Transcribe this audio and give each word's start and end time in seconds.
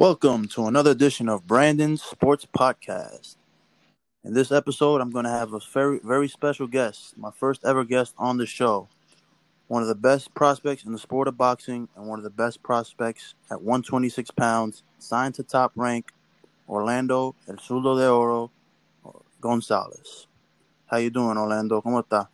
Welcome 0.00 0.48
to 0.54 0.66
another 0.66 0.92
edition 0.92 1.28
of 1.28 1.46
Brandon's 1.46 2.02
Sports 2.02 2.46
Podcast. 2.46 3.36
In 4.24 4.32
this 4.32 4.50
episode, 4.50 5.02
I'm 5.02 5.10
going 5.10 5.26
to 5.26 5.30
have 5.30 5.52
a 5.52 5.60
very, 5.74 6.00
very 6.02 6.26
special 6.26 6.66
guest, 6.66 7.18
my 7.18 7.30
first 7.30 7.66
ever 7.66 7.84
guest 7.84 8.14
on 8.16 8.38
the 8.38 8.46
show. 8.46 8.88
One 9.68 9.82
of 9.82 9.88
the 9.88 9.94
best 9.94 10.32
prospects 10.32 10.84
in 10.84 10.92
the 10.92 10.98
sport 10.98 11.28
of 11.28 11.36
boxing 11.36 11.86
and 11.94 12.06
one 12.08 12.18
of 12.18 12.22
the 12.22 12.30
best 12.30 12.62
prospects 12.62 13.34
at 13.50 13.60
126 13.60 14.30
pounds, 14.30 14.84
signed 14.98 15.34
to 15.34 15.42
top 15.42 15.72
rank, 15.74 16.12
Orlando 16.66 17.34
El 17.46 17.56
Zurdo 17.56 17.98
de 17.98 18.10
Oro 18.10 18.50
Gonzalez. 19.38 20.28
How 20.86 20.96
you 20.96 21.10
doing, 21.10 21.36
Orlando? 21.36 21.82
¿Cómo 21.82 22.02
está? 22.02 22.28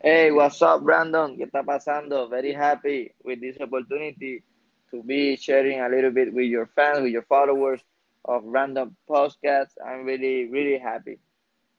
Hey, 0.00 0.30
what's 0.30 0.62
up, 0.62 0.84
Brandon? 0.84 1.36
¿Qué 1.36 1.50
está 1.50 1.64
pasando? 1.66 2.30
Very 2.30 2.52
happy 2.52 3.10
with 3.24 3.40
this 3.40 3.56
opportunity 3.60 4.44
to 4.90 5.02
be 5.02 5.36
sharing 5.36 5.80
a 5.80 5.88
little 5.88 6.10
bit 6.10 6.32
with 6.32 6.46
your 6.46 6.66
fans, 6.74 7.02
with 7.02 7.12
your 7.12 7.22
followers 7.22 7.80
of 8.24 8.42
Random 8.44 8.96
Podcasts. 9.08 9.74
I'm 9.84 10.04
really, 10.04 10.46
really 10.46 10.78
happy. 10.78 11.18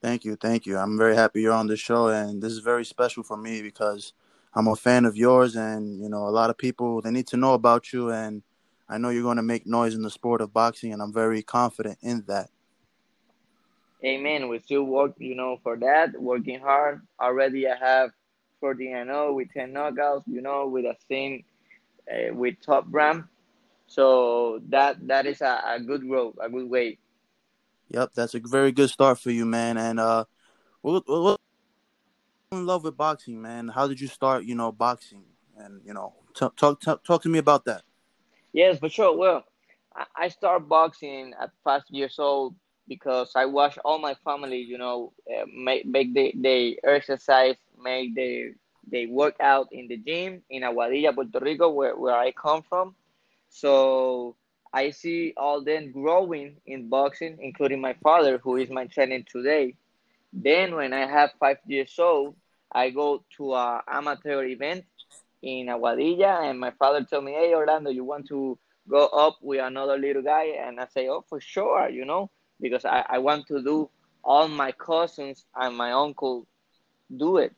Thank 0.01 0.23
you, 0.23 0.35
thank 0.35 0.65
you. 0.65 0.77
I'm 0.77 0.97
very 0.97 1.15
happy 1.15 1.41
you're 1.41 1.53
on 1.53 1.67
the 1.67 1.75
show, 1.75 2.07
and 2.07 2.41
this 2.41 2.53
is 2.53 2.59
very 2.59 2.85
special 2.85 3.23
for 3.23 3.35
me 3.35 3.61
because 3.61 4.13
I'm 4.53 4.67
a 4.67 4.75
fan 4.75 5.05
of 5.05 5.17
yours, 5.17 5.55
and 5.55 5.99
you 5.99 6.09
know 6.09 6.27
a 6.27 6.29
lot 6.29 6.49
of 6.49 6.57
people 6.57 7.01
they 7.01 7.11
need 7.11 7.27
to 7.27 7.37
know 7.37 7.53
about 7.53 7.91
you, 7.91 8.09
and 8.11 8.41
I 8.87 8.97
know 8.97 9.09
you're 9.09 9.23
going 9.23 9.37
to 9.37 9.43
make 9.43 9.67
noise 9.67 9.95
in 9.95 10.01
the 10.01 10.09
sport 10.09 10.41
of 10.41 10.53
boxing, 10.53 10.93
and 10.93 11.01
I'm 11.01 11.13
very 11.13 11.43
confident 11.43 11.99
in 12.01 12.23
that. 12.27 12.49
Amen. 14.03 14.47
We 14.47 14.59
still 14.59 14.83
work, 14.83 15.15
you 15.17 15.35
know, 15.35 15.59
for 15.61 15.75
that, 15.77 16.19
working 16.19 16.59
hard. 16.59 17.01
Already, 17.19 17.67
I 17.67 17.75
have 17.75 18.11
14 18.61 18.95
and 18.95 19.09
0 19.09 19.33
with 19.33 19.51
10 19.53 19.73
knockouts, 19.73 20.23
you 20.25 20.41
know, 20.41 20.67
with 20.67 20.85
a 20.85 20.95
same 21.09 21.43
uh, 22.11 22.33
with 22.33 22.55
Top 22.61 22.85
Rank. 22.89 23.25
So 23.87 24.61
that 24.69 25.07
that 25.07 25.25
is 25.25 25.41
a, 25.41 25.61
a 25.65 25.79
good 25.79 26.07
road, 26.09 26.35
a 26.41 26.49
good 26.49 26.69
way. 26.69 26.99
Yep, 27.89 28.11
that's 28.13 28.35
a 28.35 28.39
very 28.39 28.71
good 28.71 28.89
start 28.89 29.19
for 29.19 29.31
you, 29.31 29.45
man. 29.45 29.77
And 29.77 29.99
uh, 29.99 30.25
what, 30.81 31.03
in 32.51 32.65
love 32.65 32.83
with 32.83 32.97
boxing, 32.97 33.41
man? 33.41 33.67
How 33.67 33.87
did 33.87 33.99
you 33.99 34.07
start? 34.07 34.43
You 34.43 34.55
know, 34.55 34.71
boxing, 34.71 35.23
and 35.57 35.81
you 35.85 35.93
know, 35.93 36.13
talk 36.35 36.55
talk 36.55 36.79
talk, 36.81 37.03
talk 37.03 37.23
to 37.23 37.29
me 37.29 37.39
about 37.39 37.65
that. 37.65 37.83
Yes, 38.53 38.79
for 38.79 38.89
sure. 38.89 39.15
Well, 39.15 39.43
I, 39.95 40.05
I 40.15 40.27
started 40.29 40.67
boxing 40.67 41.33
at 41.39 41.51
five 41.63 41.83
years 41.89 42.17
old 42.19 42.55
because 42.87 43.31
I 43.35 43.45
watched 43.45 43.77
all 43.85 43.99
my 43.99 44.15
family, 44.23 44.59
you 44.59 44.77
know, 44.77 45.13
uh, 45.29 45.45
make 45.55 45.85
make 45.85 46.13
the 46.13 46.33
they 46.35 46.77
exercise, 46.83 47.55
make 47.81 48.15
the 48.15 48.53
they 48.91 49.05
work 49.07 49.35
out 49.39 49.67
in 49.71 49.87
the 49.87 49.97
gym 49.97 50.43
in 50.49 50.63
Aguadilla, 50.63 51.13
Puerto 51.13 51.39
Rico, 51.39 51.69
where, 51.69 51.95
where 51.97 52.15
I 52.15 52.31
come 52.31 52.63
from. 52.63 52.95
So 53.49 54.35
I 54.73 54.91
see 54.91 55.33
all 55.37 55.63
them 55.63 55.91
growing 55.91 56.57
in 56.65 56.89
boxing, 56.89 57.37
including 57.41 57.81
my 57.81 57.93
father, 58.03 58.37
who 58.39 58.57
is 58.57 58.69
my 58.69 58.85
trainer 58.87 59.21
today. 59.21 59.75
Then 60.33 60.75
when 60.75 60.93
I 60.93 61.05
have 61.07 61.31
five 61.39 61.57
years 61.65 61.97
old, 61.99 62.35
I 62.71 62.89
go 62.89 63.23
to 63.37 63.53
a 63.53 63.83
amateur 63.87 64.43
event 64.45 64.85
in 65.41 65.67
Aguadilla, 65.67 66.49
and 66.49 66.59
my 66.59 66.71
father 66.71 67.03
told 67.03 67.25
me, 67.25 67.33
"Hey, 67.33 67.53
Orlando, 67.53 67.89
you 67.89 68.03
want 68.03 68.27
to 68.27 68.57
go 68.89 69.07
up 69.07 69.37
with 69.41 69.59
another 69.61 69.97
little 69.97 70.21
guy?" 70.23 70.45
And 70.65 70.79
I 70.79 70.87
say, 70.87 71.07
"Oh, 71.09 71.21
for 71.29 71.39
sure," 71.39 71.89
you 71.89 72.05
know, 72.05 72.29
because 72.59 72.85
I, 72.85 73.05
I 73.09 73.17
want 73.19 73.47
to 73.47 73.61
do 73.63 73.89
all 74.23 74.47
my 74.47 74.71
cousins 74.71 75.45
and 75.55 75.75
my 75.77 75.91
uncle 75.91 76.47
do 77.15 77.37
it. 77.37 77.53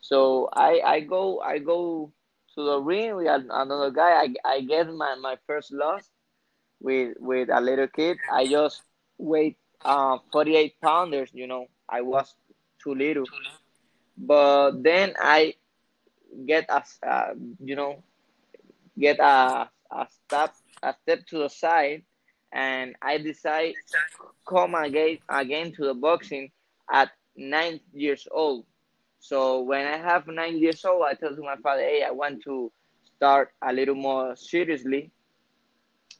So 0.00 0.48
I 0.52 0.80
I 0.84 1.00
go 1.00 1.40
I 1.40 1.58
go 1.58 2.12
to 2.54 2.64
the 2.64 2.80
ring 2.80 3.16
with 3.16 3.28
another 3.28 3.90
guy. 3.90 4.22
I 4.22 4.34
I 4.44 4.60
get 4.62 4.92
my, 4.92 5.14
my 5.20 5.36
first 5.46 5.72
loss 5.72 6.10
with 6.80 7.16
with 7.20 7.48
a 7.50 7.60
little 7.60 7.88
kid. 7.88 8.18
I 8.32 8.46
just 8.46 8.82
weighed 9.18 9.56
uh, 9.84 10.18
48 10.32 10.80
pounders. 10.80 11.30
You 11.32 11.46
know, 11.46 11.66
I 11.88 12.02
was 12.02 12.34
too 12.82 12.94
little. 12.94 13.26
But 14.16 14.82
then 14.82 15.14
I 15.18 15.54
get 16.46 16.66
a 16.68 16.82
uh, 17.06 17.34
you 17.62 17.76
know 17.76 18.02
get 18.98 19.18
a 19.20 19.70
a 19.90 20.06
step 20.10 20.54
a 20.82 20.94
step 21.02 21.26
to 21.26 21.38
the 21.38 21.48
side, 21.48 22.02
and 22.52 22.96
I 23.02 23.18
decide 23.18 23.74
come 24.48 24.74
again 24.74 25.18
again 25.28 25.72
to 25.72 25.84
the 25.84 25.94
boxing 25.94 26.50
at 26.90 27.10
nine 27.36 27.80
years 27.92 28.26
old. 28.30 28.64
So 29.18 29.62
when 29.62 29.86
I 29.86 29.96
have 29.98 30.26
nine 30.26 30.58
years 30.58 30.84
old, 30.84 31.04
I 31.04 31.14
told 31.14 31.38
my 31.38 31.56
father, 31.56 31.82
"Hey, 31.82 32.02
I 32.02 32.10
want 32.10 32.42
to 32.44 32.72
start 33.16 33.52
a 33.62 33.72
little 33.72 33.94
more 33.94 34.36
seriously, 34.36 35.10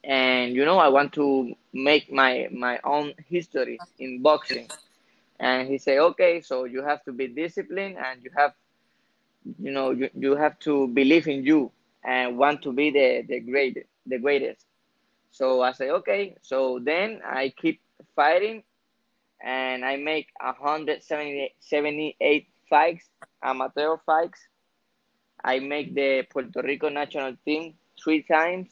and 0.03 0.55
you 0.55 0.65
know, 0.65 0.77
I 0.77 0.89
want 0.89 1.13
to 1.13 1.53
make 1.73 2.11
my 2.11 2.47
my 2.51 2.79
own 2.83 3.13
history 3.27 3.81
in 3.99 4.21
boxing." 4.21 4.67
And 5.39 5.67
he 5.67 5.77
said, 5.77 5.99
"Okay, 5.99 6.41
so 6.41 6.65
you 6.65 6.83
have 6.83 7.03
to 7.05 7.13
be 7.13 7.27
disciplined, 7.27 7.97
and 7.97 8.23
you 8.23 8.31
have, 8.35 8.53
you 9.59 9.71
know, 9.71 9.91
you, 9.91 10.09
you 10.15 10.35
have 10.35 10.57
to 10.59 10.87
believe 10.87 11.27
in 11.27 11.43
you 11.43 11.71
and 12.03 12.37
want 12.37 12.61
to 12.63 12.73
be 12.73 12.91
the 12.91 13.23
the 13.27 13.39
great 13.39 13.85
the 14.05 14.19
greatest." 14.19 14.65
So 15.31 15.61
I 15.61 15.71
say, 15.73 15.89
"Okay." 15.91 16.35
So 16.41 16.79
then 16.81 17.21
I 17.25 17.53
keep 17.57 17.81
fighting, 18.15 18.63
and 19.43 19.85
I 19.85 19.97
make 19.97 20.27
178 20.39 22.47
fights, 22.69 23.09
amateur 23.43 23.97
fights. 24.05 24.39
I 25.43 25.59
make 25.59 25.95
the 25.95 26.23
Puerto 26.29 26.61
Rico 26.61 26.89
national 26.89 27.35
team 27.45 27.73
three 28.01 28.23
times, 28.23 28.69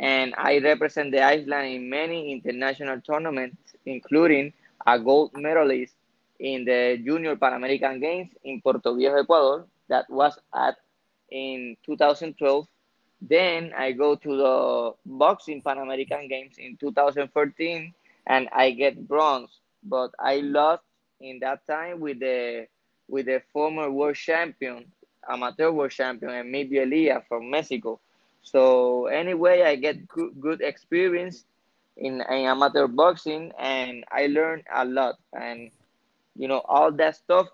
and 0.00 0.34
I 0.36 0.58
represent 0.58 1.12
the 1.12 1.22
island 1.22 1.74
in 1.74 1.90
many 1.90 2.32
international 2.32 3.00
tournaments, 3.00 3.74
including 3.86 4.52
a 4.86 4.98
gold 4.98 5.32
medalist 5.34 5.94
in 6.40 6.64
the 6.64 7.00
Junior 7.04 7.36
Pan 7.36 7.54
American 7.54 8.00
Games 8.00 8.30
in 8.44 8.60
Puerto 8.60 8.94
Viejo, 8.94 9.16
Ecuador, 9.16 9.66
that 9.88 10.08
was 10.08 10.38
at 10.54 10.76
in 11.30 11.76
2012. 11.84 12.66
Then 13.20 13.72
I 13.76 13.92
go 13.92 14.14
to 14.14 14.36
the 14.36 14.92
boxing 15.04 15.60
Pan 15.62 15.78
American 15.78 16.28
Games 16.28 16.54
in 16.58 16.76
2014, 16.76 17.92
and 18.26 18.48
I 18.52 18.70
get 18.70 19.08
bronze, 19.08 19.50
but 19.82 20.12
I 20.18 20.36
lost 20.36 20.82
in 21.20 21.40
that 21.40 21.66
time 21.66 22.00
with 22.00 22.20
the 22.20 22.66
with 23.08 23.26
the 23.26 23.42
former 23.52 23.90
world 23.90 24.16
champion, 24.16 24.84
amateur 25.28 25.70
world 25.70 25.90
champion, 25.90 26.32
Emilio 26.32 26.82
Elia 26.82 27.22
from 27.28 27.50
Mexico. 27.50 28.00
So 28.42 29.06
anyway, 29.06 29.62
I 29.62 29.76
get 29.76 30.06
good, 30.06 30.40
good 30.40 30.60
experience 30.60 31.44
in, 31.96 32.20
in 32.20 32.46
amateur 32.46 32.86
boxing, 32.86 33.52
and 33.58 34.04
I 34.10 34.26
learned 34.26 34.64
a 34.72 34.84
lot. 34.84 35.16
And 35.32 35.70
you 36.36 36.48
know, 36.48 36.60
all 36.60 36.92
that 36.92 37.16
stuff 37.16 37.48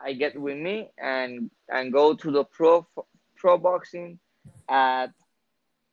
I 0.00 0.12
get 0.14 0.40
with 0.40 0.56
me, 0.56 0.90
and 0.98 1.50
and 1.68 1.92
go 1.92 2.14
to 2.14 2.30
the 2.30 2.44
pro 2.44 2.86
pro 3.36 3.58
boxing 3.58 4.18
at 4.68 5.08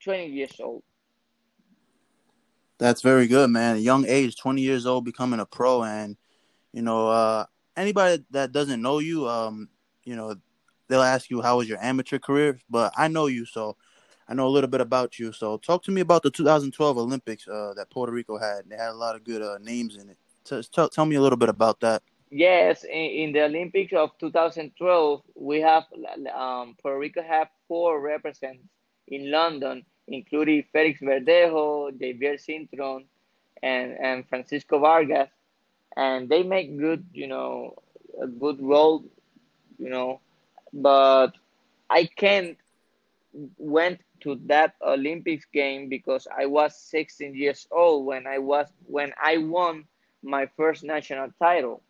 20 0.04 0.28
years 0.28 0.60
old. 0.60 0.84
That's 2.78 3.02
very 3.02 3.28
good, 3.28 3.50
man. 3.50 3.78
A 3.78 3.80
young 3.80 4.06
age, 4.06 4.36
20 4.36 4.62
years 4.62 4.86
old, 4.86 5.06
becoming 5.06 5.40
a 5.40 5.46
pro, 5.46 5.84
and 5.84 6.18
you 6.74 6.82
know, 6.82 7.08
uh, 7.10 7.46
anybody 7.78 8.24
that 8.32 8.52
doesn't 8.52 8.82
know 8.82 9.00
you, 9.00 9.28
um, 9.28 9.70
you 10.04 10.16
know, 10.16 10.36
they'll 10.88 11.02
ask 11.02 11.30
you 11.30 11.42
how 11.42 11.58
was 11.58 11.68
your 11.68 11.82
amateur 11.82 12.20
career, 12.20 12.60
but 12.70 12.94
I 12.96 13.08
know 13.08 13.28
you, 13.28 13.46
so 13.46 13.76
I 14.28 14.34
know 14.34 14.48
a 14.48 14.50
little 14.50 14.70
bit 14.70 14.82
about 14.82 15.20
you. 15.20 15.32
So 15.32 15.58
talk 15.58 15.84
to 15.84 15.92
me 15.92 16.02
about 16.02 16.24
the 16.24 16.32
2012 16.32 16.98
Olympics 16.98 17.48
uh, 17.48 17.74
that 17.76 17.90
Puerto 17.90 18.12
Rico 18.12 18.38
had. 18.38 18.70
They 18.70 18.76
had 18.76 18.90
a 18.90 18.94
lot 18.94 19.16
of 19.16 19.24
good 19.24 19.42
uh, 19.42 19.58
names 19.62 19.98
in 19.98 20.10
it. 20.10 20.18
Tell, 20.72 20.90
tell 20.90 21.06
me 21.06 21.16
a 21.16 21.22
little 21.22 21.38
bit 21.38 21.50
about 21.50 21.80
that. 21.82 22.04
Yes, 22.30 22.84
in, 22.84 22.92
in 22.92 23.32
the 23.34 23.44
Olympics 23.44 23.94
of 23.94 24.12
2012, 24.20 25.22
we 25.36 25.62
have 25.62 25.84
um, 26.34 26.76
Puerto 26.82 27.00
Rico 27.00 27.22
have 27.22 27.48
four 27.68 28.02
representatives 28.02 28.68
in 29.08 29.32
London, 29.32 29.86
including 30.08 30.64
Felix 30.72 31.00
Verdejo, 31.00 31.92
Jeyvier 31.92 32.38
Cintron, 32.40 33.06
and, 33.62 33.98
and 34.00 34.28
Francisco 34.28 34.80
Vargas 34.80 35.30
and 35.96 36.30
they 36.30 36.44
make 36.44 36.78
good, 36.78 37.06
you 37.14 37.28
know, 37.28 37.76
a 38.22 38.28
good 38.28 38.62
role, 38.62 39.04
you 39.78 39.90
know, 39.90 40.20
but 40.74 41.32
I 41.90 42.06
can't 42.06 42.58
went 43.58 44.00
to 44.22 44.40
that 44.46 44.76
Olympics 44.82 45.46
game 45.54 45.90
because 45.90 46.28
I 46.36 46.46
was 46.46 46.76
16 46.78 47.36
years 47.36 47.68
old 47.72 48.06
when 48.06 48.28
I 48.28 48.40
was 48.40 48.68
when 48.88 49.14
I 49.22 49.38
won 49.38 49.86
my 50.24 50.50
first 50.58 50.84
national 50.84 51.30
title, 51.40 51.82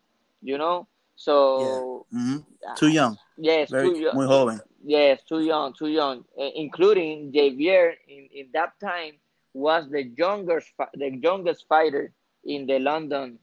you 0.42 0.58
know. 0.58 0.86
So 1.16 2.06
yeah. 2.12 2.18
mm-hmm. 2.20 2.74
too 2.76 2.88
young. 2.88 3.18
Yes, 3.38 3.70
Very, 3.70 3.90
too 3.90 3.98
young. 3.98 4.14
Muy 4.14 4.26
joven. 4.26 4.60
Yes, 4.84 5.22
too 5.28 5.40
young, 5.40 5.72
too 5.72 5.88
young. 5.88 6.24
Including 6.36 7.32
Jeyvier 7.32 7.94
in, 8.06 8.28
in 8.32 8.48
that 8.52 8.78
time 8.80 9.14
was 9.54 9.88
the 9.90 10.04
youngest 10.04 10.68
the 10.94 11.10
youngest 11.16 11.66
fighter 11.68 12.12
in 12.44 12.66
the 12.66 12.78
London 12.78 13.38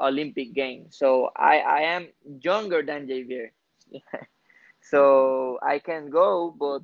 Olympic 0.00 0.54
Games. 0.54 0.96
So 0.98 1.30
I, 1.36 1.58
I 1.60 1.80
am 1.96 2.08
younger 2.42 2.82
than 2.82 3.06
Jeyvier. 3.06 3.50
so 4.80 5.58
I 5.62 5.78
can 5.78 6.10
go, 6.10 6.54
but 6.58 6.82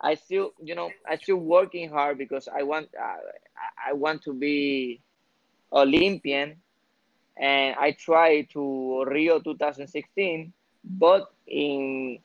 I 0.00 0.14
still, 0.14 0.52
you 0.62 0.74
know, 0.74 0.90
I 1.08 1.16
still 1.16 1.36
working 1.36 1.90
hard 1.90 2.18
because 2.18 2.48
I 2.48 2.62
want, 2.62 2.88
uh, 2.98 3.16
I 3.88 3.92
want 3.92 4.22
to 4.22 4.32
be 4.32 5.00
Olympian, 5.72 6.56
and 7.36 7.76
I 7.78 7.92
try 7.92 8.42
to 8.52 9.04
Rio 9.06 9.40
2016, 9.40 10.52
but 10.84 11.32
in 11.46 12.18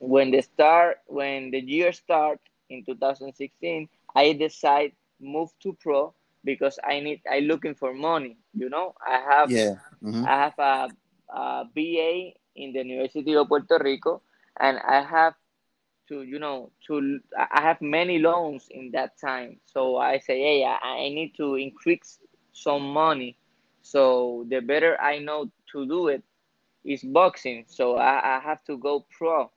when 0.00 0.30
the 0.30 0.42
start 0.42 0.98
when 1.06 1.50
the 1.50 1.60
year 1.60 1.92
start 1.92 2.40
in 2.68 2.84
2016, 2.84 3.88
I 4.14 4.32
decide 4.32 4.92
move 5.20 5.50
to 5.60 5.72
pro 5.74 6.14
because 6.44 6.78
I 6.84 7.00
need 7.00 7.22
I 7.30 7.40
looking 7.40 7.74
for 7.74 7.94
money. 7.94 8.38
You 8.54 8.68
know, 8.70 8.94
I 9.06 9.18
have 9.20 9.50
Yeah. 9.50 9.76
hmm 10.02 10.24
I 10.24 10.36
have 10.36 10.58
a, 10.58 10.92
a 11.32 11.64
BA 11.74 12.34
in 12.56 12.72
the 12.72 12.84
University 12.84 13.34
of 13.36 13.48
Puerto 13.48 13.78
Rico, 13.82 14.22
and 14.58 14.78
I 14.78 15.02
have 15.02 15.34
to 16.08 16.22
you 16.22 16.38
know 16.38 16.70
to 16.86 17.20
I 17.36 17.62
have 17.62 17.80
many 17.80 18.18
loans 18.18 18.68
in 18.70 18.90
that 18.92 19.18
time. 19.18 19.60
So 19.64 19.96
I 19.96 20.18
say, 20.18 20.38
hey, 20.40 20.64
I, 20.64 20.76
I 20.86 21.08
need 21.10 21.34
to 21.36 21.54
increase 21.56 22.18
some 22.52 22.82
money. 22.92 23.36
So 23.82 24.46
the 24.48 24.60
better 24.60 25.00
I 25.00 25.18
know 25.18 25.50
to 25.72 25.86
do 25.86 26.08
it 26.08 26.22
is 26.84 27.02
boxing. 27.04 27.64
So 27.68 27.96
I, 27.96 28.36
I 28.36 28.40
have 28.40 28.64
to 28.64 28.76
go 28.78 29.06
pro. 29.18 29.50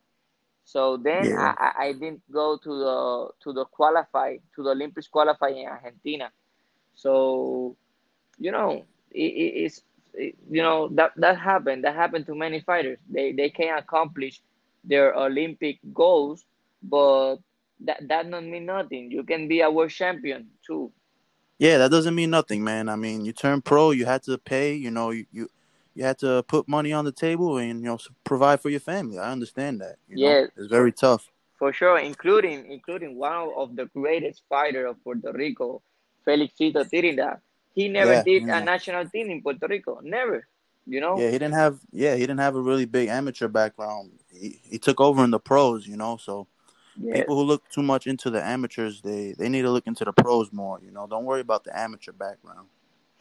So 0.64 0.98
then 0.98 1.32
Yeah. 1.32 1.38
I, 1.38 1.54
I 1.78 1.86
I 1.88 1.94
didn't 1.94 2.22
go 2.32 2.58
to 2.58 2.70
the 2.70 3.30
to 3.44 3.54
the 3.54 3.66
qualify 3.66 4.38
to 4.56 4.64
the 4.64 4.70
Olympics 4.72 5.08
qualify 5.08 5.50
in 5.50 5.68
Argentina. 5.68 6.32
So 6.98 7.78
you 8.40 8.52
know 8.52 8.86
it, 9.12 9.20
it, 9.20 9.54
it's 9.66 9.82
it, 10.14 10.36
you 10.50 10.62
know 10.62 10.90
that 10.90 11.12
that 11.18 11.38
happened 11.38 11.84
that 11.84 11.96
happened 11.96 12.26
to 12.28 12.36
many 12.36 12.62
fighters 12.62 12.98
they 13.10 13.32
they 13.32 13.50
can 13.50 13.78
accomplish 13.78 14.42
their 14.84 15.14
olympic 15.16 15.80
goals 15.94 16.46
but 16.84 17.38
that 17.82 18.00
that 18.08 18.30
don't 18.30 18.50
mean 18.50 18.66
nothing 18.66 19.12
you 19.12 19.24
can 19.24 19.48
be 19.48 19.62
a 19.62 19.70
world 19.72 19.92
champion 19.92 20.48
too 20.66 20.92
Yeah, 21.60 21.78
that 21.80 21.92
doesn't 21.92 22.16
mean 22.16 22.30
nothing, 22.30 22.64
man. 22.64 22.88
I 22.90 22.96
mean, 22.96 23.26
you 23.26 23.34
turn 23.34 23.62
pro, 23.62 23.92
you 23.92 24.06
had 24.06 24.22
to 24.24 24.38
pay, 24.38 24.74
you 24.76 24.92
know, 24.92 25.10
you 25.12 25.26
you, 25.32 25.50
you 25.96 26.04
had 26.04 26.18
to 26.20 26.44
put 26.44 26.68
money 26.68 26.94
on 26.94 27.06
the 27.06 27.12
table 27.12 27.58
and 27.58 27.80
you 27.82 27.88
know 27.88 27.98
provide 28.24 28.62
for 28.62 28.70
your 28.70 28.80
family. 28.80 29.18
I 29.18 29.32
understand 29.32 29.82
that. 29.82 29.98
You 30.08 30.18
know, 30.18 30.28
yeah 30.28 30.46
it's 30.58 30.68
very 30.68 30.92
tough. 30.92 31.24
for 31.58 31.74
sure 31.74 31.98
including 31.98 32.72
including 32.72 33.18
one 33.18 33.50
of 33.56 33.76
the 33.76 33.86
greatest 33.98 34.44
fighter 34.50 34.86
of 34.86 35.02
puerto 35.04 35.32
rico 35.34 35.82
felixito 36.28 36.84
Trinidad 36.90 37.40
he 37.74 37.88
never 37.88 38.16
Yeah, 38.16 38.24
did 38.24 38.44
a 38.44 38.60
national 38.60 39.06
team 39.10 39.30
in 39.32 39.42
puerto 39.42 39.68
rico 39.68 40.00
never 40.04 40.48
you 40.86 41.00
know 41.00 41.18
yeah. 41.20 41.32
He 41.32 41.38
didn't 41.40 41.54
have 41.54 41.80
yeah 41.92 42.16
he 42.16 42.22
didn't 42.22 42.40
have 42.40 42.56
a 42.56 42.62
really 42.62 42.86
big 42.86 43.08
amateur 43.10 43.48
background. 43.48 44.12
He 44.30 44.60
he 44.72 44.78
took 44.78 45.00
over 45.00 45.24
in 45.24 45.32
the 45.32 45.40
pros, 45.40 45.88
you 45.88 45.98
know. 45.98 46.18
So 46.18 46.48
yeah 47.00 47.14
people 47.16 47.36
who 47.38 47.44
look 47.44 47.64
too 47.70 47.84
much 47.84 48.08
into 48.08 48.30
the 48.30 48.42
amateurs, 48.44 49.02
they 49.02 49.34
they 49.40 49.50
need 49.50 49.64
to 49.64 49.72
look 49.72 49.88
into 49.88 50.06
the 50.06 50.14
pros 50.14 50.52
more. 50.52 50.80
You 50.86 50.92
know, 50.92 51.08
don't 51.08 51.26
worry 51.26 51.42
about 51.42 51.64
the 51.64 51.78
amateur 51.78 52.12
background. 52.12 52.68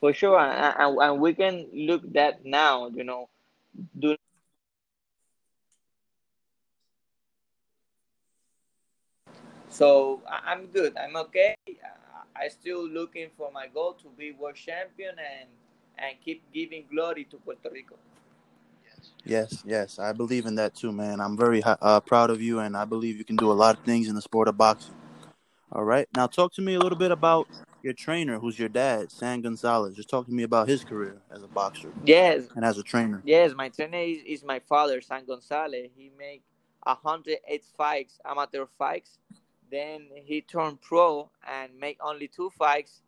for 0.01 0.13
sure 0.13 0.39
and, 0.39 0.75
and, 0.79 0.99
and 1.07 1.21
we 1.21 1.35
can 1.35 1.67
look 1.73 2.03
that 2.13 2.45
now 2.45 2.89
you 2.89 3.05
know 3.05 3.29
do 3.99 4.17
So 9.77 10.23
I'm 10.25 10.67
good. 10.73 10.97
I'm 10.97 11.17
okay. 11.29 11.55
Uh, 12.37 12.45
I 12.45 12.49
still 12.49 12.87
looking 12.87 13.29
for 13.37 13.51
my 13.53 13.67
goal 13.67 13.95
to 14.03 14.09
be 14.17 14.33
world 14.33 14.57
champion 14.57 15.15
and 15.19 15.49
and 15.99 16.17
keep 16.25 16.43
giving 16.53 16.85
glory 16.91 17.25
to 17.25 17.37
Puerto 17.39 17.71
Rico. 17.73 17.97
Yes, 19.25 19.63
yes, 19.65 19.99
I 19.99 20.13
believe 20.13 20.47
in 20.47 20.55
that 20.57 20.75
too, 20.75 20.93
man. 20.93 21.21
I'm 21.21 21.37
very 21.37 21.63
uh, 21.65 22.01
proud 22.01 22.31
of 22.31 22.41
you, 22.41 22.61
and 22.61 22.77
I 22.77 22.85
believe 22.85 23.17
you 23.17 23.25
can 23.25 23.37
do 23.37 23.51
a 23.51 23.55
lot 23.55 23.79
of 23.79 23.85
things 23.85 24.09
in 24.09 24.15
the 24.15 24.23
sport 24.23 24.49
of 24.49 24.57
boxing. 24.57 24.95
All 25.73 25.85
right, 25.85 26.07
now 26.15 26.27
talk 26.27 26.53
to 26.55 26.63
me 26.63 26.75
a 26.75 26.79
little 26.79 26.99
bit 26.99 27.11
about 27.11 27.49
your 27.83 27.93
trainer, 27.93 28.39
who's 28.39 28.59
your 28.59 28.69
dad, 28.69 29.11
San 29.11 29.41
Gonzalez. 29.41 29.97
Just 29.97 30.09
talk 30.09 30.27
to 30.27 30.33
me 30.33 30.43
about 30.43 30.69
his 30.69 30.85
career 30.85 31.17
as 31.31 31.43
a 31.43 31.49
boxer 31.49 31.93
Yes, 32.05 32.49
and 32.55 32.65
as 32.65 32.79
a 32.79 32.83
trainer. 32.83 33.23
yes. 33.25 33.53
My 33.55 33.69
trainer 33.69 33.99
is, 33.99 34.23
is 34.27 34.45
my 34.45 34.61
father, 34.61 35.01
San 35.01 35.25
Gonzalez. 35.25 35.91
He 35.97 36.13
make 36.19 36.43
hundred 36.87 37.39
eight 37.49 37.65
fights, 37.77 38.21
amateur 38.25 38.67
fights. 38.79 39.19
Then 39.71 40.09
he 40.25 40.43
turned 40.43 40.81
pro 40.81 41.31
and 41.47 41.79
made 41.79 41.99
only 42.01 42.29
two 42.29 42.51
fights. 42.51 43.03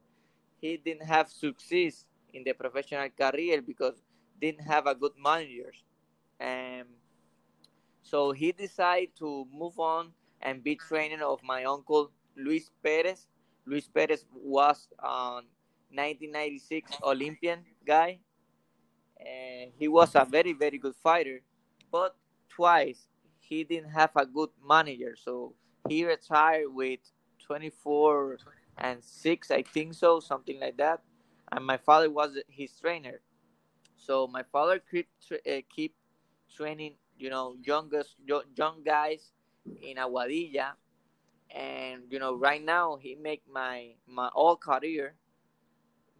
He 0.60 0.76
didn't 0.76 1.06
have 1.06 1.30
success 1.30 2.06
in 2.32 2.44
the 2.44 2.52
professional 2.52 3.08
career 3.10 3.62
because 3.62 4.02
didn't 4.40 4.62
have 4.62 4.86
a 4.86 4.94
good 4.94 5.12
manager. 5.18 5.72
And 6.40 6.88
So 8.02 8.32
he 8.32 8.52
decided 8.52 9.14
to 9.16 9.46
move 9.52 9.78
on 9.78 10.12
and 10.40 10.62
be 10.62 10.76
trainer 10.76 11.24
of 11.24 11.42
my 11.42 11.64
uncle 11.64 12.10
Luis 12.36 12.70
Perez. 12.82 13.26
Luis 13.66 13.88
Perez 13.88 14.24
was 14.32 14.88
um 15.02 15.44
1996 15.90 16.98
Olympian 17.02 17.64
guy, 17.86 18.20
and 19.18 19.72
he 19.78 19.88
was 19.88 20.14
a 20.14 20.24
very 20.24 20.52
very 20.52 20.78
good 20.78 20.96
fighter. 20.96 21.40
But 21.90 22.16
twice 22.48 23.08
he 23.40 23.64
didn't 23.64 23.90
have 23.90 24.10
a 24.16 24.26
good 24.26 24.50
manager, 24.66 25.16
so 25.16 25.54
he 25.88 26.04
retired 26.04 26.68
with 26.74 27.00
24 27.46 28.38
and 28.78 29.02
six, 29.02 29.50
I 29.50 29.62
think 29.62 29.94
so, 29.94 30.20
something 30.20 30.60
like 30.60 30.76
that. 30.78 31.02
And 31.52 31.66
my 31.66 31.78
father 31.78 32.10
was 32.10 32.38
his 32.48 32.72
trainer. 32.80 33.20
So 33.96 34.26
my 34.26 34.42
father 34.52 34.80
keep 34.80 35.08
uh, 35.32 35.62
keep 35.74 35.94
training, 36.54 36.94
you 37.18 37.30
know, 37.30 37.56
youngest 37.64 38.16
yo- 38.26 38.44
young 38.56 38.82
guys 38.84 39.32
in 39.82 39.96
Aguadilla, 39.98 40.72
and 41.54 42.02
you 42.10 42.18
know, 42.18 42.34
right 42.36 42.64
now 42.64 42.96
he 42.96 43.16
make 43.16 43.42
my 43.50 43.94
my 44.06 44.28
all 44.28 44.56
career. 44.56 45.14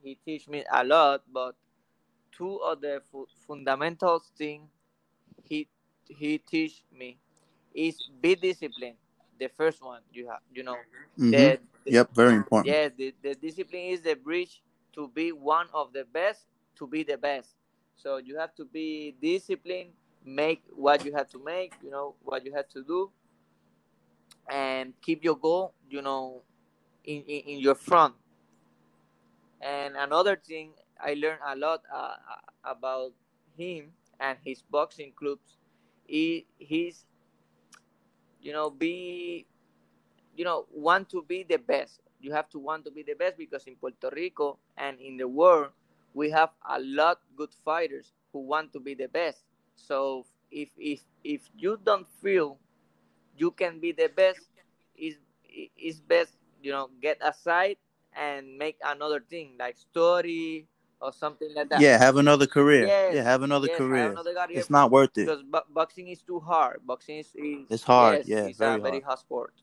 He 0.03 0.17
teach 0.17 0.49
me 0.49 0.65
a 0.73 0.85
lot, 0.85 1.23
but 1.33 1.57
two 2.33 2.57
of 2.57 2.81
the 2.81 3.03
fu- 3.11 3.29
fundamental 3.47 4.23
thing 4.39 4.69
he 5.45 5.69
he 6.09 6.39
teach 6.39 6.85
me 6.93 7.19
is 7.75 8.03
be 8.21 8.35
disciplined. 8.37 8.99
The 9.39 9.49
first 9.49 9.83
one 9.83 10.01
you 10.13 10.29
have, 10.29 10.41
you 10.53 10.63
know, 10.63 10.77
Mm-hmm. 11.19 11.31
the, 11.31 11.59
the 11.85 11.93
Yep, 11.93 12.15
very 12.15 12.35
important. 12.35 12.77
yeah, 12.77 12.89
the, 12.97 13.15
the 13.23 13.35
discipline 13.35 13.83
is 13.85 14.01
the 14.03 14.15
bridge 14.15 14.63
to 14.95 15.09
be 15.09 15.33
one 15.33 15.67
of 15.73 15.93
the 15.93 16.05
best 16.05 16.47
to 16.77 16.87
be 16.87 17.03
the 17.03 17.17
best. 17.19 17.55
So 17.97 18.19
you 18.19 18.39
have 18.39 18.55
to 18.57 18.65
be 18.65 19.15
disciplined, 19.21 19.91
make 20.25 20.63
what 20.75 21.05
you 21.05 21.13
have 21.15 21.29
to 21.31 21.43
make, 21.45 21.73
you 21.83 21.91
know, 21.91 22.15
what 22.23 22.45
you 22.45 22.53
have 22.55 22.69
to 22.71 22.83
do, 22.85 23.11
and 24.51 24.93
keep 25.01 25.25
your 25.25 25.37
goal, 25.37 25.75
you 25.89 26.03
know, 26.03 26.43
in, 27.05 27.23
in, 27.23 27.41
in 27.55 27.59
your 27.61 27.75
front. 27.75 28.15
And 29.61 29.97
another 29.97 30.37
thing 30.37 30.73
I 31.01 31.15
learned 31.15 31.41
a 31.47 31.57
lot 31.57 31.83
uh, 31.93 32.15
about 32.65 33.13
him 33.57 33.93
and 34.21 34.39
his 34.45 34.63
boxing 34.63 35.13
clubs, 35.17 35.57
he, 36.07 36.47
he's, 36.59 37.05
you 38.49 38.55
know, 38.55 38.71
be 38.71 39.47
you 40.37 40.45
know 40.45 40.67
want 40.73 41.11
to 41.11 41.23
be 41.23 41.45
the 41.45 41.59
best. 41.59 42.01
You 42.21 42.33
have 42.33 42.49
to 42.51 42.59
want 42.59 42.85
to 42.87 42.91
be 42.91 43.03
the 43.03 43.15
best 43.15 43.37
because 43.39 43.67
in 43.67 43.77
puerto 43.77 44.11
rico 44.13 44.59
and 44.77 45.01
in 45.01 45.17
the 45.19 45.29
world 45.29 45.71
we 46.15 46.31
have 46.31 46.51
a 46.69 46.81
lot 46.81 47.21
good 47.37 47.53
fighters 47.55 48.15
who 48.33 48.41
want 48.41 48.73
to 48.73 48.81
be 48.81 48.95
the 48.95 49.09
best. 49.09 49.45
So 49.77 50.27
if 50.51 50.71
if 50.79 51.05
if 51.25 51.51
you 51.57 51.79
don't 51.83 52.09
feel 52.09 52.59
you 53.37 53.51
can 53.53 53.81
be 53.81 53.93
the 53.93 54.09
best 54.09 54.51
is 54.97 55.19
is 55.77 56.01
best 56.01 56.39
you 56.63 56.73
know 56.73 56.91
get 57.01 57.19
aside 57.23 57.77
and 58.15 58.57
make 58.59 58.79
another 58.85 59.21
thing 59.21 59.57
like 59.59 59.77
story 59.77 60.67
or 61.01 61.13
something 61.13 61.49
like 61.55 61.69
that 61.71 61.81
Yeah, 61.81 61.99
have 61.99 62.17
another 62.17 62.47
career. 62.47 62.87
yes 62.87 63.15
Yeah, 63.15 63.23
have 63.23 63.43
another 63.43 63.67
yes 63.67 63.79
have 63.79 63.87
career. 63.87 64.11
another 64.13 64.35
career 64.35 64.59
It's 64.59 64.71
not 64.71 64.91
worth 64.91 65.17
it. 65.17 65.27
because 65.27 65.43
bo- 65.43 65.67
boxing 65.71 66.09
is 66.09 66.23
too 66.23 66.41
hard 66.41 66.81
boxing 66.87 67.19
is, 67.19 67.31
is 67.35 67.67
It's 67.71 67.83
hard. 67.85 68.19
yes 68.19 68.29
Yeah, 68.29 68.45
it's 68.47 68.59
very 68.59 68.79
a 68.79 68.83
very 68.83 69.01
hard. 69.01 69.19
sport 69.19 69.55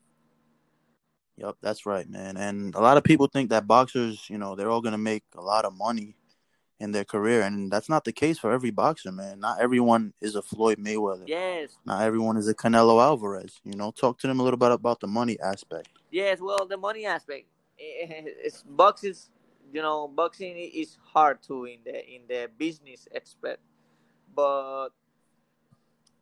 Yep, 1.38 1.56
that's 1.60 1.84
right, 1.84 2.08
man. 2.08 2.38
And 2.38 2.74
a 2.74 2.80
lot 2.80 2.96
of 2.96 3.04
people 3.04 3.26
think 3.26 3.50
that 3.50 3.66
boxers, 3.66 4.24
you 4.30 4.38
know, 4.38 4.54
they're 4.54 4.70
all 4.70 4.80
gonna 4.80 4.96
make 4.98 5.24
a 5.36 5.42
lot 5.42 5.66
of 5.66 5.76
money 5.76 6.16
in 6.80 6.92
their 6.92 7.04
career, 7.04 7.42
and 7.42 7.70
that's 7.70 7.88
not 7.88 8.04
the 8.04 8.12
case 8.12 8.38
for 8.38 8.52
every 8.52 8.70
boxer, 8.70 9.12
man. 9.12 9.40
Not 9.40 9.60
everyone 9.60 10.14
is 10.20 10.34
a 10.34 10.42
Floyd 10.42 10.78
Mayweather. 10.78 11.24
yes 11.26 11.76
Not 11.84 12.02
everyone 12.02 12.36
is 12.36 12.48
a 12.48 12.54
Canelo 12.54 13.02
Alvarez. 13.02 13.60
You 13.64 13.76
know, 13.76 13.90
talk 13.90 14.18
to 14.20 14.26
them 14.26 14.40
a 14.40 14.42
little 14.42 14.56
bit 14.58 14.72
about 14.72 15.00
the 15.00 15.06
money 15.06 15.38
aspect. 15.40 15.88
Yes, 16.10 16.40
well, 16.40 16.66
the 16.66 16.76
money 16.78 17.04
aspect. 17.06 17.46
It's 17.78 18.62
boxing. 18.62 19.14
You 19.72 19.82
know, 19.82 20.08
boxing 20.08 20.56
is 20.56 20.96
hard 21.12 21.42
too 21.42 21.64
in 21.66 21.80
the 21.84 21.96
in 22.14 22.22
the 22.28 22.48
business 22.56 23.08
aspect. 23.14 23.60
But 24.34 24.90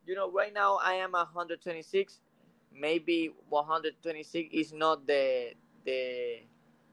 you 0.07 0.15
know, 0.15 0.31
right 0.31 0.53
now 0.53 0.79
I 0.83 0.95
am 0.95 1.13
126. 1.13 2.21
Maybe 2.73 3.33
126 3.49 4.51
is 4.53 4.73
not 4.73 5.07
the 5.07 5.55
the 5.85 6.43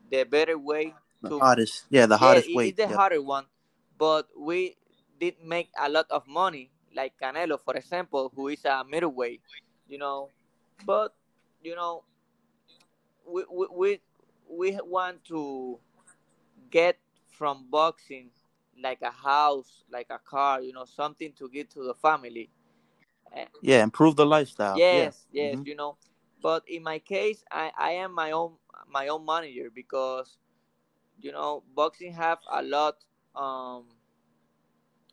the 0.09 0.23
better 0.23 0.57
way 0.57 0.93
The 1.21 1.29
to. 1.29 1.39
hottest, 1.39 1.85
yeah, 1.89 2.05
the 2.05 2.17
Yeah, 2.17 2.17
hottest 2.17 2.49
it- 2.49 2.55
weight. 2.55 2.67
it's 2.69 2.77
the 2.77 2.89
Yep. 2.89 2.97
harder 2.97 3.21
one. 3.21 3.45
But 3.97 4.27
we 4.37 4.75
did 5.19 5.41
make 5.43 5.69
a 5.77 5.89
lot 5.89 6.07
of 6.11 6.27
money, 6.27 6.71
like 6.95 7.13
Canelo, 7.21 7.59
for 7.59 7.75
example, 7.75 8.31
who 8.35 8.47
is 8.49 8.65
a 8.65 8.83
middleweight. 8.83 9.41
You 9.87 9.97
know, 9.99 10.29
but 10.85 11.13
you 11.61 11.75
know 11.75 12.03
we 13.25 13.43
we 13.51 13.67
we, 13.75 13.89
we 14.49 14.79
want 14.83 15.23
to 15.25 15.79
get 16.71 16.99
from 17.27 17.67
boxing 17.69 18.31
like 18.81 19.01
a 19.03 19.11
house, 19.11 19.85
like 19.91 20.07
a 20.11 20.19
car, 20.19 20.61
you 20.61 20.73
know, 20.73 20.85
something 20.85 21.33
to 21.33 21.49
give 21.49 21.69
to 21.69 21.83
the 21.83 21.95
family. 21.95 22.51
Eh, 23.33 23.45
Yeah, 23.61 23.83
improve 23.83 24.15
the 24.15 24.25
lifestyle. 24.25 24.85
Yeah. 24.89 25.11
yes, 25.11 25.27
yes, 25.31 25.59
hmm 25.59 25.63
you 25.65 25.75
know. 25.75 25.97
But 26.41 26.63
in 26.67 26.83
my 26.83 26.99
case, 26.99 27.43
I, 27.51 27.71
I 27.77 27.91
am 28.03 28.13
my 28.13 28.31
own 28.31 28.55
my 28.89 29.07
own 29.07 29.25
manager 29.25 29.69
because 29.73 30.37
you 31.19 31.31
know 31.31 31.63
boxing 31.75 32.13
have 32.13 32.39
a 32.51 32.61
lot 32.63 32.97
um 33.35 33.85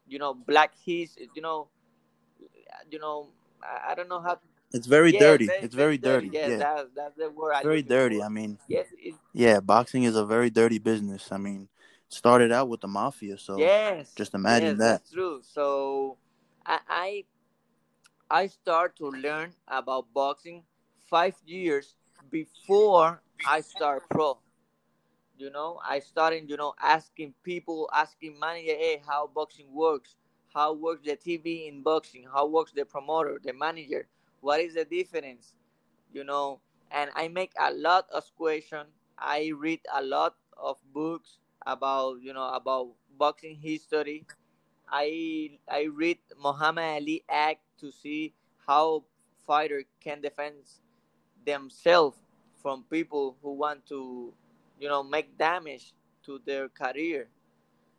you 0.07 0.19
know 0.19 0.35
black 0.35 0.73
his 0.85 1.17
you 1.35 1.43
know 1.43 1.69
you 2.91 2.99
know 2.99 3.31
I, 3.63 3.93
I 3.93 3.95
don't 3.95 4.09
know 4.09 4.21
how 4.21 4.39
It's 4.73 4.87
very 4.87 5.13
yes 5.13 5.21
dirty. 5.21 5.47
very 5.47 5.63
It's 5.63 5.75
very 5.75 5.99
dirty 5.99 6.29
dirty. 6.29 6.31
yes 6.33 6.53
Yeah. 6.53 6.59
that's 6.59 6.89
that's 6.95 7.17
the 7.17 7.31
word 7.31 7.53
I'm 7.55 7.63
very 7.63 7.83
dirty. 7.83 8.19
for 8.19 8.25
I 8.25 8.29
mean, 8.29 8.59
yes 8.69 8.87
yeah, 9.33 9.61
boxing 9.61 10.05
is 10.05 10.17
a 10.17 10.25
very 10.27 10.51
dirty 10.51 10.79
business. 10.79 11.31
I 11.33 11.39
mean, 11.39 11.69
started 12.09 12.53
out 12.53 12.69
with 12.69 12.81
the 12.81 12.89
mafia, 12.89 13.39
so 13.39 13.59
yes 13.59 14.15
just 14.17 14.35
imagine 14.35 14.77
yes 14.77 14.79
that. 14.79 15.01
that's 15.01 15.11
true 15.11 15.41
so 15.43 16.17
I 16.67 16.79
I 16.89 17.25
I 18.31 18.47
start 18.47 18.97
to 18.97 19.11
learn 19.11 19.53
about 19.67 20.13
boxing 20.13 20.65
five 21.09 21.37
years 21.45 21.95
before 22.31 23.23
I 23.45 23.61
start 23.61 24.09
pro. 24.11 24.39
You 25.37 25.51
know, 25.51 25.81
I 25.85 26.01
started, 26.01 26.49
you 26.51 26.57
know, 26.57 26.75
asking 26.81 27.35
people, 27.43 27.89
asking 27.93 28.39
manager, 28.39 28.75
hey, 28.77 29.01
how 29.07 29.27
boxing 29.29 29.73
works, 29.73 30.17
how 30.53 30.73
works 30.73 31.05
the 31.05 31.17
TV 31.17 31.69
in 31.69 31.83
boxing, 31.83 32.25
how 32.33 32.47
works 32.47 32.73
the 32.73 32.85
promoter, 32.85 33.39
the 33.43 33.53
manager, 33.53 34.07
what 34.41 34.61
is 34.61 34.75
the 34.75 34.85
difference, 34.85 35.55
you 36.13 36.25
know, 36.25 36.61
and 36.91 37.11
I 37.15 37.29
make 37.29 37.53
a 37.59 37.73
lot 37.73 38.07
of 38.13 38.25
question. 38.37 38.87
I 39.19 39.53
read 39.57 39.81
a 39.93 40.03
lot 40.03 40.37
of 40.57 40.79
books 40.93 41.39
about, 41.67 42.21
you 42.23 42.33
know, 42.33 42.49
about 42.55 42.91
boxing 43.19 43.57
history. 43.57 44.25
I 44.91 45.59
I 45.69 45.89
read 45.93 46.19
Muhammad 46.43 47.03
Ali 47.03 47.25
Act 47.29 47.61
to 47.81 47.91
see 47.93 48.35
how 48.67 49.05
fighter 49.47 49.85
can 50.01 50.21
defend 50.21 50.57
themselves 51.45 52.19
from 52.63 52.85
people 52.91 53.37
who 53.43 53.53
want 53.55 53.87
to, 53.89 54.33
you 54.81 54.89
know, 54.89 55.03
make 55.03 55.37
damage 55.39 55.95
to 56.25 56.41
their 56.45 56.69
career. 56.69 57.29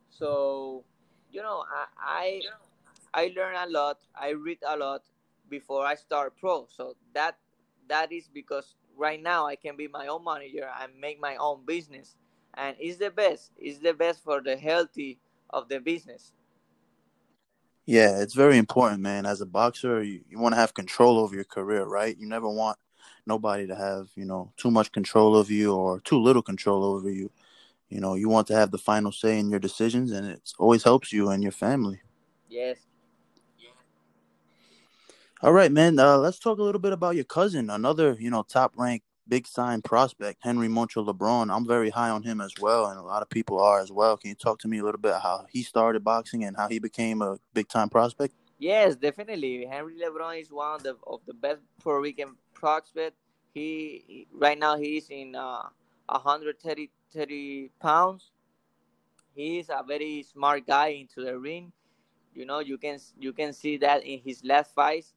So, 0.10 0.84
you 1.32 1.42
know, 1.42 1.64
I 1.70 2.42
I, 3.14 3.24
I 3.24 3.34
learn 3.36 3.56
a 3.56 3.68
lot. 3.70 4.00
I 4.16 4.30
read 4.30 4.60
a 4.66 4.78
lot 4.78 5.04
before 5.50 5.86
I 5.86 5.96
start 5.96 6.34
pro. 6.40 6.68
So 6.70 6.96
that 7.14 7.38
that 7.88 8.12
is 8.12 8.30
because 8.34 8.76
right 8.96 9.22
now 9.22 9.48
I 9.48 9.56
can 9.56 9.76
be 9.76 9.88
my 9.88 10.08
own 10.08 10.24
manager 10.24 10.70
and 10.82 10.92
make 11.00 11.20
my 11.20 11.36
own 11.38 11.66
business, 11.66 12.16
and 12.54 12.76
it's 12.80 12.98
the 12.98 13.12
best. 13.12 13.52
It's 13.58 13.80
the 13.80 13.94
best 13.94 14.24
for 14.24 14.42
the 14.42 14.56
healthy 14.58 15.20
of 15.50 15.70
the 15.70 15.80
business. 15.80 16.34
Yeah, 17.86 18.22
it's 18.22 18.36
very 18.36 18.60
important, 18.60 19.02
man. 19.02 19.26
As 19.26 19.42
a 19.42 19.48
boxer, 19.48 20.04
you, 20.04 20.22
you 20.30 20.38
want 20.38 20.54
to 20.54 20.60
have 20.60 20.76
control 20.76 21.18
over 21.18 21.34
your 21.34 21.44
career, 21.44 21.86
right? 21.86 22.16
You 22.16 22.28
never 22.28 22.48
want 22.48 22.78
nobody 23.26 23.66
to 23.66 23.76
have, 23.76 24.10
you 24.16 24.26
know, 24.26 24.52
too 24.58 24.70
much 24.70 24.92
control 24.92 25.36
over 25.36 25.52
you 25.52 25.74
or 25.74 26.00
too 26.02 26.20
little 26.20 26.44
control 26.44 26.84
over 26.84 27.10
you. 27.10 27.32
You 27.90 28.00
know, 28.00 28.14
you 28.14 28.30
want 28.30 28.46
to 28.48 28.56
have 28.56 28.70
the 28.70 28.78
final 28.78 29.12
say 29.12 29.40
in 29.40 29.50
your 29.50 29.60
decisions, 29.60 30.12
and 30.12 30.28
it 30.28 30.54
always 30.60 30.84
helps 30.84 31.12
you 31.12 31.30
and 31.30 31.42
your 31.42 31.52
family. 31.52 32.02
Yes. 32.48 32.78
All 35.42 35.54
right, 35.54 35.72
man. 35.72 35.98
Uh, 36.00 36.18
let's 36.18 36.38
talk 36.38 36.60
a 36.60 36.64
little 36.64 36.82
bit 36.82 36.92
about 36.92 37.16
your 37.16 37.24
cousin, 37.24 37.70
another, 37.70 38.18
you 38.20 38.30
know, 38.30 38.44
top 38.44 38.74
ranked 38.76 39.06
big 39.26 39.48
sign 39.48 39.82
prospect, 39.82 40.40
Henry 40.44 40.68
Moncho 40.68 41.02
LeBron. 41.06 41.56
I'm 41.56 41.66
very 41.66 41.92
high 41.92 42.10
on 42.10 42.24
him 42.24 42.42
as 42.42 42.54
well, 42.60 42.88
and 42.88 43.00
a 43.00 43.04
lot 43.04 43.22
of 43.22 43.30
people 43.30 43.58
are 43.62 43.80
as 43.80 43.90
well. 43.90 44.18
Can 44.18 44.30
you 44.32 44.36
talk 44.36 44.60
to 44.60 44.68
me 44.68 44.80
a 44.80 44.84
little 44.84 45.00
bit 45.00 45.14
how 45.24 45.46
he 45.50 45.64
started 45.64 46.04
boxing 46.04 46.44
and 46.44 46.58
how 46.58 46.68
he 46.68 46.78
became 46.80 47.22
a 47.22 47.38
big 47.54 47.70
time 47.70 47.88
prospect? 47.88 48.34
Yes, 48.58 48.98
definitely. 48.98 49.66
Henry 49.66 49.96
LeBron 50.04 50.42
is 50.42 50.52
one 50.52 50.76
of 50.76 50.84
the 50.84 50.98
of 51.08 51.22
the 51.26 51.34
best 51.34 51.62
Puerto 51.82 52.02
Rican 52.02 52.36
prospects. 52.54 53.16
He 53.54 54.04
he- 54.08 54.28
right 54.34 54.60
now 54.60 54.76
he's 54.76 55.10
in 55.10 55.36
uh 55.36 55.70
130 56.10 56.90
30 57.14 57.72
pounds. 57.80 58.32
He 59.36 59.60
is 59.60 59.70
a 59.70 59.86
very 59.88 60.22
smart 60.24 60.68
guy 60.68 60.88
into 60.88 61.24
the 61.24 61.40
ring. 61.40 61.72
You 62.34 62.46
know, 62.46 62.60
you 62.60 62.78
can 62.78 63.00
you 63.18 63.32
can 63.32 63.54
see 63.54 63.78
that 63.78 64.04
in 64.06 64.20
his 64.20 64.44
last 64.44 64.76
fights. 64.76 65.14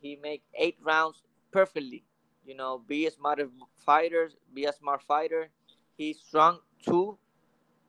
He 0.00 0.16
make 0.16 0.42
eight 0.54 0.76
rounds 0.82 1.22
perfectly. 1.50 2.04
You 2.44 2.54
know, 2.54 2.78
be 2.78 3.06
a 3.06 3.10
smart 3.10 3.40
fighter, 3.76 4.30
be 4.52 4.64
a 4.64 4.72
smart 4.72 5.02
fighter. 5.02 5.50
He's 5.96 6.20
strong 6.20 6.60
too 6.84 7.18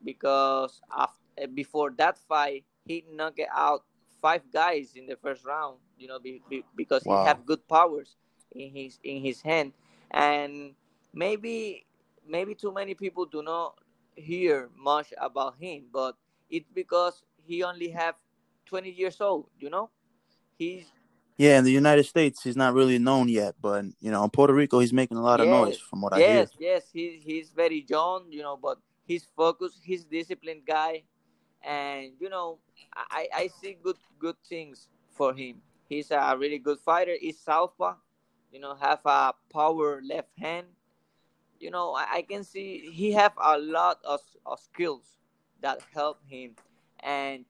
because 0.02 0.80
after, 0.90 1.46
before 1.52 1.90
that 1.98 2.18
fight, 2.18 2.64
he 2.84 3.04
knocked 3.10 3.40
out 3.52 3.84
five 4.20 4.50
guys 4.52 4.92
in 4.94 5.06
the 5.06 5.16
first 5.16 5.44
round. 5.44 5.78
You 5.98 6.08
know, 6.08 6.18
be, 6.18 6.42
be, 6.48 6.64
because 6.74 7.04
he 7.04 7.18
have 7.20 7.44
good 7.46 7.66
powers 7.68 8.16
in 8.52 8.70
his 8.74 8.98
in 9.02 9.22
his 9.22 9.42
hand, 9.42 9.72
and 10.10 10.74
maybe 11.12 11.86
maybe 12.26 12.54
too 12.54 12.72
many 12.72 12.94
people 12.94 13.26
do 13.26 13.42
not 13.42 13.78
hear 14.14 14.70
much 14.76 15.12
about 15.20 15.56
him, 15.56 15.86
but 15.92 16.16
it's 16.50 16.70
because 16.72 17.22
he 17.46 17.62
only 17.62 17.90
have 17.90 18.14
twenty 18.66 18.90
years 18.90 19.20
old. 19.20 19.48
You 19.58 19.70
know, 19.70 19.90
he's 20.56 20.92
Yeah, 21.38 21.58
in 21.58 21.64
the 21.64 21.72
United 21.72 22.04
States, 22.04 22.42
he's 22.42 22.56
not 22.56 22.72
really 22.72 22.98
known 22.98 23.28
yet, 23.28 23.56
but 23.60 23.84
you 24.00 24.10
know, 24.10 24.24
in 24.24 24.30
Puerto 24.30 24.54
Rico, 24.54 24.78
he's 24.78 24.92
making 24.92 25.18
a 25.18 25.22
lot 25.22 25.40
of 25.40 25.48
noise 25.48 25.78
from 25.78 26.00
what 26.00 26.14
I 26.14 26.18
hear. 26.18 26.28
yes, 26.28 26.50
yes. 26.58 26.82
He's 26.92 27.22
he's 27.22 27.50
very 27.50 27.84
young. 27.88 28.26
You 28.30 28.42
know, 28.42 28.56
but 28.56 28.78
he's 29.04 29.26
focused. 29.36 29.80
He's 29.82 30.04
disciplined 30.04 30.62
guy 30.66 31.02
and 31.66 32.12
you 32.20 32.28
know 32.28 32.58
I, 32.94 33.28
I 33.34 33.50
see 33.60 33.76
good 33.82 33.96
good 34.18 34.36
things 34.48 34.88
for 35.10 35.34
him. 35.34 35.60
He's 35.88 36.10
a 36.10 36.36
really 36.38 36.58
good 36.58 36.78
fighter. 36.80 37.14
He's 37.20 37.38
southpaw, 37.38 37.96
you 38.52 38.60
know, 38.60 38.74
have 38.74 39.00
a 39.04 39.34
power 39.52 40.00
left 40.02 40.30
hand. 40.38 40.66
You 41.60 41.70
know, 41.70 41.94
I, 41.94 42.06
I 42.14 42.22
can 42.22 42.44
see 42.44 42.90
he 42.92 43.12
have 43.12 43.32
a 43.42 43.58
lot 43.58 44.00
of, 44.04 44.20
of 44.44 44.60
skills 44.60 45.18
that 45.62 45.80
help 45.94 46.18
him, 46.26 46.52
and 47.00 47.44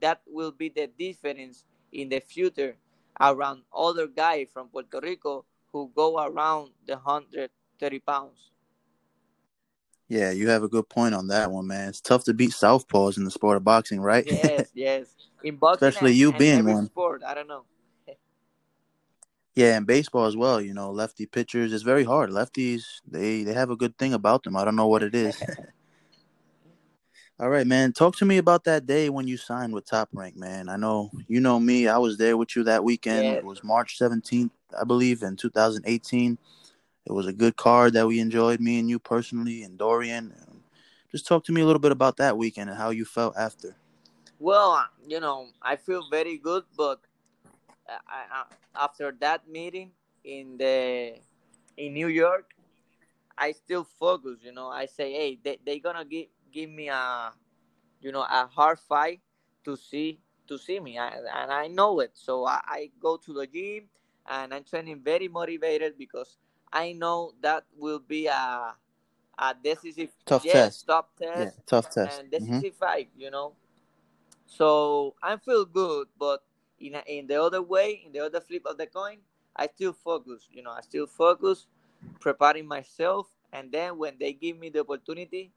that 0.00 0.22
will 0.26 0.52
be 0.52 0.68
the 0.68 0.88
difference 0.98 1.64
in 1.92 2.08
the 2.08 2.20
future 2.20 2.76
around 3.20 3.62
other 3.74 4.06
guys 4.06 4.48
from 4.52 4.68
Puerto 4.68 5.00
Rico 5.00 5.44
who 5.72 5.90
go 5.94 6.18
around 6.24 6.70
the 6.86 6.94
130 6.94 7.98
pounds. 8.00 8.50
Yeah, 10.08 10.30
you 10.30 10.48
have 10.48 10.62
a 10.62 10.68
good 10.68 10.88
point 10.88 11.14
on 11.14 11.28
that 11.28 11.50
one, 11.50 11.66
man. 11.66 11.90
It's 11.90 12.00
tough 12.00 12.24
to 12.24 12.34
beat 12.34 12.50
southpaws 12.50 13.18
in 13.18 13.24
the 13.24 13.30
sport 13.30 13.58
of 13.58 13.64
boxing, 13.64 14.00
right? 14.00 14.24
Yes, 14.26 14.70
yes. 14.74 15.06
In 15.44 15.56
boxing 15.56 15.88
Especially 15.88 16.10
and, 16.12 16.18
you 16.18 16.28
and 16.30 16.38
being 16.38 16.64
one. 16.64 16.86
sport, 16.86 17.22
I 17.26 17.34
don't 17.34 17.48
know. 17.48 17.64
Yeah, 19.54 19.76
and 19.76 19.86
baseball 19.86 20.26
as 20.26 20.36
well. 20.36 20.60
You 20.60 20.72
know, 20.72 20.92
lefty 20.92 21.26
pitchers 21.26 21.72
it's 21.72 21.82
very 21.82 22.04
hard. 22.04 22.30
Lefties 22.30 23.00
they 23.04 23.42
they 23.42 23.52
have 23.52 23.70
a 23.70 23.76
good 23.76 23.98
thing 23.98 24.14
about 24.14 24.44
them. 24.44 24.56
I 24.56 24.64
don't 24.64 24.76
know 24.76 24.86
what 24.86 25.02
it 25.02 25.16
is. 25.16 25.42
All 27.40 27.50
right, 27.50 27.68
man. 27.68 27.92
Talk 27.92 28.16
to 28.16 28.24
me 28.24 28.38
about 28.38 28.64
that 28.64 28.84
day 28.84 29.10
when 29.10 29.28
you 29.28 29.36
signed 29.36 29.72
with 29.72 29.86
Top 29.86 30.08
Rank, 30.12 30.36
man. 30.36 30.68
I 30.68 30.76
know 30.76 31.12
you 31.28 31.38
know 31.38 31.60
me. 31.60 31.86
I 31.86 31.96
was 31.96 32.18
there 32.18 32.36
with 32.36 32.56
you 32.56 32.64
that 32.64 32.82
weekend. 32.82 33.22
Yes. 33.22 33.38
It 33.38 33.44
was 33.44 33.62
March 33.62 33.96
seventeenth, 33.96 34.50
I 34.78 34.82
believe, 34.82 35.22
in 35.22 35.36
two 35.36 35.48
thousand 35.48 35.84
eighteen. 35.86 36.36
It 37.06 37.12
was 37.12 37.28
a 37.28 37.32
good 37.32 37.54
card 37.54 37.92
that 37.92 38.08
we 38.08 38.18
enjoyed, 38.18 38.58
me 38.58 38.80
and 38.80 38.90
you 38.90 38.98
personally, 38.98 39.62
and 39.62 39.78
Dorian. 39.78 40.34
Just 41.12 41.28
talk 41.28 41.44
to 41.44 41.52
me 41.52 41.60
a 41.60 41.64
little 41.64 41.78
bit 41.78 41.92
about 41.92 42.16
that 42.16 42.36
weekend 42.36 42.70
and 42.70 42.78
how 42.78 42.90
you 42.90 43.04
felt 43.04 43.36
after. 43.36 43.76
Well, 44.40 44.84
you 45.06 45.20
know, 45.20 45.46
I 45.62 45.76
feel 45.76 46.08
very 46.10 46.38
good, 46.38 46.64
but 46.76 47.00
I, 47.88 48.24
I, 48.32 48.44
after 48.84 49.14
that 49.20 49.48
meeting 49.48 49.92
in 50.24 50.56
the 50.58 51.14
in 51.76 51.94
New 51.94 52.08
York, 52.08 52.50
I 53.38 53.52
still 53.52 53.86
focus. 54.00 54.38
You 54.42 54.52
know, 54.52 54.66
I 54.66 54.86
say, 54.86 55.12
hey, 55.12 55.38
they 55.44 55.58
they 55.64 55.78
gonna 55.78 56.04
give 56.04 56.26
give 56.52 56.70
me 56.70 56.88
a 56.88 57.32
you 58.00 58.12
know 58.12 58.22
a 58.22 58.46
hard 58.46 58.78
fight 58.78 59.20
to 59.64 59.76
see 59.76 60.20
to 60.48 60.58
see 60.58 60.80
me, 60.80 60.98
I, 60.98 61.08
and 61.42 61.52
I 61.52 61.68
know 61.68 62.00
it. 62.00 62.12
So 62.14 62.46
I, 62.46 62.60
I 62.66 62.90
go 63.00 63.16
to 63.18 63.32
the 63.34 63.46
gym 63.46 63.88
and 64.28 64.52
I'm 64.54 64.64
training 64.64 65.00
very 65.04 65.28
motivated 65.28 65.98
because 65.98 66.38
I 66.72 66.92
know 66.92 67.32
that 67.42 67.64
will 67.76 68.00
be 68.00 68.26
a 68.26 68.74
a 69.38 69.54
decisive 69.62 70.12
Tough 70.26 70.46
yes, 70.46 70.82
test. 70.82 70.86
Yeah, 71.34 71.50
test 71.52 71.58
tough 71.66 71.90
test. 71.90 72.22
and 72.22 72.30
hmm 72.38 72.60
decisive 72.60 72.74
fight. 72.76 73.10
You 73.16 73.30
know, 73.30 73.54
so 74.46 75.14
I 75.22 75.36
feel 75.36 75.64
good, 75.64 76.08
but 76.18 76.42
in 76.78 76.94
a, 76.94 77.02
in 77.06 77.26
the 77.26 77.40
other 77.42 77.62
way, 77.62 78.02
in 78.04 78.12
the 78.12 78.20
other 78.20 78.40
flip 78.40 78.62
of 78.66 78.78
the 78.78 78.86
coin, 78.86 79.18
I 79.56 79.68
still 79.68 79.92
focus. 79.92 80.48
You 80.52 80.62
know, 80.62 80.70
I 80.70 80.80
still 80.82 81.06
focus, 81.06 81.66
preparing 82.20 82.66
myself, 82.66 83.28
and 83.52 83.70
then 83.72 83.98
when 83.98 84.16
they 84.18 84.32
give 84.32 84.58
me 84.58 84.70
the 84.70 84.80
opportunity, 84.80 85.52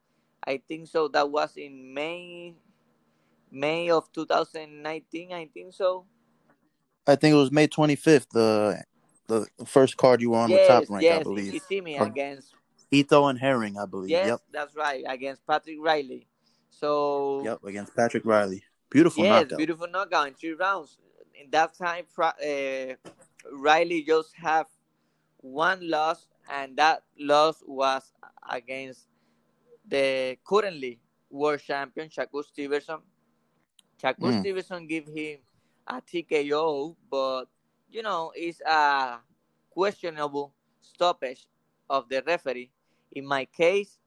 I 0.45 0.61
think 0.67 0.87
so. 0.87 1.07
That 1.09 1.29
was 1.29 1.55
in 1.57 1.93
May, 1.93 2.55
May 3.51 3.89
of 3.89 4.11
2019. 4.11 5.33
I 5.33 5.47
think 5.53 5.73
so. 5.73 6.05
I 7.07 7.15
think 7.15 7.33
it 7.33 7.37
was 7.37 7.51
May 7.51 7.67
twenty 7.67 7.95
fifth, 7.95 8.29
the 8.29 8.81
the 9.27 9.47
first 9.65 9.97
card 9.97 10.21
you 10.21 10.31
were 10.31 10.37
on 10.39 10.49
the 10.49 10.57
Top 10.67 10.81
Yes, 10.83 10.89
Rank, 10.89 11.05
I 11.05 11.23
believe. 11.23 11.53
yes. 11.53 11.63
Kissimmee 11.63 11.97
Or- 11.99 12.05
against 12.07 12.53
Ito 12.91 13.27
and 13.27 13.39
Herring, 13.39 13.77
I 13.77 13.85
believe. 13.85 14.09
Yes, 14.09 14.27
Yep. 14.27 14.39
that's 14.51 14.75
right, 14.75 15.03
against 15.07 15.45
Patrick 15.47 15.77
Riley. 15.79 16.27
So 16.69 17.41
Yep. 17.43 17.63
Against 17.63 17.95
Patrick 17.95 18.25
Riley. 18.25 18.63
Beautiful 18.89 19.23
yes, 19.23 19.43
knockout. 19.43 19.57
beautiful 19.57 19.87
knockout 19.87 20.27
in 20.27 20.33
three 20.33 20.53
rounds. 20.53 20.97
In 21.33 21.49
that 21.51 21.73
time, 21.75 22.05
uh, 22.19 22.95
Riley 23.51 24.03
just 24.03 24.35
have 24.35 24.67
one 25.37 25.89
loss, 25.89 26.27
and 26.49 26.75
that 26.77 27.03
loss 27.17 27.63
was 27.65 28.11
against 28.49 29.07
the 29.91 30.37
currently 30.47 30.99
world 31.29 31.59
champion 31.59 32.07
Shakur 32.07 32.43
Stevenson. 32.43 33.03
Shakur 34.01 34.31
Mm. 34.31 34.39
Stevenson 34.39 34.87
give 34.87 35.05
him 35.05 35.39
a 35.85 36.01
TKO, 36.01 36.95
but 37.11 37.45
you 37.91 38.01
know 38.01 38.31
it's 38.33 38.61
a 38.61 39.19
questionable 39.69 40.55
stoppage 40.79 41.45
of 41.89 42.07
the 42.07 42.23
referee. 42.25 42.71
In 43.11 43.27
my 43.27 43.45
case, 43.45 43.99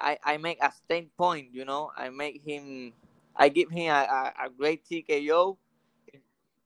I, 0.00 0.18
I 0.24 0.36
make 0.38 0.58
a 0.64 0.72
stand 0.72 1.14
point. 1.16 1.52
You 1.52 1.66
know, 1.66 1.92
I 1.94 2.08
make 2.08 2.40
him, 2.42 2.92
I 3.36 3.50
give 3.50 3.70
him 3.70 3.92
a, 3.92 4.00
a, 4.08 4.46
a 4.46 4.50
great 4.50 4.84
TKO. 4.88 5.58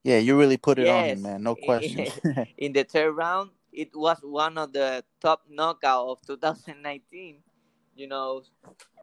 Yeah, 0.03 0.19
you 0.19 0.37
really 0.37 0.57
put 0.57 0.79
it 0.79 0.87
on 0.87 1.03
him, 1.03 1.21
man. 1.21 1.43
No 1.43 1.55
question. 1.67 2.07
in 2.57 2.71
the 2.71 2.85
third 2.85 3.11
round, 3.11 3.51
it 3.73 3.89
was 3.93 4.19
one 4.23 4.57
of 4.57 4.71
the 4.71 5.03
top 5.19 5.43
knockout 5.49 6.07
of 6.07 6.21
2019. 6.25 7.43
You 7.95 8.07
know, 8.07 8.43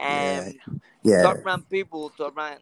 and 0.01 0.55
yeah. 1.03 1.23
top 1.23 1.45
rank 1.45 1.69
people, 1.71 2.11
top 2.11 2.37
rank 2.37 2.61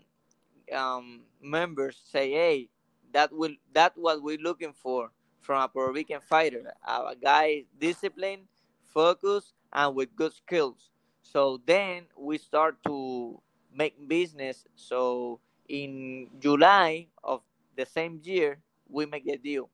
um, 0.73 1.23
members 1.43 2.01
say, 2.11 2.31
"Hey, 2.31 2.69
that 3.13 3.33
will 3.33 3.55
that 3.73 3.93
what 3.97 4.23
we're 4.23 4.39
looking 4.39 4.73
for 4.73 5.11
from 5.41 5.63
a 5.63 5.69
Puerto 5.69 5.93
Rican 5.93 6.21
fighter, 6.21 6.73
a 6.87 7.17
guy 7.21 7.65
disciplined, 7.79 8.47
focused, 8.87 9.55
and 9.73 9.95
with 9.95 10.15
good 10.15 10.33
skills." 10.33 10.91
So 11.23 11.61
then 11.67 12.07
we 12.17 12.39
start 12.39 12.77
to 12.87 13.41
make 13.75 13.95
business. 14.09 14.65
So 14.75 15.41
in 15.69 16.29
July 16.39 17.07
of 17.23 17.43
the 17.77 17.87
same 17.87 18.21
year, 18.23 18.59
we 18.89 19.07
make 19.07 19.25
the 19.25 19.37
deal. 19.37 19.71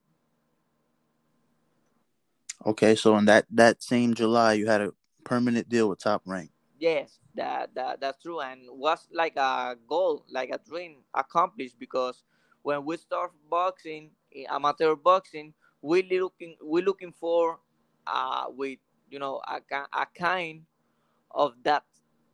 Okay, 2.64 2.94
so 2.94 3.16
in 3.16 3.26
that 3.26 3.46
that 3.50 3.82
same 3.82 4.14
July, 4.14 4.54
you 4.54 4.66
had 4.66 4.80
a 4.80 4.92
permanent 5.26 5.68
deal 5.68 5.88
with 5.90 5.98
Top 5.98 6.22
Rank. 6.24 6.50
Yes, 6.78 7.18
that, 7.34 7.74
that 7.74 8.00
that's 8.00 8.22
true, 8.22 8.40
and 8.40 8.60
was 8.68 9.08
like 9.12 9.36
a 9.36 9.76
goal, 9.88 10.24
like 10.30 10.50
a 10.50 10.58
dream 10.58 10.98
accomplished 11.14 11.78
because 11.78 12.22
when 12.62 12.84
we 12.84 12.96
start 12.96 13.32
boxing, 13.50 14.10
in 14.32 14.46
amateur 14.50 14.94
boxing, 14.94 15.54
we 15.82 16.02
looking 16.10 16.56
we 16.64 16.82
looking 16.82 17.12
for 17.12 17.60
uh 18.06 18.44
with 18.48 18.78
you 19.10 19.18
know 19.18 19.40
a, 19.48 19.60
a 19.92 20.06
kind 20.16 20.62
of 21.32 21.54
that 21.64 21.84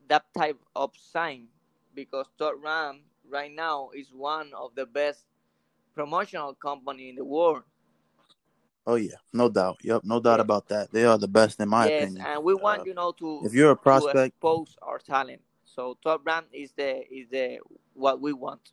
that 0.08 0.24
type 0.36 0.58
of 0.76 0.90
sign 0.96 1.46
because 1.94 2.26
Top 2.38 2.54
Rank 2.62 3.02
right 3.28 3.52
now 3.52 3.90
is 3.94 4.12
one 4.12 4.50
of 4.54 4.74
the 4.74 4.86
best 4.86 5.24
promotional 5.94 6.54
company 6.54 7.10
in 7.10 7.16
the 7.16 7.24
world. 7.24 7.62
Oh 8.86 8.96
yeah, 8.96 9.14
no 9.32 9.48
doubt. 9.48 9.78
Yep, 9.82 10.02
no 10.04 10.20
doubt 10.20 10.38
Yeah. 10.38 10.42
about 10.42 10.68
that. 10.68 10.92
They 10.92 11.04
are 11.04 11.18
the 11.18 11.28
best 11.28 11.60
in 11.60 11.68
my 11.68 11.86
yes, 11.86 12.02
opinion. 12.02 12.26
and 12.26 12.42
we 12.42 12.54
want 12.54 12.80
Uh, 12.80 12.84
you 12.84 12.94
know 12.94 13.12
to 13.12 13.42
if 13.44 13.54
you're 13.54 13.70
a 13.70 13.76
prospect, 13.76 14.34
expose 14.34 14.76
our 14.82 14.98
talent. 14.98 15.40
So 15.64 15.96
Top 16.02 16.26
Rank 16.26 16.46
is 16.52 16.72
the 16.72 17.06
is 17.12 17.28
the 17.30 17.58
what 17.94 18.20
we 18.20 18.32
want. 18.32 18.72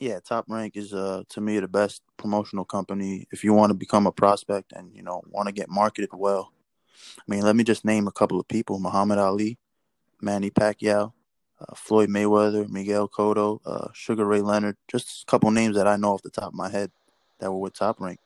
yeah, 0.00 0.18
Top 0.20 0.46
Rank 0.48 0.76
is 0.76 0.94
uh 0.94 1.22
to 1.28 1.40
me 1.40 1.60
the 1.60 1.68
best 1.68 2.02
promotional 2.16 2.64
company 2.64 3.26
if 3.30 3.44
you 3.44 3.52
want 3.52 3.70
to 3.70 3.74
become 3.74 4.06
a 4.06 4.12
prospect 4.12 4.72
and 4.72 4.94
you 4.94 5.02
know 5.02 5.22
want 5.28 5.48
to 5.48 5.52
get 5.52 5.68
marketed 5.68 6.10
well. 6.12 6.52
I 7.18 7.22
mean, 7.28 7.42
let 7.42 7.56
me 7.56 7.64
just 7.64 7.84
name 7.84 8.08
a 8.08 8.12
couple 8.12 8.40
of 8.40 8.48
people: 8.48 8.78
Muhammad 8.78 9.18
Ali, 9.18 9.58
Manny 10.20 10.50
Pacquiao, 10.50 11.12
uh, 11.60 11.74
Floyd 11.74 12.08
Mayweather, 12.08 12.68
Miguel 12.68 13.06
Cotto, 13.08 13.60
uh, 13.66 13.88
Sugar 13.92 14.24
Ray 14.24 14.40
Leonard. 14.40 14.76
Just 14.88 15.22
a 15.22 15.26
couple 15.26 15.50
names 15.50 15.76
that 15.76 15.86
I 15.86 15.96
know 15.96 16.14
off 16.14 16.22
the 16.22 16.30
top 16.30 16.48
of 16.48 16.54
my 16.54 16.70
head 16.70 16.90
that 17.38 17.52
were 17.52 17.58
with 17.58 17.74
Top 17.74 18.00
Rank. 18.00 18.18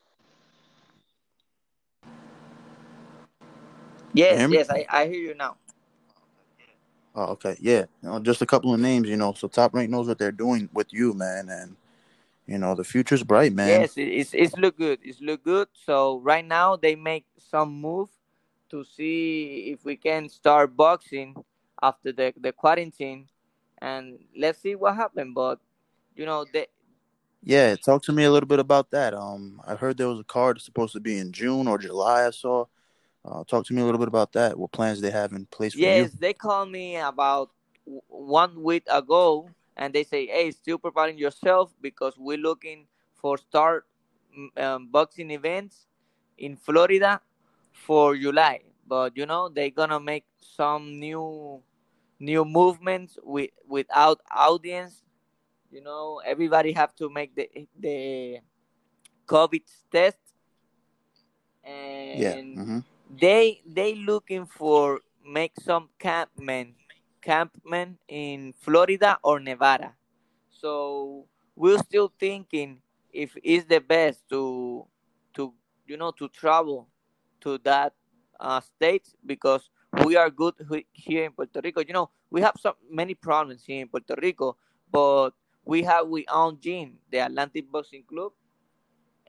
Yes, 4.17 4.49
yes, 4.51 4.71
I, 4.71 4.87
I 4.91 5.07
hear 5.07 5.21
you 5.21 5.35
now. 5.35 5.57
Oh, 7.15 7.33
okay, 7.33 7.57
yeah, 7.61 7.85
you 8.03 8.09
know, 8.11 8.19
just 8.21 8.43
a 8.43 8.47
couple 8.47 8.75
of 8.75 8.81
names, 8.81 9.09
you 9.09 9.17
know. 9.17 9.33
So 9.33 9.49
Top 9.49 9.75
Rank 9.75 9.91
knows 9.91 10.07
what 10.07 10.19
they're 10.19 10.33
doing 10.33 10.69
with 10.73 10.93
you, 10.93 11.15
man, 11.15 11.49
and 11.49 11.77
you 12.47 12.59
know 12.59 12.75
the 12.75 12.85
future's 12.85 13.23
bright, 13.23 13.53
man. 13.53 13.69
Yes, 13.69 13.95
it's 13.97 14.35
it's 14.35 14.57
look 14.57 14.77
good. 14.79 15.01
It's 15.03 15.21
look 15.21 15.43
good. 15.45 15.69
So 15.73 16.19
right 16.21 16.45
now 16.45 16.77
they 16.77 16.95
make 16.95 17.27
some 17.39 17.81
move 17.81 18.11
to 18.71 18.85
see 18.85 19.71
if 19.73 19.85
we 19.85 19.97
can 19.97 20.29
start 20.29 20.77
boxing 20.77 21.37
after 21.83 22.13
the 22.13 22.33
the 22.41 22.53
quarantine, 22.53 23.29
and 23.81 24.19
let's 24.37 24.61
see 24.61 24.75
what 24.75 24.97
happens. 24.97 25.33
But 25.35 25.59
you 26.15 26.27
know 26.27 26.45
they 26.53 26.67
Yeah, 27.43 27.77
talk 27.77 28.03
to 28.05 28.13
me 28.13 28.25
a 28.25 28.31
little 28.31 28.49
bit 28.49 28.59
about 28.61 28.91
that. 28.91 29.15
Um, 29.15 29.61
I 29.67 29.75
heard 29.77 29.97
there 29.97 30.09
was 30.09 30.21
a 30.21 30.25
card 30.25 30.61
supposed 30.61 30.93
to 30.95 31.01
be 31.01 31.19
in 31.19 31.33
June 31.33 31.69
or 31.69 31.79
July. 31.79 32.27
I 32.27 32.31
saw. 32.31 32.67
Uh, 33.27 33.45
talk 33.45 33.67
to 33.67 33.75
me 33.75 33.83
a 33.83 33.85
little 33.85 33.99
bit 33.99 34.09
about 34.09 34.33
that. 34.33 34.59
What 34.59 34.73
plans 34.73 35.01
they 35.01 35.11
have 35.11 35.33
in 35.33 35.47
place 35.47 35.75
for 35.75 35.81
Yes, 35.81 36.13
they 36.13 36.33
called 36.35 36.71
me 36.71 36.97
about 36.97 37.51
one 38.09 38.63
week 38.63 38.85
ago, 38.89 39.51
and 39.77 39.93
they 39.95 40.05
say, 40.05 40.27
"Hey, 40.27 40.51
still 40.53 40.79
preparing 40.79 41.19
yourself 41.19 41.75
because 41.81 42.17
we're 42.19 42.39
looking 42.39 42.87
for 43.15 43.39
start 43.39 43.87
mm, 44.37 44.51
um, 44.63 44.89
boxing 44.89 45.31
events 45.31 45.87
in 46.39 46.57
Florida 46.57 47.21
for 47.73 48.17
July." 48.17 48.63
But 48.87 49.17
you 49.17 49.27
know, 49.27 49.49
they're 49.49 49.71
gonna 49.71 50.01
make 50.01 50.27
some 50.41 50.99
new 51.01 51.63
new 52.21 52.45
movements 52.45 53.19
with 53.23 53.51
without 53.69 54.21
audience. 54.31 55.03
You 55.71 55.83
know, 55.83 56.21
everybody 56.25 56.73
have 56.73 56.95
to 56.97 57.11
make 57.11 57.35
the 57.35 57.49
the 57.79 58.41
COVID 59.27 59.63
test, 59.91 60.19
Yeah. 62.13 62.35
and 62.35 62.61
hmm 62.65 62.79
they 63.11 63.63
they 63.67 63.95
looking 63.95 64.47
for 64.47 65.01
make 65.25 65.53
some 65.61 65.89
campment 65.99 66.75
campment 67.23 67.99
in 68.09 68.55
Florida 68.61 69.19
or 69.23 69.41
Nevada. 69.41 69.95
So 70.51 71.27
we're 71.55 71.79
still 71.79 72.13
thinking 72.19 72.79
if 73.13 73.37
it's 73.43 73.67
the 73.67 73.81
best 73.81 74.29
to 74.31 74.87
to 75.35 75.53
you 75.87 75.97
know 75.97 76.11
to 76.13 76.29
travel 76.29 76.89
to 77.41 77.59
that 77.59 77.95
uh, 78.39 78.61
state 78.61 79.09
because 79.25 79.71
we 80.05 80.17
are 80.17 80.31
good 80.31 80.55
here 80.93 81.25
in 81.25 81.33
Puerto 81.33 81.61
Rico. 81.63 81.81
You 81.81 81.95
know 81.95 82.11
we 82.31 82.43
have 82.43 82.55
so 82.61 82.77
many 82.91 83.15
problems 83.15 83.65
here 83.65 83.83
in 83.83 83.89
Puerto 83.89 84.15
Rico, 84.21 84.57
but 84.91 85.31
we 85.65 85.83
have 85.83 86.07
we 86.09 86.25
own 86.33 86.59
gym, 86.61 86.99
the 87.11 87.19
Atlantic 87.19 87.71
Boxing 87.71 88.05
Club, 88.05 88.33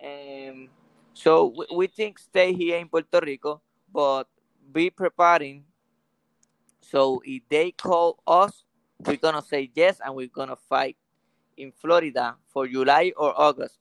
and 0.01 0.69
so 1.13 1.53
we, 1.57 1.65
we 1.75 1.87
think 1.87 2.19
stay 2.19 2.53
here 2.53 2.77
in 2.77 2.87
Puerto 2.87 3.19
Rico, 3.19 3.61
but 3.97 4.27
be 4.71 4.91
preparing. 4.91 5.63
So 6.81 7.19
if 7.25 7.41
they 7.49 7.71
call 7.71 8.21
us, 8.27 8.63
we're 9.03 9.17
gonna 9.17 9.41
say 9.41 9.71
yes, 9.73 9.99
and 10.05 10.13
we're 10.13 10.27
gonna 10.27 10.55
fight 10.69 10.97
in 11.57 11.71
Florida 11.71 12.35
for 12.53 12.67
July 12.67 13.11
or 13.17 13.33
August. 13.35 13.79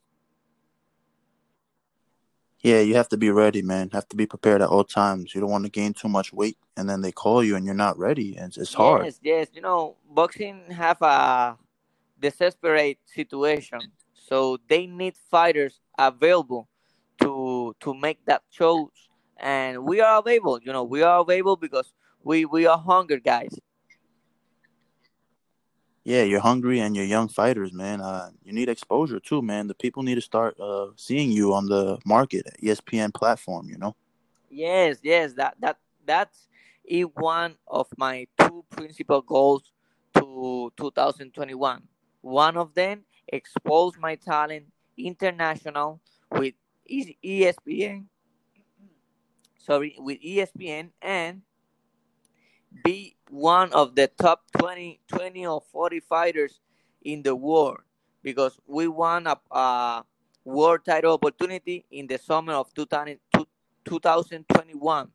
Yeah, 2.60 2.80
you 2.80 2.94
have 2.94 3.10
to 3.10 3.18
be 3.18 3.30
ready, 3.30 3.60
man. 3.60 3.90
Have 3.92 4.08
to 4.08 4.16
be 4.16 4.24
prepared 4.24 4.62
at 4.62 4.70
all 4.70 4.84
times. 4.84 5.34
You 5.34 5.42
don't 5.42 5.50
want 5.50 5.64
to 5.64 5.70
gain 5.70 5.92
too 5.92 6.08
much 6.08 6.32
weight, 6.32 6.56
and 6.78 6.88
then 6.88 7.02
they 7.02 7.12
call 7.12 7.44
you 7.44 7.54
and 7.54 7.66
you're 7.66 7.74
not 7.74 7.98
ready. 7.98 8.36
And 8.38 8.46
it's, 8.48 8.56
it's 8.56 8.72
hard. 8.72 9.04
Yes, 9.04 9.20
yes. 9.22 9.48
You 9.52 9.60
know, 9.60 9.96
boxing 10.08 10.62
have 10.70 11.02
a 11.02 11.58
desperate 12.18 13.00
situation, 13.04 13.92
so 14.14 14.56
they 14.66 14.86
need 14.86 15.14
fighters 15.30 15.78
available 15.98 16.68
to 17.20 17.76
to 17.80 17.94
make 17.94 18.24
that 18.24 18.42
shows, 18.50 19.05
and 19.38 19.84
we 19.84 20.00
are 20.00 20.18
available. 20.18 20.60
You 20.62 20.72
know, 20.72 20.84
we 20.84 21.02
are 21.02 21.20
available 21.20 21.56
because 21.56 21.92
we 22.22 22.44
we 22.44 22.66
are 22.66 22.78
hungry 22.78 23.20
guys. 23.20 23.58
Yeah, 26.04 26.22
you're 26.22 26.40
hungry 26.40 26.78
and 26.78 26.94
you're 26.94 27.04
young 27.04 27.26
fighters, 27.28 27.72
man. 27.72 28.00
Uh, 28.00 28.30
you 28.44 28.52
need 28.52 28.68
exposure 28.68 29.18
too, 29.18 29.42
man. 29.42 29.66
The 29.66 29.74
people 29.74 30.04
need 30.04 30.14
to 30.14 30.20
start 30.20 30.58
uh, 30.60 30.88
seeing 30.94 31.32
you 31.32 31.52
on 31.52 31.66
the 31.66 31.98
market, 32.06 32.46
ESPN 32.62 33.12
platform. 33.12 33.68
You 33.68 33.78
know. 33.78 33.96
Yes, 34.48 34.98
yes, 35.02 35.32
that 35.34 35.56
that 35.60 35.78
that's 36.04 36.46
is 36.84 37.06
one 37.14 37.56
of 37.66 37.88
my 37.96 38.26
two 38.38 38.64
principal 38.70 39.20
goals 39.20 39.72
to 40.14 40.72
2021. 40.76 41.82
One 42.20 42.56
of 42.56 42.74
them 42.74 43.04
expose 43.28 43.94
my 43.98 44.14
talent 44.14 44.66
international 44.96 46.00
with 46.30 46.54
ESPN. 46.88 48.04
Sorry, 49.66 49.96
with 49.98 50.22
ESPN 50.22 50.90
and 51.02 51.42
be 52.84 53.16
one 53.30 53.72
of 53.72 53.96
the 53.96 54.06
top 54.06 54.44
20, 54.58 55.00
20 55.08 55.46
or 55.46 55.60
40 55.72 56.00
fighters 56.00 56.60
in 57.02 57.22
the 57.24 57.34
world 57.34 57.78
because 58.22 58.60
we 58.68 58.86
won 58.86 59.26
a, 59.26 59.36
a 59.50 60.04
world 60.44 60.84
title 60.84 61.14
opportunity 61.14 61.84
in 61.90 62.06
the 62.06 62.16
summer 62.16 62.52
of 62.52 62.72
2000 62.74 63.18
2021. 63.84 65.08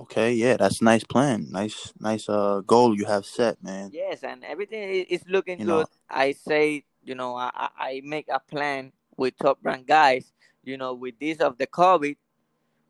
Okay, 0.00 0.32
yeah, 0.32 0.56
that's 0.56 0.80
a 0.80 0.84
nice 0.84 1.04
plan. 1.04 1.46
Nice, 1.50 1.92
nice 2.00 2.28
uh 2.28 2.62
goal 2.66 2.96
you 2.96 3.04
have 3.04 3.24
set, 3.24 3.62
man. 3.62 3.90
Yes, 3.92 4.24
and 4.24 4.42
everything 4.44 5.06
is 5.08 5.22
looking 5.28 5.60
You 5.60 5.66
know, 5.66 5.76
good. 5.78 5.86
I 6.10 6.32
say, 6.32 6.84
you 7.04 7.14
know, 7.14 7.36
I, 7.36 7.68
I 7.78 8.02
make 8.04 8.26
a 8.28 8.40
plan 8.40 8.92
with 9.16 9.36
top 9.38 9.58
rank 9.62 9.86
guys. 9.86 10.32
You 10.68 10.76
know, 10.76 10.92
with 10.92 11.18
this 11.18 11.38
of 11.38 11.56
the 11.56 11.66
COVID, 11.66 12.16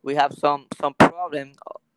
we 0.02 0.14
have 0.16 0.34
some 0.34 0.66
some 0.80 0.94
problem. 0.94 1.52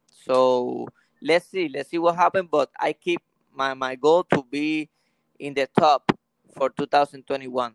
So 0.09 0.87
let's 1.21 1.47
see, 1.47 1.69
let's 1.73 1.89
see 1.89 1.97
what 1.97 2.15
happens. 2.15 2.47
But 2.51 2.69
I 2.79 2.93
keep 2.93 3.21
my 3.51 3.73
my 3.73 3.95
goal 3.95 4.23
to 4.25 4.45
be 4.49 4.89
in 5.39 5.55
the 5.55 5.67
top 5.77 6.11
for 6.55 6.69
2021. 6.69 7.73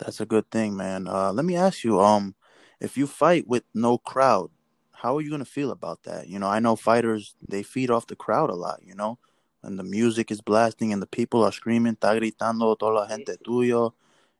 that's 0.00 0.20
a 0.20 0.26
good 0.26 0.50
thing, 0.50 0.76
man. 0.76 1.06
Uh, 1.06 1.32
let 1.32 1.44
me 1.44 1.56
ask 1.56 1.84
you, 1.84 2.00
um, 2.00 2.34
if 2.80 2.96
you 2.96 3.06
fight 3.06 3.46
with 3.46 3.64
no 3.74 3.98
crowd, 3.98 4.50
how 4.92 5.16
are 5.16 5.20
you 5.20 5.30
gonna 5.30 5.44
feel 5.44 5.70
about 5.70 6.02
that? 6.04 6.28
You 6.28 6.38
know, 6.38 6.46
I 6.48 6.58
know 6.60 6.76
fighters 6.76 7.34
they 7.46 7.62
feed 7.62 7.90
off 7.90 8.06
the 8.06 8.16
crowd 8.16 8.50
a 8.50 8.54
lot. 8.54 8.80
You 8.82 8.94
know, 8.94 9.18
and 9.62 9.78
the 9.78 9.84
music 9.84 10.30
is 10.30 10.40
blasting 10.40 10.92
and 10.92 11.00
the 11.00 11.06
people 11.06 11.42
are 11.42 11.52
screaming, 11.52 11.96
"Está 11.96 12.18
gritando 12.18 12.76
toda 12.78 13.00
la 13.00 13.06
gente 13.08 13.36
tuyo." 13.42 13.94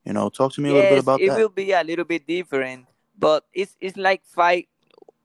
You 0.05 0.13
know, 0.13 0.29
talk 0.31 0.53
to 0.55 0.61
me 0.61 0.69
a 0.71 0.73
little 0.73 0.89
bit 0.89 0.99
about 0.99 1.21
it 1.21 1.27
that. 1.27 1.37
It 1.37 1.43
will 1.43 1.49
be 1.49 1.73
a 1.73 1.83
little 1.83 2.05
bit 2.05 2.27
different, 2.27 2.87
but 3.19 3.45
it's 3.53 3.77
it's 3.81 3.97
like 3.97 4.25
fight. 4.25 4.69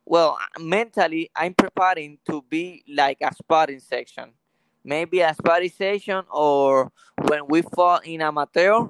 Well, 0.06 0.38
mentally, 0.60 1.30
I'm 1.36 1.54
preparing 1.54 2.18
to 2.30 2.42
be 2.50 2.84
like 2.88 3.18
a 3.22 3.34
sparring 3.34 3.80
section, 3.80 4.34
maybe 4.84 5.22
a 5.22 5.34
sparring 5.34 5.70
session, 5.70 6.24
or 6.32 6.92
when 7.18 7.48
we 7.48 7.62
fought 7.62 8.06
in 8.06 8.22
amateur, 8.22 8.88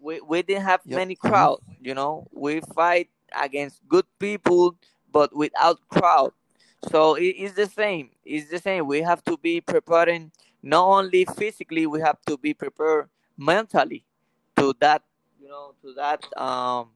we, 0.00 0.20
we 0.20 0.42
didn't 0.42 0.64
have 0.64 0.82
Yep. 0.84 0.96
many 0.96 1.14
hmm 1.24 1.28
crowd. 1.28 1.58
You 1.80 1.94
know, 1.94 2.28
we 2.32 2.60
fight 2.60 3.08
against 3.40 3.86
good 3.88 4.06
people, 4.18 4.76
but 5.10 5.34
without 5.34 5.78
crowd. 5.88 6.32
So 6.90 7.14
it 7.14 7.36
is 7.36 7.54
the 7.54 7.66
same. 7.66 8.10
It's 8.24 8.50
the 8.50 8.58
same. 8.58 8.86
We 8.86 9.02
have 9.02 9.22
to 9.24 9.36
be 9.36 9.60
preparing 9.60 10.32
not 10.62 10.84
only 10.86 11.24
physically, 11.24 11.86
we 11.86 12.00
have 12.00 12.18
to 12.26 12.36
be 12.38 12.54
prepared 12.54 13.08
mentally 13.36 14.04
to 14.58 14.74
that. 14.80 15.02
You 15.40 15.48
know, 15.48 15.74
to 15.82 15.94
that 15.94 16.22
um 16.36 16.90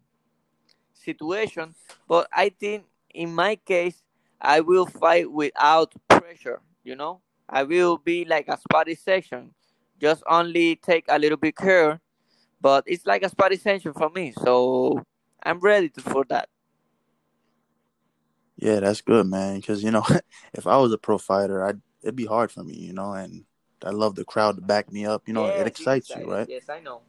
situation. 0.93 1.75
But 2.09 2.29
I 2.33 2.51
think 2.51 2.85
in 3.15 3.35
my 3.35 3.57
case, 3.57 4.03
I 4.41 4.61
will 4.61 4.87
fight 4.87 5.31
without 5.31 5.95
pressure. 6.09 6.61
You 6.85 6.97
know, 6.97 7.21
I 7.49 7.63
will 7.63 7.97
be 7.99 8.25
like 8.25 8.49
a 8.49 8.59
spotty 8.59 8.95
session 8.95 9.55
just 10.01 10.25
only 10.29 10.75
take 10.75 11.05
a 11.09 11.17
little 11.17 11.37
bit 11.39 11.57
care 11.57 12.01
but 12.63 12.85
it's 12.87 13.05
like 13.05 13.25
a 13.25 13.29
spotty 13.29 13.57
session 13.57 13.93
for 13.93 14.09
me. 14.09 14.33
So 14.45 15.03
I'm 15.43 15.59
ready 15.59 15.89
to, 15.91 16.01
for 16.01 16.25
that. 16.29 16.49
Yeah, 18.57 18.79
that's 18.81 19.01
good, 19.01 19.27
man. 19.27 19.57
Because 19.57 19.83
you 19.83 19.91
know, 19.91 20.05
if 20.55 20.67
I 20.67 20.77
was 20.77 20.93
a 20.93 20.99
pro 20.99 21.19
fighter, 21.19 21.65
I'd 21.65 21.81
it'd 22.03 22.17
be 22.17 22.27
hard 22.27 22.53
for 22.53 22.63
me. 22.63 22.75
You 22.75 22.93
know, 22.93 23.13
and 23.13 23.45
I 23.85 23.91
love 23.91 24.15
the 24.15 24.25
crowd 24.25 24.57
to 24.57 24.63
back 24.63 24.93
me 24.93 25.05
up. 25.05 25.25
You 25.27 25.35
know, 25.35 25.47
it 25.47 25.67
excites 25.67 26.15
you, 26.15 26.31
right? 26.31 26.49
Yes, 26.49 26.69
I 26.69 26.79
know. 26.79 27.03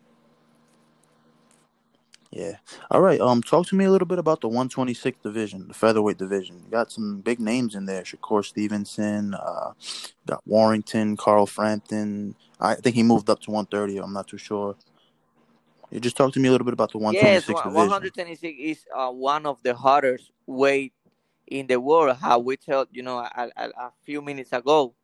Yeah. 2.35 2.57
All 2.89 2.99
right. 2.99 3.21
Um, 3.21 3.43
talk 3.43 3.67
to 3.67 3.75
me 3.75 3.85
a 3.85 3.91
little 3.91 4.07
bit 4.07 4.17
about 4.17 4.41
the 4.41 4.47
126 4.47 5.19
division, 5.21 5.67
the 5.67 5.73
featherweight 5.75 6.17
division. 6.17 6.59
You 6.65 6.71
got 6.71 6.91
some 6.91 7.21
big 7.21 7.39
names 7.39 7.75
in 7.75 7.85
there: 7.85 8.01
Shakur 8.01 8.43
Stevenson, 8.43 9.35
uh, 9.35 9.73
got 10.25 10.41
Warrington, 10.47 11.15
Carl 11.15 11.45
Frampton. 11.45 12.33
I 12.59 12.73
think 12.75 12.95
he 12.95 13.03
moved 13.03 13.29
up 13.29 13.39
to 13.41 13.51
130. 13.51 13.99
I'm 13.99 14.13
not 14.13 14.27
too 14.27 14.39
sure. 14.39 14.75
You 15.91 15.99
just 15.99 16.17
talk 16.17 16.33
to 16.33 16.39
me 16.39 16.47
a 16.47 16.51
little 16.51 16.65
bit 16.65 16.73
about 16.73 16.91
the 16.91 16.97
Yes, 16.97 17.47
126 17.47 17.53
one- 17.53 17.63
division. 17.65 17.89
126 17.89 18.57
is 18.59 18.85
uh, 18.95 19.11
one 19.11 19.45
of 19.45 19.61
the 19.61 19.75
hardest 19.75 20.31
weight 20.47 20.93
in 21.45 21.67
the 21.67 21.79
world. 21.79 22.17
How 22.17 22.39
we 22.39 22.57
told 22.57 22.87
you 22.91 23.03
know 23.03 23.19
a, 23.19 23.49
a, 23.55 23.69
a 23.77 23.91
few 24.05 24.23
minutes 24.23 24.51
ago. 24.53 24.95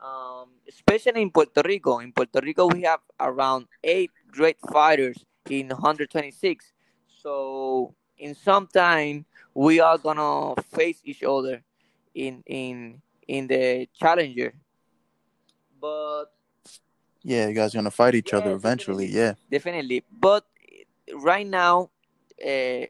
Um, 0.00 0.48
especially 0.68 1.20
in 1.20 1.30
Puerto 1.30 1.60
Rico. 1.64 1.98
In 1.98 2.12
Puerto 2.12 2.40
Rico, 2.40 2.68
we 2.68 2.82
have 2.82 3.00
around 3.18 3.66
eight 3.84 4.10
great 4.30 4.56
fighters 4.72 5.26
in 5.48 5.68
126. 5.68 6.72
So 7.22 7.94
in 8.18 8.34
some 8.34 8.66
time, 8.66 9.24
we 9.54 9.80
are 9.80 9.98
gonna 9.98 10.54
face 10.62 11.00
each 11.04 11.22
other 11.22 11.62
in 12.14 12.42
in 12.46 13.00
in 13.28 13.46
the 13.46 13.88
challenger. 13.94 14.52
But 15.80 16.26
Yeah, 17.22 17.48
you 17.48 17.54
guys 17.54 17.74
gonna 17.74 17.90
fight 17.90 18.14
each 18.14 18.32
other 18.34 18.52
eventually. 18.52 19.06
definitely, 19.06 19.08
Yeah. 19.08 19.34
definitely. 19.50 20.04
But 20.10 20.46
right 21.14 21.46
now, 21.46 21.90
uh, 22.44 22.86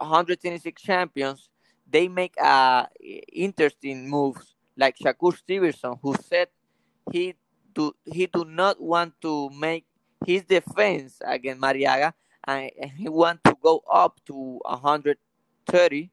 126 0.00 0.82
champions, 0.82 1.50
they 1.88 2.08
make 2.08 2.34
uh, 2.40 2.86
interesting 3.32 4.08
moves 4.08 4.54
like 4.76 4.96
Shakur 4.98 5.36
Stevenson, 5.36 5.96
who 6.02 6.14
said 6.22 6.48
he 7.12 7.34
do 7.74 7.94
he 8.04 8.26
do 8.26 8.44
not 8.44 8.80
want 8.80 9.14
to 9.22 9.50
make 9.50 9.84
his 10.24 10.44
defense 10.44 11.18
against 11.24 11.60
Marriaga, 11.60 12.12
and, 12.46 12.70
and 12.80 12.90
he 12.92 13.08
want 13.08 13.42
to 13.44 13.56
go 13.62 13.82
up 13.90 14.20
to 14.26 14.60
130. 14.64 16.10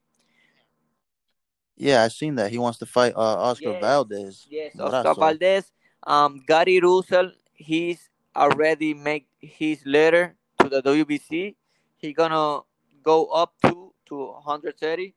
Yeah, 1.78 2.04
I 2.04 2.08
seen 2.08 2.36
that. 2.36 2.52
He 2.52 2.58
wants 2.58 2.80
to 2.80 2.86
fight 2.86 3.14
uh, 3.16 3.20
Oscar 3.20 3.72
Yes, 3.72 3.82
Valdez, 3.82 4.48
yes, 4.50 4.72
from 4.76 4.86
what 4.86 4.94
I 4.94 5.10
Oscar. 5.10 5.20
Valdez. 5.20 5.72
Um, 6.08 6.42
Gary 6.48 6.80
Russell, 6.80 7.32
he's 7.54 8.10
already 8.36 8.94
make 8.94 9.28
his 9.40 9.86
letter 9.86 10.36
to 10.62 10.70
the 10.70 10.82
WBC. 10.82 11.56
He 11.98 12.14
gonna 12.14 12.62
go 13.04 13.26
up 13.28 13.54
to 13.64 13.94
to 14.08 14.16
130. 14.46 15.14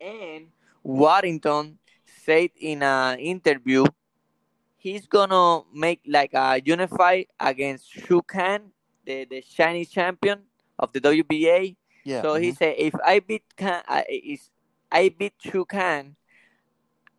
And 0.00 0.48
Warrington 0.82 1.78
said 2.24 2.50
in 2.56 2.82
an 2.82 3.18
interview 3.18 3.84
he's 4.82 5.06
gonna 5.06 5.62
make 5.74 6.00
like 6.06 6.32
a 6.34 6.60
unify 6.64 7.22
against 7.40 7.92
Xu 7.94 8.20
Can, 8.26 8.72
the, 9.06 9.24
the 9.24 9.42
Chinese 9.42 9.90
champion 9.90 10.40
of 10.78 10.92
the 10.92 11.00
WBA. 11.00 11.76
Yeah. 12.04 12.26
So 12.26 12.36
he 12.36 12.50
hmm 12.50 12.52
said 12.52 12.74
if 12.78 12.94
I 13.04 13.20
beat 13.20 13.44
Can, 13.56 13.82
I, 13.88 14.04
is 14.08 14.50
I 14.90 15.08
beat 15.10 15.34
Xu 15.44 15.66
Can, 15.68 16.16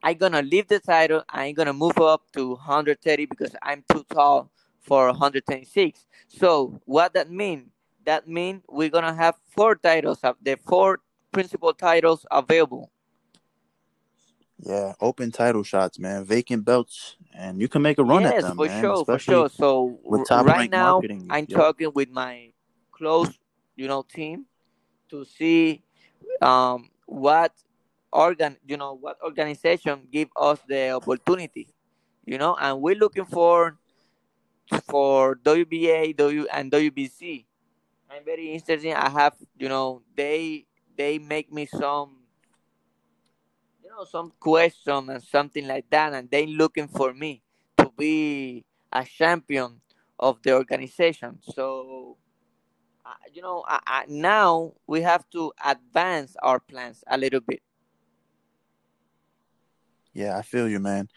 I'm 0.04 0.18
gonna 0.18 0.42
leave 0.42 0.68
the 0.68 0.80
title. 0.80 1.24
I'm 1.30 1.54
gonna 1.56 1.74
move 1.74 1.98
up 1.98 2.32
to 2.34 2.50
130 2.52 3.26
because 3.26 3.56
I'm 3.62 3.84
too 3.92 4.04
tall 4.14 4.52
for 4.82 5.08
126. 5.08 6.06
So 6.28 6.80
what 6.86 7.14
that 7.14 7.32
mean? 7.32 7.72
That 8.06 8.28
mean 8.28 8.62
we're 8.70 8.90
gonna 8.90 9.16
have 9.16 9.36
four 9.50 9.76
titles 9.76 10.20
of 10.24 10.38
the 10.42 10.58
four 10.58 11.00
principal 11.32 11.74
titles 11.74 12.26
available. 12.32 12.92
Yeah, 14.60 14.94
open 15.00 15.32
title 15.32 15.64
shots, 15.64 16.00
man. 16.00 16.26
Vacant 16.26 16.66
belts, 16.66 17.18
and 17.36 17.60
you 17.60 17.68
can 17.68 17.82
make 17.82 17.98
a 17.98 18.04
run 18.04 18.26
at 18.26 18.36
Yes, 18.36 18.44
them, 18.44 18.58
for 18.58 18.68
man. 18.68 18.82
sure, 18.82 19.06
for 19.06 19.20
sure. 19.20 19.50
So 19.50 20.00
right 20.04 20.70
now. 20.70 21.02
I'm 21.30 21.46
Yep. 21.48 21.60
talking 21.60 21.92
with 21.94 22.10
my 22.10 22.52
close, 22.92 23.38
you 23.76 23.88
know, 23.88 24.04
team 24.04 24.46
to 25.10 25.26
see 25.26 25.82
um 26.42 26.90
what 27.06 27.52
organ, 28.12 28.58
you 28.66 28.78
know, 28.78 28.94
what 28.94 29.18
organization 29.24 30.08
give 30.12 30.30
us 30.36 30.60
the 30.68 30.92
opportunity, 30.92 31.68
you 32.26 32.38
know, 32.38 32.56
and 32.60 32.82
we're 32.82 32.96
looking 32.96 33.26
for 33.26 33.78
for 34.88 35.36
WBA, 35.36 36.16
W 36.18 36.46
and 36.52 36.72
WBC. 36.72 37.46
I'm 38.10 38.24
very 38.24 38.52
interested. 38.52 38.94
I 38.94 39.10
have, 39.10 39.34
you 39.58 39.70
know, 39.70 40.02
they 40.16 40.66
they 40.96 41.18
make 41.20 41.52
me 41.52 41.66
some, 41.66 42.23
know, 43.96 44.06
some 44.06 44.32
question 44.40 45.10
and 45.10 45.24
something 45.24 45.68
like 45.68 45.90
that, 45.90 46.14
and 46.14 46.30
they 46.30 46.46
looking 46.46 46.88
for 46.88 47.14
me 47.14 47.42
to 47.78 47.92
be 47.98 48.64
a 48.92 49.04
champion 49.04 49.82
of 50.20 50.42
the 50.44 50.54
organization. 50.54 51.40
So, 51.42 52.18
uh, 53.06 53.14
you 53.34 53.42
know, 53.42 53.64
I, 53.68 53.80
I, 53.86 54.06
now 54.08 54.74
we 54.88 55.02
have 55.02 55.30
to 55.32 55.52
advance 55.66 56.36
our 56.42 56.60
plans 56.60 57.04
a 57.08 57.18
little 57.18 57.42
bit. 57.42 57.62
Yeah, 60.14 60.38
I 60.38 60.44
feel 60.44 60.70
you, 60.70 60.80
man. 60.80 61.10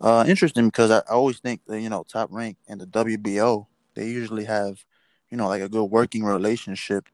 Uh, 0.00 0.24
interesting 0.26 0.66
because 0.66 0.90
I, 0.90 0.98
I 0.98 1.14
always 1.14 1.38
think 1.38 1.62
that 1.66 1.80
you 1.80 1.88
know 1.88 2.04
top 2.06 2.28
rank 2.32 2.58
and 2.68 2.80
the 2.80 2.86
WBO 2.86 3.66
they 3.94 4.08
usually 4.08 4.44
have, 4.44 4.84
you 5.30 5.36
know, 5.36 5.48
like 5.48 5.62
a 5.62 5.68
good 5.68 5.84
working 5.84 6.24
relationship. 6.24 7.06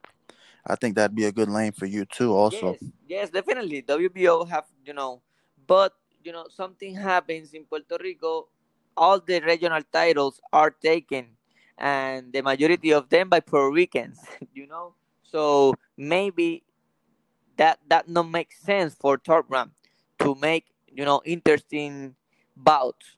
I 0.69 0.77
think 0.77 0.97
that'd 0.97 1.17
be 1.17 1.25
a 1.25 1.33
good 1.33 1.49
lane 1.49 1.73
for 1.73 1.87
you 1.87 2.05
too, 2.05 2.35
also. 2.35 2.73
Yes, 2.73 2.91
yes, 3.07 3.31
definitely. 3.31 3.83
WBO 3.83 4.49
have, 4.49 4.65
you 4.85 4.93
know, 4.93 5.23
but 5.67 5.95
you 6.23 6.33
know, 6.33 6.47
something 6.49 6.95
happens 6.95 7.55
in 7.55 7.65
Puerto 7.65 7.97
Rico. 8.01 8.49
All 8.97 9.21
the 9.21 9.41
regional 9.41 9.83
titles 9.93 10.41
are 10.53 10.71
taken, 10.71 11.37
and 11.79 12.33
the 12.33 12.43
majority 12.43 12.93
of 12.93 13.09
them 13.09 13.29
by 13.29 13.41
Puerto 13.41 13.71
Ricans. 13.73 14.19
You 14.53 14.67
know, 14.67 14.95
so 15.23 15.75
maybe 15.97 16.65
that 17.57 17.79
that 17.89 18.09
not 18.09 18.29
make 18.29 18.53
sense 18.53 18.95
for 18.95 19.19
Top 19.19 19.47
Rank 19.49 19.71
to 20.21 20.35
make 20.35 20.67
you 20.91 21.05
know 21.05 21.23
interesting 21.25 22.15
bouts 22.57 23.17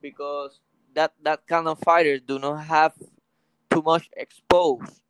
because 0.00 0.60
that 0.94 1.12
that 1.22 1.46
kind 1.46 1.68
of 1.68 1.78
fighters 1.80 2.20
do 2.26 2.38
not 2.38 2.64
have 2.64 2.94
too 3.70 3.82
much 3.82 4.08
exposed. 4.16 5.00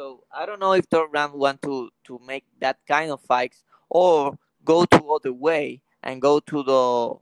So 0.00 0.24
I 0.32 0.46
don't 0.46 0.60
know 0.60 0.72
if 0.72 0.88
Top 0.88 1.12
Rank 1.12 1.34
want 1.34 1.60
to 1.60 1.90
to 2.04 2.18
make 2.26 2.46
that 2.58 2.78
kind 2.88 3.10
of 3.10 3.20
fights 3.20 3.64
or 3.90 4.38
go 4.64 4.86
to 4.86 5.12
other 5.12 5.30
way 5.30 5.82
and 6.02 6.22
go 6.22 6.40
to 6.40 6.62
the 6.62 7.16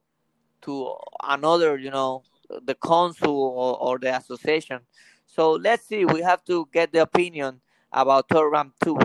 to 0.63 0.95
another, 1.25 1.77
you 1.77 1.91
know, 1.91 2.23
the 2.63 2.77
council 2.77 3.35
or, 3.35 3.77
or 3.81 3.99
the 3.99 4.17
association. 4.17 4.79
So 5.27 5.55
let's 5.55 5.89
see. 5.89 6.05
We 6.05 6.23
have 6.23 6.45
to 6.45 6.69
get 6.73 6.93
the 6.93 7.03
opinion 7.03 7.61
about 7.93 8.29
Top 8.29 8.45
Rank 8.49 8.75
too. 8.85 9.01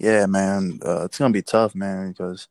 Yeah, 0.00 0.26
man, 0.26 0.80
uh, 0.84 1.04
it's 1.04 1.16
gonna 1.16 1.30
be 1.32 1.42
tough, 1.42 1.76
man, 1.76 2.08
because 2.10 2.48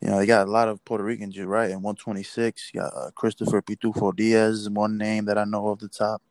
you 0.00 0.08
know 0.08 0.16
they 0.16 0.24
got 0.24 0.48
a 0.48 0.50
lot 0.50 0.68
of 0.68 0.82
Puerto 0.86 1.04
Ricans, 1.04 1.38
right. 1.38 1.70
In 1.70 1.82
126, 1.82 2.70
you 2.72 2.80
got 2.80 2.94
uh, 2.96 3.10
Christopher 3.14 3.60
Pitufo 3.60 4.16
Diaz, 4.16 4.70
one 4.70 4.96
name 4.96 5.26
that 5.26 5.36
I 5.36 5.44
know 5.44 5.66
off 5.66 5.80
the 5.80 5.88
top. 5.88 6.22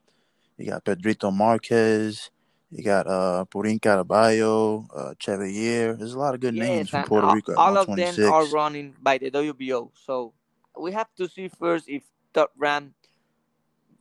You 0.58 0.68
got 0.68 0.84
Pedrito 0.86 1.32
Marquez. 1.32 2.30
You 2.70 2.84
got 2.84 3.08
uh 3.08 3.46
Purin 3.52 3.80
Caraballo, 3.80 4.88
uh 4.94 5.14
Chevalier. 5.20 5.94
There's 5.94 6.14
a 6.14 6.20
lot 6.20 6.34
of 6.34 6.40
good 6.42 6.56
Yes, 6.56 6.68
names 6.68 6.90
from 6.90 7.04
Puerto 7.04 7.28
all, 7.28 7.34
Rico 7.36 7.56
all 7.56 7.78
of 7.78 7.88
them 7.96 8.16
are 8.26 8.46
running 8.46 8.96
by 9.02 9.18
the 9.18 9.30
WBO. 9.32 9.92
So 9.94 10.34
we 10.80 10.92
have 10.92 11.14
to 11.18 11.28
see 11.28 11.48
first 11.48 11.88
if 11.88 12.04
Top 12.34 12.52
Rank 12.58 12.94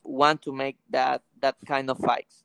want 0.02 0.42
to 0.42 0.52
make 0.52 0.76
that 0.90 1.22
that 1.40 1.56
kind 1.66 1.90
of 1.90 1.98
fights. 1.98 2.44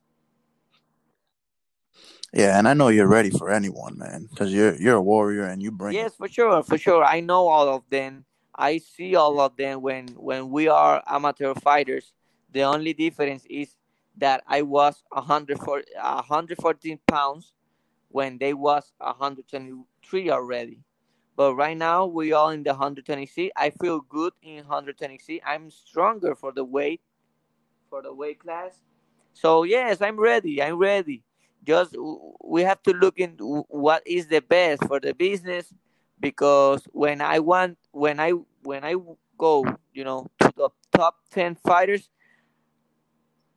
Yeah, 2.32 2.58
and 2.58 2.68
I 2.68 2.74
know 2.74 2.88
you're 2.88 3.08
ready 3.08 3.30
for 3.30 3.50
anyone, 3.50 3.96
man, 3.96 4.26
because 4.30 4.52
you're 4.52 4.74
you're 4.76 4.96
a 4.96 5.02
warrior 5.02 5.44
and 5.44 5.62
you 5.62 5.70
bring. 5.70 5.94
Yes, 5.94 6.14
for 6.14 6.28
sure, 6.28 6.62
for 6.62 6.76
sure. 6.76 7.04
I 7.04 7.20
know 7.20 7.48
all 7.48 7.68
of 7.68 7.88
them. 7.88 8.24
I 8.54 8.78
see 8.78 9.14
all 9.14 9.40
of 9.40 9.56
them 9.56 9.80
when 9.80 10.08
when 10.08 10.50
we 10.50 10.68
are 10.68 11.02
amateur 11.06 11.54
fighters. 11.54 12.12
The 12.52 12.62
only 12.62 12.92
difference 12.92 13.44
is 13.48 13.77
that 14.18 14.42
I 14.46 14.62
was 14.62 15.02
104 15.10 15.82
114 15.94 16.98
pounds 17.06 17.54
when 18.08 18.38
they 18.38 18.54
was 18.54 18.92
123 18.98 20.30
already. 20.30 20.80
But 21.36 21.54
right 21.54 21.76
now 21.76 22.06
we 22.06 22.32
all 22.32 22.50
in 22.50 22.64
the 22.64 22.74
120C. 22.74 23.50
I 23.56 23.70
feel 23.70 24.00
good 24.00 24.32
in 24.42 24.64
120C. 24.64 25.40
I'm 25.46 25.70
stronger 25.70 26.34
for 26.34 26.52
the 26.52 26.64
weight 26.64 27.00
for 27.88 28.02
the 28.02 28.12
weight 28.12 28.40
class. 28.40 28.80
So 29.34 29.62
yes, 29.62 30.02
I'm 30.02 30.18
ready. 30.18 30.62
I'm 30.62 30.78
ready. 30.78 31.22
Just 31.64 31.94
we 32.44 32.62
have 32.62 32.82
to 32.84 32.92
look 32.92 33.18
into 33.18 33.64
what 33.68 34.02
is 34.06 34.26
the 34.26 34.40
best 34.40 34.84
for 34.86 35.00
the 35.00 35.14
business 35.14 35.72
because 36.20 36.86
when 36.92 37.20
I 37.20 37.38
want 37.38 37.78
when 37.92 38.20
I 38.20 38.32
when 38.62 38.84
I 38.84 38.94
go, 39.38 39.64
you 39.92 40.04
know, 40.04 40.26
to 40.40 40.52
the 40.56 40.68
top 40.92 41.16
10 41.30 41.56
fighters, 41.56 42.10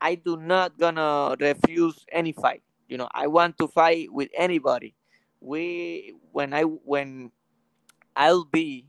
I 0.02 0.16
do 0.16 0.36
not 0.36 0.78
gonna 0.80 1.38
refuse 1.40 2.06
any 2.12 2.32
fight. 2.34 2.64
You 2.90 2.98
know, 2.98 3.08
I 3.14 3.28
want 3.28 3.58
to 3.60 3.68
fight 3.68 4.12
with 4.12 4.30
anybody. 4.36 4.96
We 5.40 6.16
when 6.32 6.54
I 6.54 6.64
when 6.64 7.32
I'll 8.16 8.44
be 8.44 8.88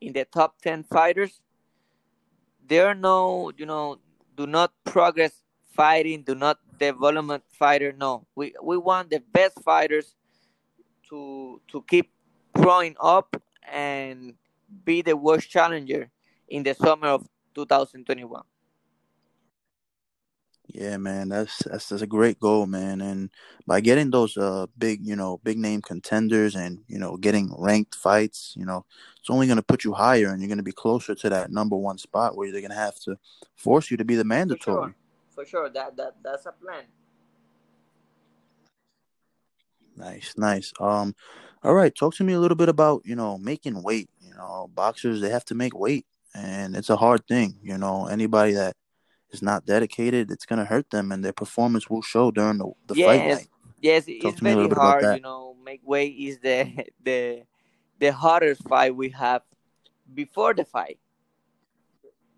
in 0.00 0.12
the 0.12 0.24
top 0.24 0.60
10 0.60 0.84
fighters, 0.84 1.40
there 2.66 2.86
are 2.86 2.94
no, 2.94 3.50
you 3.56 3.66
know, 3.66 3.98
do 4.36 4.46
not 4.46 4.72
progress 4.84 5.42
fighting, 5.74 6.22
do 6.22 6.34
not 6.34 6.58
development 6.78 7.44
fighter. 7.50 7.94
No, 7.96 8.26
we 8.34 8.52
we 8.62 8.76
want 8.76 9.10
the 9.10 9.22
best 9.32 9.62
fighters 9.62 10.14
to 11.08 11.60
to 11.68 11.84
keep 11.88 12.10
growing 12.52 12.96
up 13.00 13.40
and 13.70 14.34
be 14.84 15.02
the 15.02 15.16
worst 15.16 15.48
challenger 15.48 16.10
in 16.48 16.62
the 16.62 16.74
summer 16.74 17.08
of 17.08 17.26
2021. 17.54 18.42
Yeah, 20.70 20.98
man, 20.98 21.30
that's 21.30 21.64
that's 21.64 21.88
that's 21.88 22.02
a 22.02 22.06
great 22.06 22.38
goal, 22.38 22.66
man. 22.66 23.00
And 23.00 23.30
by 23.66 23.80
getting 23.80 24.10
those 24.10 24.36
uh 24.36 24.66
big, 24.76 25.04
you 25.06 25.16
know, 25.16 25.40
big 25.42 25.58
name 25.58 25.80
contenders 25.80 26.54
and 26.54 26.80
you 26.88 26.98
know 26.98 27.16
getting 27.16 27.54
ranked 27.56 27.94
fights, 27.94 28.54
you 28.54 28.66
know, 28.66 28.84
it's 29.18 29.30
only 29.30 29.46
gonna 29.46 29.62
put 29.62 29.82
you 29.82 29.94
higher, 29.94 30.28
and 30.28 30.42
you're 30.42 30.48
gonna 30.48 30.62
be 30.62 30.72
closer 30.72 31.14
to 31.14 31.30
that 31.30 31.50
number 31.50 31.74
one 31.74 31.96
spot 31.96 32.36
where 32.36 32.52
they're 32.52 32.60
gonna 32.60 32.74
have 32.74 33.00
to 33.00 33.18
force 33.56 33.90
you 33.90 33.96
to 33.96 34.04
be 34.04 34.14
the 34.14 34.24
mandatory. 34.24 34.92
For 35.34 35.44
sure, 35.46 35.64
for 35.64 35.68
sure. 35.68 35.70
That 35.70 35.96
that 35.96 36.16
that's 36.22 36.44
a 36.44 36.52
plan. 36.52 36.84
Nice, 39.96 40.34
nice. 40.36 40.72
Um, 40.78 41.14
all 41.64 41.74
right, 41.74 41.94
talk 41.94 42.14
to 42.16 42.24
me 42.24 42.34
a 42.34 42.40
little 42.40 42.56
bit 42.56 42.68
about 42.68 43.02
you 43.06 43.16
know 43.16 43.38
making 43.38 43.82
weight. 43.82 44.10
You 44.20 44.34
know, 44.34 44.70
boxers 44.74 45.22
they 45.22 45.30
have 45.30 45.46
to 45.46 45.54
make 45.54 45.74
weight, 45.74 46.04
and 46.34 46.76
it's 46.76 46.90
a 46.90 46.96
hard 46.96 47.26
thing. 47.26 47.56
You 47.62 47.78
know, 47.78 48.06
anybody 48.06 48.52
that 48.52 48.76
is 49.30 49.42
not 49.42 49.66
dedicated, 49.66 50.30
it's 50.30 50.46
gonna 50.46 50.64
hurt 50.64 50.90
them, 50.90 51.12
and 51.12 51.24
their 51.24 51.32
performance 51.32 51.88
will 51.90 52.02
show 52.02 52.30
during 52.30 52.58
the 52.58 52.72
the 52.86 52.94
fight 52.94 53.24
Yes, 53.24 53.26
night. 53.26 53.48
yes. 53.80 54.04
Talk 54.20 54.34
It's 54.34 54.40
to 54.40 54.48
a 54.48 54.54
very 54.54 54.54
little 54.54 54.68
bit 54.68 54.78
about 54.78 54.78
hard. 54.78 55.04
You 55.10 55.20
know, 55.20 55.54
make 55.64 55.80
weight 55.84 56.14
is 56.18 56.38
the 56.38 56.86
the 57.04 57.42
the 57.98 58.12
hardest 58.12 58.62
fight 58.68 58.94
we 58.96 59.10
have 59.10 59.42
before 60.14 60.54
the 60.54 60.64
fight. 60.64 60.98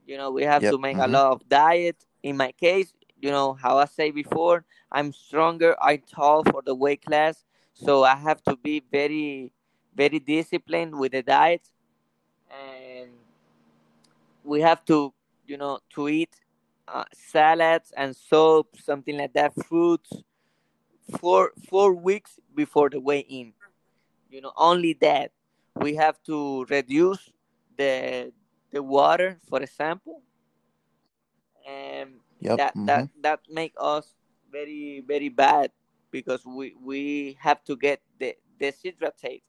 You 0.06 0.16
know, 0.16 0.30
we 0.30 0.42
have 0.44 0.62
Yep. 0.62 0.70
to 0.70 0.78
make 0.78 0.98
a 0.98 1.06
Mm-hmm. 1.06 1.12
lot 1.12 1.32
of 1.32 1.48
diet. 1.48 2.04
In 2.22 2.36
my 2.36 2.52
case, 2.52 2.92
you 3.20 3.30
know, 3.30 3.54
how 3.54 3.78
I 3.78 3.84
say 3.86 4.10
before, 4.10 4.64
I'm 4.90 5.12
stronger, 5.12 5.76
I'm 5.80 6.00
tall 6.00 6.44
for 6.44 6.62
the 6.62 6.74
weight 6.74 7.04
class, 7.04 7.44
so 7.74 8.04
I 8.04 8.16
have 8.16 8.42
to 8.44 8.56
be 8.56 8.82
very, 8.90 9.52
very 9.94 10.18
disciplined 10.18 10.98
with 10.98 11.12
the 11.12 11.22
diet, 11.22 11.68
and 12.50 13.10
we 14.44 14.60
have 14.60 14.84
to, 14.86 15.12
you 15.46 15.56
know, 15.56 15.78
to 15.94 16.08
eat 16.08 16.39
uh, 16.92 17.04
salads 17.14 17.92
and 17.96 18.16
soup, 18.16 18.68
something 18.82 19.16
like 19.18 19.32
that, 19.34 19.52
fruits, 19.66 20.10
four 21.18 21.52
four 21.68 21.94
weeks 21.94 22.38
before 22.54 22.90
the 22.90 23.00
weigh 23.00 23.20
in. 23.28 23.52
You 24.30 24.40
know, 24.42 24.52
only 24.56 24.94
that. 25.00 25.32
We 25.76 25.94
have 25.96 26.22
to 26.24 26.64
reduce 26.66 27.30
the 27.76 28.32
the 28.72 28.82
water, 28.82 29.38
for 29.48 29.62
example, 29.62 30.22
and 31.66 32.20
Yep. 32.40 32.62
that 32.62 32.76
Mm-hmm. 32.76 32.86
that 32.86 33.06
that 33.22 33.40
make 33.50 33.74
us 33.78 34.14
very 34.50 35.02
very 35.06 35.28
bad 35.28 35.70
because 36.10 36.44
we 36.46 36.74
we 36.82 37.36
have 37.40 37.62
to 37.64 37.76
get 37.76 38.00
the 38.18 38.36
deshydratate. 38.60 39.42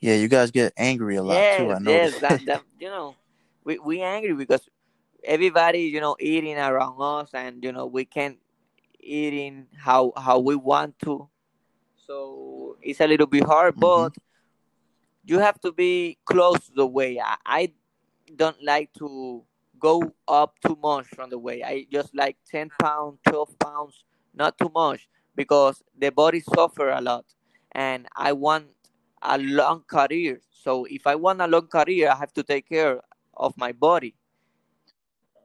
Yeah, 0.00 0.14
you 0.14 0.28
guys 0.28 0.50
get 0.50 0.72
angry 0.76 1.16
a 1.16 1.22
lot 1.22 1.50
too. 1.50 1.70
Yes, 1.70 1.72
I 1.72 1.78
yes, 1.84 2.16
that 2.18 2.44
that 2.46 2.62
you 2.78 2.88
know, 2.88 3.16
we 3.66 3.78
we 3.80 4.00
angry 4.00 4.32
because 4.32 4.66
everybody 5.24 5.80
you 5.80 6.00
know 6.00 6.16
eating 6.20 6.56
around 6.56 6.96
us 7.00 7.30
and 7.34 7.62
you 7.62 7.72
know 7.72 7.86
we 7.86 8.04
can't 8.06 8.38
eating 9.00 9.66
how 9.76 10.12
how 10.16 10.38
we 10.38 10.54
want 10.54 10.98
to. 11.00 11.28
So 12.06 12.76
it's 12.80 13.00
a 13.00 13.06
little 13.06 13.26
bit 13.26 13.44
hard, 13.44 13.74
mm-hmm. 13.74 13.80
but 13.80 14.14
you 15.24 15.40
have 15.40 15.60
to 15.62 15.72
be 15.72 16.18
close 16.24 16.66
to 16.66 16.72
the 16.74 16.86
way. 16.86 17.18
I, 17.20 17.36
I 17.44 17.72
don't 18.36 18.62
like 18.62 18.92
to 18.98 19.42
go 19.78 20.14
up 20.28 20.54
too 20.64 20.78
much 20.80 21.06
from 21.08 21.30
the 21.30 21.38
way 21.38 21.62
I 21.62 21.86
just 21.92 22.14
like 22.14 22.36
10 22.50 22.70
pounds, 22.80 23.18
12 23.28 23.58
pounds, 23.58 24.04
not 24.34 24.56
too 24.56 24.70
much 24.72 25.08
because 25.34 25.82
the 25.98 26.10
body 26.10 26.40
suffer 26.40 26.90
a 26.90 27.00
lot 27.00 27.24
and 27.72 28.06
I 28.16 28.32
want 28.32 28.68
a 29.20 29.36
long 29.38 29.82
career. 29.86 30.40
So 30.50 30.86
if 30.86 31.06
I 31.06 31.14
want 31.16 31.40
a 31.40 31.46
long 31.46 31.66
career, 31.66 32.10
I 32.10 32.16
have 32.16 32.32
to 32.34 32.42
take 32.42 32.68
care 32.68 33.00
of 33.36 33.56
my 33.56 33.72
body. 33.72 34.14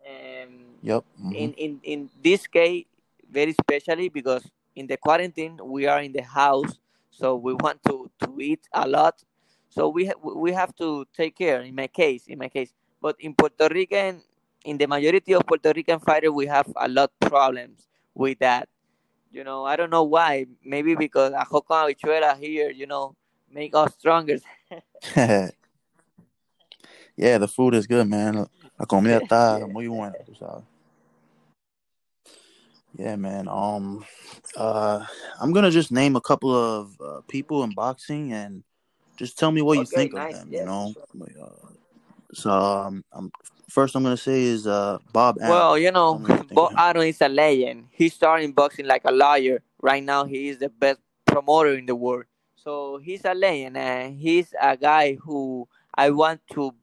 And 0.07 0.71
Yep. 0.81 1.03
Mm-hmm. 1.19 1.33
in, 1.35 1.53
in, 1.53 1.79
in 1.83 2.09
this 2.23 2.47
case, 2.47 2.85
very 3.29 3.51
especially 3.51 4.09
because 4.09 4.43
in 4.75 4.87
the 4.87 4.97
quarantine, 4.97 5.59
we 5.63 5.85
are 5.87 6.01
in 6.01 6.11
the 6.11 6.23
house. 6.23 6.79
So 7.11 7.35
we 7.35 7.53
want 7.53 7.83
to, 7.83 8.09
to 8.23 8.37
eat 8.39 8.67
a 8.73 8.87
lot. 8.87 9.21
So 9.69 9.89
we, 9.89 10.07
ha- 10.07 10.19
we 10.21 10.51
have 10.53 10.75
to 10.77 11.05
take 11.15 11.37
care 11.37 11.61
in 11.61 11.75
my 11.75 11.87
case, 11.87 12.27
in 12.27 12.39
my 12.39 12.49
case. 12.49 12.73
But 13.01 13.15
in 13.19 13.35
Puerto 13.35 13.67
Rican, 13.69 14.21
in 14.65 14.77
the 14.77 14.87
majority 14.87 15.33
of 15.33 15.45
Puerto 15.45 15.71
Rican 15.75 15.99
fighters, 15.99 16.31
we 16.31 16.45
have 16.47 16.71
a 16.75 16.87
lot 16.87 17.11
problems 17.19 17.87
with 18.13 18.39
that. 18.39 18.69
You 19.31 19.43
know, 19.43 19.65
I 19.65 19.75
don't 19.75 19.89
know 19.89 20.03
why. 20.03 20.45
Maybe 20.63 20.95
because 20.95 21.33
ajo 21.33 21.61
con 21.61 21.87
habichuela 21.87 22.37
here, 22.37 22.69
you 22.69 22.85
know, 22.85 23.15
make 23.51 23.73
us 23.75 23.93
stronger. 23.97 24.37
yeah, 27.21 27.37
the 27.37 27.47
food 27.47 27.75
is 27.75 27.85
good, 27.85 28.09
man. 28.09 28.47
La 28.79 28.85
comida 28.87 29.17
está 29.21 29.59
muy 29.67 29.87
buena, 29.87 30.15
tú 30.25 30.35
sabes. 30.35 30.63
Yeah, 32.97 33.15
man. 33.15 33.47
Um, 33.47 34.03
uh, 34.57 35.05
I'm 35.39 35.53
gonna 35.53 35.71
just 35.71 35.91
name 35.91 36.15
a 36.15 36.21
couple 36.21 36.53
of 36.53 36.99
uh, 36.99 37.21
people 37.27 37.63
in 37.63 37.71
boxing 37.71 38.33
and 38.33 38.63
just 39.17 39.37
tell 39.37 39.51
me 39.51 39.61
what 39.61 39.77
you 39.77 39.83
Okay, 39.83 39.95
think 39.95 40.13
of 40.13 40.19
nice. 40.19 40.39
them. 40.39 40.51
You 40.51 40.65
know. 40.65 40.93
sure. 40.93 41.27
Uh, 41.41 41.67
so 42.33 42.51
um, 42.51 43.05
I'm 43.13 43.31
first. 43.69 43.95
I'm 43.95 44.03
gonna 44.03 44.17
say 44.17 44.41
is 44.41 44.65
uh 44.67 44.97
Bob. 45.13 45.37
Well, 45.39 45.77
you 45.77 45.91
know, 45.91 46.19
you 46.19 46.25
think 46.27 46.51
of 46.51 46.55
Bob. 46.55 46.73
Arum 46.75 47.03
is 47.03 47.21
a 47.21 47.29
legend. 47.29 47.87
He 47.91 48.09
started 48.09 48.53
boxing 48.55 48.87
like 48.87 49.03
a 49.05 49.11
lawyer. 49.11 49.61
Right 49.79 50.03
now, 50.03 50.25
he 50.25 50.49
is 50.49 50.57
the 50.57 50.69
best 50.69 50.99
promoter 51.25 51.75
in 51.75 51.85
the 51.85 51.95
world. 51.95 52.25
So 52.55 52.97
he's 52.97 53.23
a 53.25 53.33
legend, 53.33 53.77
and 53.77 54.19
he's 54.19 54.53
a 54.59 54.75
guy 54.75 55.15
who 55.15 55.67
I 55.95 56.09
want 56.09 56.41
to 56.53 56.73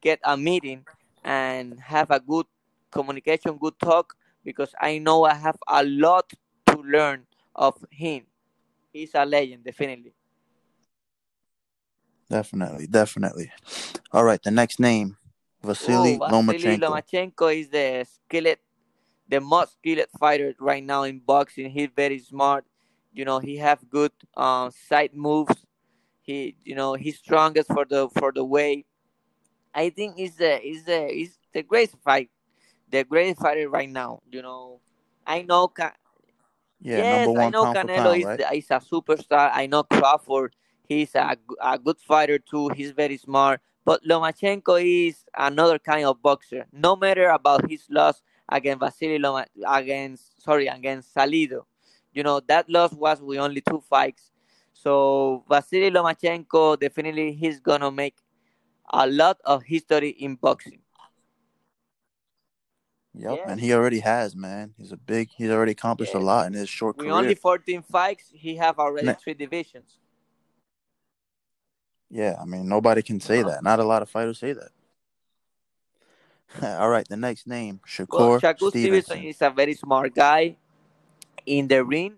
get 0.00 0.20
a 0.24 0.36
meeting 0.36 0.84
and 1.24 1.78
have 1.80 2.10
a 2.10 2.20
good 2.20 2.46
communication, 2.90 3.56
good 3.58 3.78
talk, 3.78 4.14
because 4.44 4.74
I 4.80 4.98
know 4.98 5.24
I 5.24 5.34
have 5.34 5.58
a 5.66 5.84
lot 5.84 6.32
to 6.66 6.76
learn 6.82 7.26
of 7.54 7.74
him. 7.90 8.24
He's 8.92 9.10
a 9.14 9.24
legend, 9.24 9.64
definitely. 9.64 10.14
Definitely, 12.30 12.86
definitely. 12.86 13.50
All 14.12 14.24
right, 14.24 14.42
the 14.42 14.50
next 14.50 14.78
name, 14.80 15.16
Vasily 15.62 16.18
Lomachenko. 16.18 16.80
Lomachenko 16.80 17.60
is 17.60 17.68
the 17.70 18.06
skillet, 18.06 18.60
the 19.28 19.40
most 19.40 19.74
skilled 19.74 20.06
fighter 20.18 20.54
right 20.60 20.84
now 20.84 21.04
in 21.04 21.20
boxing. 21.20 21.70
He's 21.70 21.88
very 21.94 22.18
smart. 22.18 22.64
You 23.12 23.24
know, 23.24 23.38
he 23.38 23.56
have 23.56 23.88
good 23.88 24.12
um, 24.36 24.70
side 24.70 25.14
moves. 25.14 25.54
He, 26.22 26.56
you 26.64 26.74
know, 26.74 26.94
he's 26.94 27.16
strongest 27.18 27.68
for 27.68 27.86
the 27.86 28.08
for 28.18 28.32
the 28.32 28.44
weight. 28.44 28.86
I 29.74 29.90
think 29.90 30.16
he's 30.16 30.36
the 30.36 30.58
he's 30.62 30.84
the 30.84 31.08
he's 31.12 31.38
the 31.52 31.62
greatest 31.62 31.98
fight, 32.02 32.30
the 32.90 33.04
greatest 33.04 33.40
fighter 33.40 33.68
right 33.68 33.88
now. 33.88 34.20
You 34.30 34.42
know, 34.42 34.80
I 35.26 35.42
know. 35.42 35.68
Ca- 35.68 35.94
Yeah, 36.82 37.02
Yes, 37.02 37.08
number 37.24 37.40
I 37.40 37.50
know 37.50 37.66
Canelo 37.66 37.96
pound, 37.96 38.20
is 38.20 38.24
right? 38.24 38.40
is 38.54 38.70
a 38.70 38.80
superstar. 38.80 39.50
I 39.52 39.66
know 39.66 39.82
Crawford. 39.84 40.54
He's 40.88 41.14
a, 41.14 41.36
a 41.60 41.78
good 41.78 42.00
fighter 42.00 42.38
too. 42.38 42.70
He's 42.74 42.92
very 42.92 43.16
smart. 43.18 43.60
But 43.84 44.02
Lomachenko 44.04 45.08
is 45.08 45.24
another 45.36 45.78
kind 45.78 46.04
of 46.04 46.20
boxer. 46.22 46.66
No 46.72 46.96
matter 46.96 47.28
about 47.28 47.68
his 47.70 47.86
loss 47.90 48.22
against 48.48 48.80
Vasily 48.80 49.18
Loma 49.18 49.46
against 49.66 50.40
sorry 50.42 50.66
against 50.68 51.14
Salido, 51.14 51.64
you 52.12 52.22
know 52.22 52.40
that 52.48 52.68
loss 52.68 52.92
was 52.92 53.20
with 53.22 53.38
only 53.38 53.60
two 53.60 53.80
fights. 53.88 54.30
So 54.72 55.44
Vasily 55.48 55.90
Lomachenko 55.90 56.78
definitely 56.78 57.32
he's 57.32 57.60
gonna 57.60 57.90
make 57.90 58.16
a 58.92 59.06
lot 59.06 59.38
of 59.44 59.62
history 59.64 60.10
in 60.10 60.36
boxing. 60.36 60.80
Yep, 63.14 63.38
Yes. 63.38 63.48
and 63.50 63.60
he 63.60 63.72
already 63.72 64.00
has, 64.00 64.36
man. 64.36 64.74
He's 64.76 64.92
a 64.92 64.96
big. 64.96 65.30
He's 65.36 65.50
already 65.50 65.72
accomplished 65.72 66.14
a 66.14 66.18
lot 66.20 66.46
in 66.46 66.52
his 66.52 66.68
short 66.68 66.96
With 66.96 67.06
career. 67.06 67.14
only 67.14 67.34
14 67.34 67.82
fights, 67.82 68.30
he 68.32 68.56
have 68.56 68.78
already 68.78 69.12
three 69.14 69.34
divisions. 69.34 69.98
Yeah, 72.10 72.36
I 72.40 72.44
mean 72.44 72.68
nobody 72.68 73.02
can 73.02 73.20
say 73.20 73.40
Uh-huh. 73.40 73.50
that. 73.50 73.62
Not 73.62 73.80
a 73.80 73.84
lot 73.84 74.02
of 74.02 74.08
fighters 74.08 74.38
say 74.38 74.52
that. 74.54 74.70
All 76.80 76.88
right, 76.88 77.06
the 77.08 77.16
next 77.16 77.46
name, 77.46 77.80
Well, 78.08 78.38
Shakur 78.38 78.40
Shakur 78.40 78.70
Stevenson 78.70 79.18
Stevenson. 79.18 79.24
is 79.24 79.42
a 79.42 79.50
very 79.50 79.74
smart 79.74 80.14
guy 80.14 80.56
in 81.44 81.68
the 81.68 81.84
ring. 81.84 82.16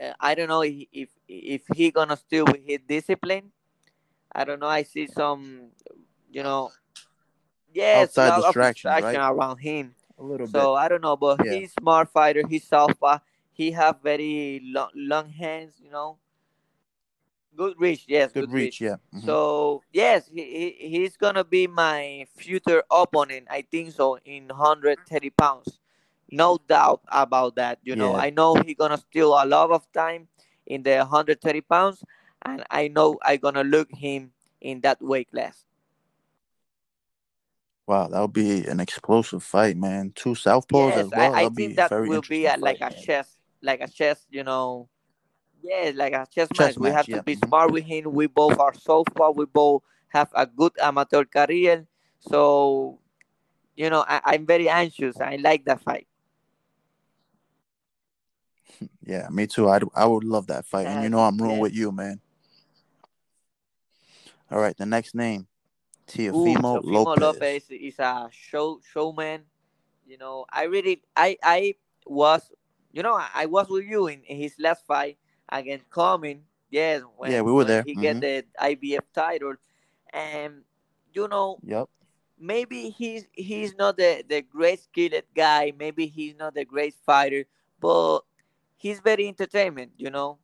Uh, 0.00 0.12
I 0.20 0.34
don't 0.34 0.48
know 0.48 0.62
if, 0.62 0.86
if 0.92 1.08
if 1.28 1.62
he 1.74 1.90
gonna 1.90 2.16
still 2.16 2.46
with 2.46 2.64
his 2.64 2.78
discipline. 2.86 3.52
I 4.34 4.44
don't 4.44 4.60
know. 4.60 4.66
I 4.68 4.82
see 4.82 5.06
some, 5.06 5.70
you 6.30 6.42
know, 6.42 6.70
yes, 7.72 8.16
Outside 8.16 8.36
distractions, 8.42 8.94
distraction 8.94 9.20
right? 9.20 9.30
around 9.32 9.58
him. 9.58 9.94
A 10.18 10.22
little 10.22 10.46
So 10.46 10.74
I 10.74 10.88
don't 10.88 11.02
know, 11.02 11.16
but 11.16 11.44
Yeah. 11.44 11.54
he's 11.60 11.72
smart 11.72 12.08
fighter. 12.10 12.46
He's 12.46 12.64
southpaw. 12.66 13.18
He 13.52 13.72
have 13.72 14.00
very 14.02 14.60
long, 14.64 14.90
long 14.94 15.28
hands. 15.30 15.74
You 15.82 15.90
know, 15.90 16.18
good 17.56 17.74
reach. 17.78 18.04
Yes, 18.08 18.32
bit. 18.32 18.42
Good 18.42 18.52
reach, 18.52 18.80
yeah. 18.80 18.96
Mhm. 19.14 19.24
so 19.24 19.82
yes, 19.92 20.26
he, 20.28 20.42
he 20.80 20.88
he's 20.88 21.16
gonna 21.16 21.44
be 21.44 21.66
my 21.66 22.26
future 22.36 22.82
opponent. 22.90 23.46
I 23.50 23.62
think 23.62 23.92
so 23.92 24.16
in 24.24 24.48
130 24.48 25.30
pounds, 25.30 25.78
no 26.30 26.58
doubt 26.66 27.02
about 27.08 27.56
that. 27.56 27.78
You 27.82 27.96
know, 27.96 28.12
Yeah. 28.12 28.22
I 28.22 28.30
know 28.30 28.54
he's 28.54 28.76
gonna 28.76 28.98
steal 28.98 29.32
a 29.34 29.44
lot 29.44 29.70
of 29.70 29.90
time 29.92 30.28
in 30.66 30.82
the 30.82 30.98
130 31.04 31.60
pounds, 31.60 32.02
and 32.44 32.64
I 32.70 32.88
know 32.88 33.18
I'm 33.24 33.38
gonna 33.38 33.64
look 33.64 33.90
him 33.92 34.32
in 34.60 34.80
that 34.82 35.00
weight 35.02 35.30
class. 35.30 35.64
Wow, 37.86 38.08
that 38.08 38.20
would 38.20 38.32
be 38.32 38.64
an 38.66 38.80
explosive 38.80 39.42
fight, 39.42 39.76
man. 39.76 40.12
Two 40.14 40.30
southpaws 40.30 40.88
Yes, 40.90 40.98
as 41.06 41.10
well. 41.10 41.34
I, 41.34 41.44
I 41.44 41.48
be 41.48 41.54
think 41.66 41.76
that 41.76 41.90
will 41.90 42.22
be 42.22 42.46
a, 42.46 42.56
like 42.56 42.78
fight, 42.78 42.92
a 42.92 42.94
man. 42.94 43.04
chess, 43.04 43.38
like 43.60 43.80
a 43.80 43.88
chess. 43.88 44.24
You 44.30 44.44
know, 44.44 44.88
yeah, 45.62 45.90
like 45.94 46.12
a 46.12 46.26
chess, 46.32 46.48
Chess 46.52 46.58
match. 46.58 46.78
We 46.78 46.90
have 46.90 47.08
yeah. 47.08 47.16
to 47.16 47.22
be 47.22 47.34
smart 47.34 47.72
with 47.72 47.84
him. 47.84 48.12
We 48.12 48.28
both 48.28 48.58
are 48.58 48.72
southpaw. 48.74 49.32
We 49.32 49.46
both 49.46 49.82
have 50.08 50.28
a 50.34 50.46
good 50.46 50.72
amateur 50.80 51.24
career. 51.24 51.86
So 52.20 53.00
you 53.76 53.90
know, 53.90 54.04
I, 54.06 54.20
I'm 54.24 54.46
very 54.46 54.68
anxious. 54.68 55.20
I 55.20 55.36
like 55.36 55.64
that 55.64 55.82
fight. 55.82 56.06
Yeah, 59.04 59.28
me 59.30 59.46
too. 59.46 59.68
I 59.68 59.80
I 59.94 60.06
would 60.06 60.24
love 60.24 60.46
that 60.46 60.64
fight, 60.64 60.86
and 60.86 61.02
you 61.02 61.10
know 61.10 61.20
I'm 61.20 61.36
rooting 61.36 61.56
Yes. 61.56 61.62
with 61.62 61.74
you, 61.74 61.92
man. 61.92 62.20
All 64.52 64.60
right, 64.60 64.76
the 64.76 64.84
next 64.84 65.14
name, 65.14 65.46
Ooh, 66.28 66.32
Teofimo 66.34 66.82
Teofimo 66.82 67.16
Lopez. 67.16 67.20
Lopez 67.20 67.70
is 67.70 67.98
a 67.98 68.28
show 68.30 68.80
showman. 68.92 69.44
You 70.06 70.18
know, 70.18 70.44
I 70.52 70.64
really, 70.64 71.02
I, 71.16 71.38
I 71.42 71.74
was, 72.04 72.52
you 72.92 73.02
know, 73.02 73.18
I, 73.34 73.46
was 73.46 73.70
with 73.70 73.86
you 73.86 74.08
in, 74.08 74.22
in 74.24 74.36
his 74.36 74.54
last 74.58 74.84
fight 74.84 75.16
against 75.48 75.88
Commey. 75.88 76.40
Yes, 76.70 77.00
when, 77.16 77.32
Yeah, 77.32 77.40
we 77.40 77.52
were 77.52 77.64
there. 77.64 77.82
he 77.82 77.94
get 77.94 78.16
Mhm. 78.16 78.20
the 78.20 78.44
IBF 78.60 79.04
title, 79.14 79.54
and 80.12 80.64
you 81.14 81.28
know, 81.28 81.58
Yep. 81.64 81.88
maybe 82.38 82.90
he's 82.90 83.26
he's 83.32 83.74
not 83.74 83.96
the 83.96 84.22
the 84.28 84.42
great 84.42 84.80
skilled 84.80 85.22
guy. 85.34 85.72
Maybe 85.78 86.06
he's 86.08 86.36
not 86.36 86.52
the 86.54 86.66
great 86.66 86.94
fighter, 87.06 87.46
but 87.80 88.20
he's 88.76 89.00
very 89.00 89.28
entertainment. 89.28 89.92
You 89.96 90.10
know, 90.10 90.38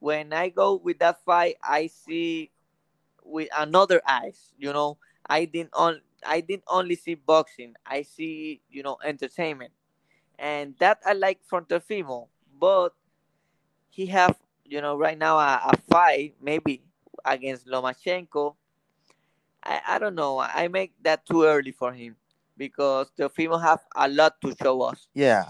when 0.00 0.32
I 0.32 0.48
go 0.48 0.74
with 0.74 0.98
that 0.98 1.22
fight, 1.24 1.56
I 1.62 1.86
see 1.86 2.50
with 3.24 3.48
another 3.56 4.00
eyes. 4.06 4.52
You 4.58 4.72
know, 4.72 4.98
I 5.26 5.46
didn't 5.46 5.70
on 5.72 6.00
I 6.24 6.40
didn't 6.40 6.64
only 6.68 6.96
see 6.96 7.14
boxing. 7.14 7.74
I 7.84 8.02
see 8.02 8.60
you 8.70 8.82
know 8.82 8.98
entertainment, 9.04 9.72
and 10.38 10.74
that 10.78 10.98
I 11.04 11.14
like 11.14 11.40
from 11.44 11.64
Teofimo. 11.64 12.28
But 12.60 12.90
he 13.90 14.06
have 14.06 14.36
you 14.64 14.80
know 14.80 14.96
right 14.96 15.18
now 15.18 15.38
a, 15.38 15.60
a 15.72 15.76
fight 15.90 16.34
maybe 16.40 16.82
against 17.24 17.66
Lomachenko. 17.66 18.54
I, 19.62 19.80
I 19.88 19.98
don't 19.98 20.14
know. 20.14 20.38
I 20.38 20.68
make 20.68 20.92
that 21.02 21.24
too 21.24 21.44
early 21.44 21.72
for 21.72 21.92
him 21.92 22.16
because 22.56 23.10
Teofimo 23.18 23.60
have 23.60 23.80
a 23.96 24.08
lot 24.08 24.40
to 24.42 24.54
show 24.62 24.82
us. 24.82 25.08
Yeah. 25.14 25.44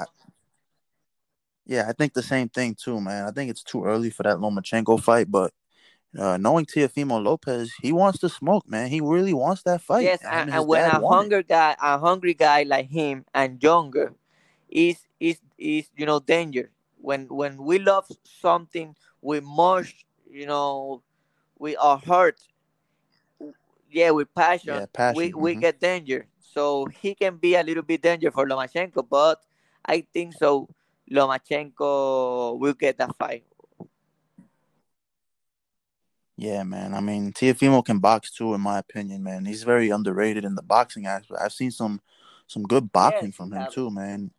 Yeah, 1.67 1.87
I 1.89 1.93
think 1.93 2.13
the 2.13 2.23
same 2.23 2.49
thing 2.49 2.75
too, 2.75 3.01
man. 3.01 3.27
I 3.27 3.31
think 3.31 3.51
it's 3.51 3.63
too 3.63 3.85
early 3.85 4.11
for 4.11 4.23
that 4.23 4.37
Lomachenko 4.37 5.03
fight, 5.03 5.31
but 5.31 5.53
uh, 6.19 6.37
knowing 6.37 6.67
Teofimo 6.67 7.23
Lopez, 7.23 7.73
he 7.83 7.93
wants 7.93 8.19
to 8.21 8.29
smoke, 8.29 8.69
man. 8.69 8.89
He 8.89 9.01
really 9.01 9.35
wants 9.35 9.63
that 9.63 9.81
fight. 9.81 10.03
yes, 10.03 10.21
and, 10.25 10.51
and 10.51 10.67
when 10.67 10.85
a 10.85 10.99
it. 10.99 11.03
hunger 11.03 11.43
guy, 11.43 11.77
a 11.83 11.99
hungry 11.99 12.35
guy 12.35 12.63
like 12.65 12.89
him 12.91 13.25
and 13.35 13.63
younger, 13.63 14.15
is 14.69 15.07
is 15.21 15.39
is 15.59 15.89
you 15.97 16.07
know 16.07 16.21
danger. 16.21 16.71
When 17.01 17.27
when 17.29 17.63
we 17.65 17.79
love 17.79 18.07
something 18.25 18.97
we 19.23 19.41
much, 19.41 20.07
you 20.31 20.47
know, 20.47 21.03
we 21.59 21.77
are 21.77 21.99
hurt. 21.99 22.41
yeah, 23.91 24.11
with 24.11 24.33
passion, 24.35 24.75
Yeah, 24.75 24.87
passion. 24.93 25.17
we 25.17 25.35
we 25.35 25.57
mhm. 25.57 25.61
get 25.61 25.81
danger. 25.81 26.27
So 26.41 26.87
he 27.01 27.15
can 27.15 27.37
be 27.39 27.55
a 27.55 27.63
little 27.63 27.83
bit 27.83 28.03
danger 28.03 28.31
for 28.31 28.47
Lomachenko, 28.47 29.07
but 29.09 29.41
I 29.85 30.07
think 30.13 30.35
so. 30.35 30.69
Lomachenko 31.11 32.59
will 32.59 32.75
get 32.75 32.99
that 32.99 33.15
fight. 33.17 33.45
Yeah, 36.37 36.65
man. 36.65 36.95
I 36.95 37.01
mean, 37.01 37.33
Teofimo 37.33 37.85
can 37.85 38.01
box 38.01 38.31
too, 38.31 38.55
in 38.55 38.61
my 38.61 38.79
opinion, 38.79 39.23
man. 39.23 39.45
He's 39.45 39.63
very 39.63 39.91
underrated 39.91 40.45
in 40.45 40.57
the 40.57 40.63
boxing 40.63 41.07
aspect. 41.07 41.41
I've 41.41 41.53
seen 41.53 41.71
some 41.71 42.01
some 42.47 42.65
good 42.65 42.93
boxing 42.93 43.29
Yes, 43.29 43.37
from 43.37 43.53
him 43.53 43.67
too, 43.71 43.91
man. 43.91 44.31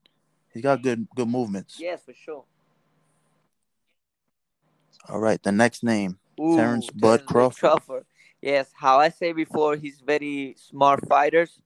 He's 0.54 0.64
got 0.64 0.82
good 0.82 1.08
good 1.16 1.30
movements. 1.30 1.78
Yes, 1.80 2.02
for 2.06 2.14
sure. 2.14 2.44
All 5.08 5.20
right, 5.20 5.42
the 5.42 5.52
next 5.52 5.84
name, 5.84 6.18
Ooh, 6.40 6.56
Terrence 6.56 6.90
Bud 6.90 7.00
Terrence 7.00 7.22
Bud 7.22 7.34
Crawford. 7.34 7.60
Crawford. 7.60 8.06
Yes, 8.42 8.72
how 8.76 9.00
I 9.00 9.10
say 9.10 9.32
before, 9.34 9.76
he's 9.76 10.02
very 10.02 10.56
smart 10.58 11.08
fighters. 11.08 11.60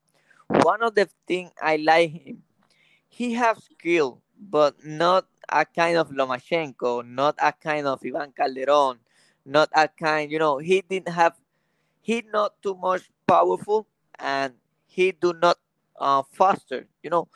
One 0.48 0.84
of 0.84 0.93
the 0.95 1.10
thing 1.28 1.51
I 1.62 1.78
like 1.78 2.12
him, 2.12 2.43
he 3.08 3.34
have 3.34 3.58
skill, 3.60 4.22
but 4.39 4.86
not 4.86 5.26
a 5.47 5.66
kind 5.66 5.97
of 5.97 6.10
Lomachenko, 6.10 7.08
not 7.08 7.36
a 7.41 7.51
kind 7.51 7.88
of 7.88 7.99
Ivan 8.06 8.32
Calderon, 8.32 8.99
not 9.50 9.70
a 9.76 9.88
kind, 9.88 10.32
you 10.32 10.39
know, 10.39 10.58
he 10.58 10.82
didn't 10.82 11.10
have, 11.10 11.34
he 12.02 12.24
not 12.32 12.62
too 12.62 12.76
much 12.76 13.10
powerful, 13.28 13.88
and 14.18 14.54
he 14.88 15.12
do 15.12 15.34
not 15.34 15.58
uh, 16.00 16.24
faster, 16.32 16.88
you 17.04 17.10
know. 17.10 17.28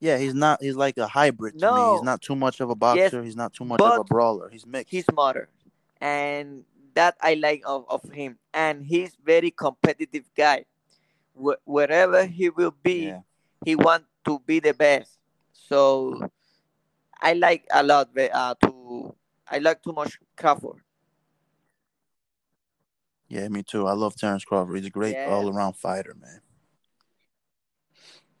Yeah, 0.00 0.16
he's 0.16 0.34
not. 0.34 0.62
He's 0.62 0.76
like 0.76 0.96
a 0.96 1.06
hybrid 1.06 1.58
to 1.60 1.72
me. 1.74 1.90
He's 1.92 2.02
not 2.02 2.22
too 2.22 2.34
much 2.34 2.60
of 2.60 2.70
a 2.70 2.74
boxer. 2.74 3.18
yes. 3.20 3.24
He's 3.24 3.36
not 3.36 3.52
too 3.52 3.64
much 3.64 3.80
of 3.82 4.00
a 4.00 4.04
brawler. 4.04 4.48
He's 4.48 4.66
mixed. 4.66 4.90
he's 4.90 5.04
smarter 5.04 5.48
and 6.00 6.64
that 6.94 7.14
i 7.20 7.34
like 7.34 7.62
of, 7.66 7.84
of 7.88 8.02
him 8.10 8.38
and 8.54 8.84
he's 8.86 9.12
very 9.22 9.50
competitive 9.50 10.24
guy 10.34 10.64
Wh- 11.36 11.60
wherever 11.64 12.24
he 12.24 12.48
will 12.48 12.74
be 12.82 13.12
Yeah, 13.12 13.20
he 13.64 13.76
want 13.76 14.04
to 14.24 14.40
be 14.46 14.60
the 14.60 14.72
best 14.72 15.18
so 15.52 16.18
i 17.20 17.34
like 17.34 17.66
a 17.70 17.82
lot 17.82 18.08
uh, 18.16 18.54
to 18.64 19.14
i 19.50 19.58
like 19.58 19.82
too 19.82 19.92
much 19.92 20.18
crawford 20.36 20.82
yeah, 23.30 23.46
me 23.48 23.62
too. 23.62 23.86
I 23.86 23.92
love 23.92 24.16
Terrence 24.16 24.44
Crawford. 24.44 24.76
He's 24.76 24.86
a 24.86 24.90
great 24.90 25.12
yes 25.12 25.28
all 25.28 25.48
around 25.48 25.74
fighter, 25.74 26.16
man. 26.20 26.40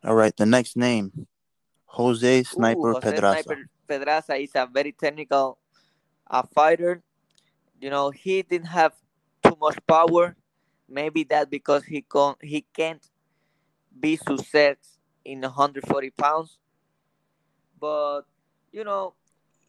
All 0.02 0.16
right, 0.16 0.36
the 0.36 0.46
next 0.46 0.76
name, 0.76 1.28
Jose 1.86 2.40
Ooh, 2.40 2.44
Sniper 2.44 2.94
Jose 2.94 3.00
Pedraza. 3.12 3.42
Sniper 3.44 3.70
Pedraza 3.86 4.34
is 4.34 4.50
a 4.56 4.66
very 4.66 4.90
technical 4.90 5.58
uh, 6.28 6.42
fighter. 6.42 7.02
You 7.80 7.90
know, 7.90 8.10
he 8.10 8.42
didn't 8.42 8.66
have 8.66 8.92
too 9.44 9.56
much 9.60 9.78
power. 9.86 10.34
Maybe 10.88 11.22
that 11.24 11.50
because 11.50 11.84
he 11.84 12.02
con 12.02 12.34
he 12.42 12.66
can't 12.74 13.06
be 14.00 14.16
success 14.16 14.98
in 15.24 15.42
140 15.42 16.10
pounds. 16.10 16.58
But 17.78 18.22
you 18.72 18.82
know, 18.82 19.14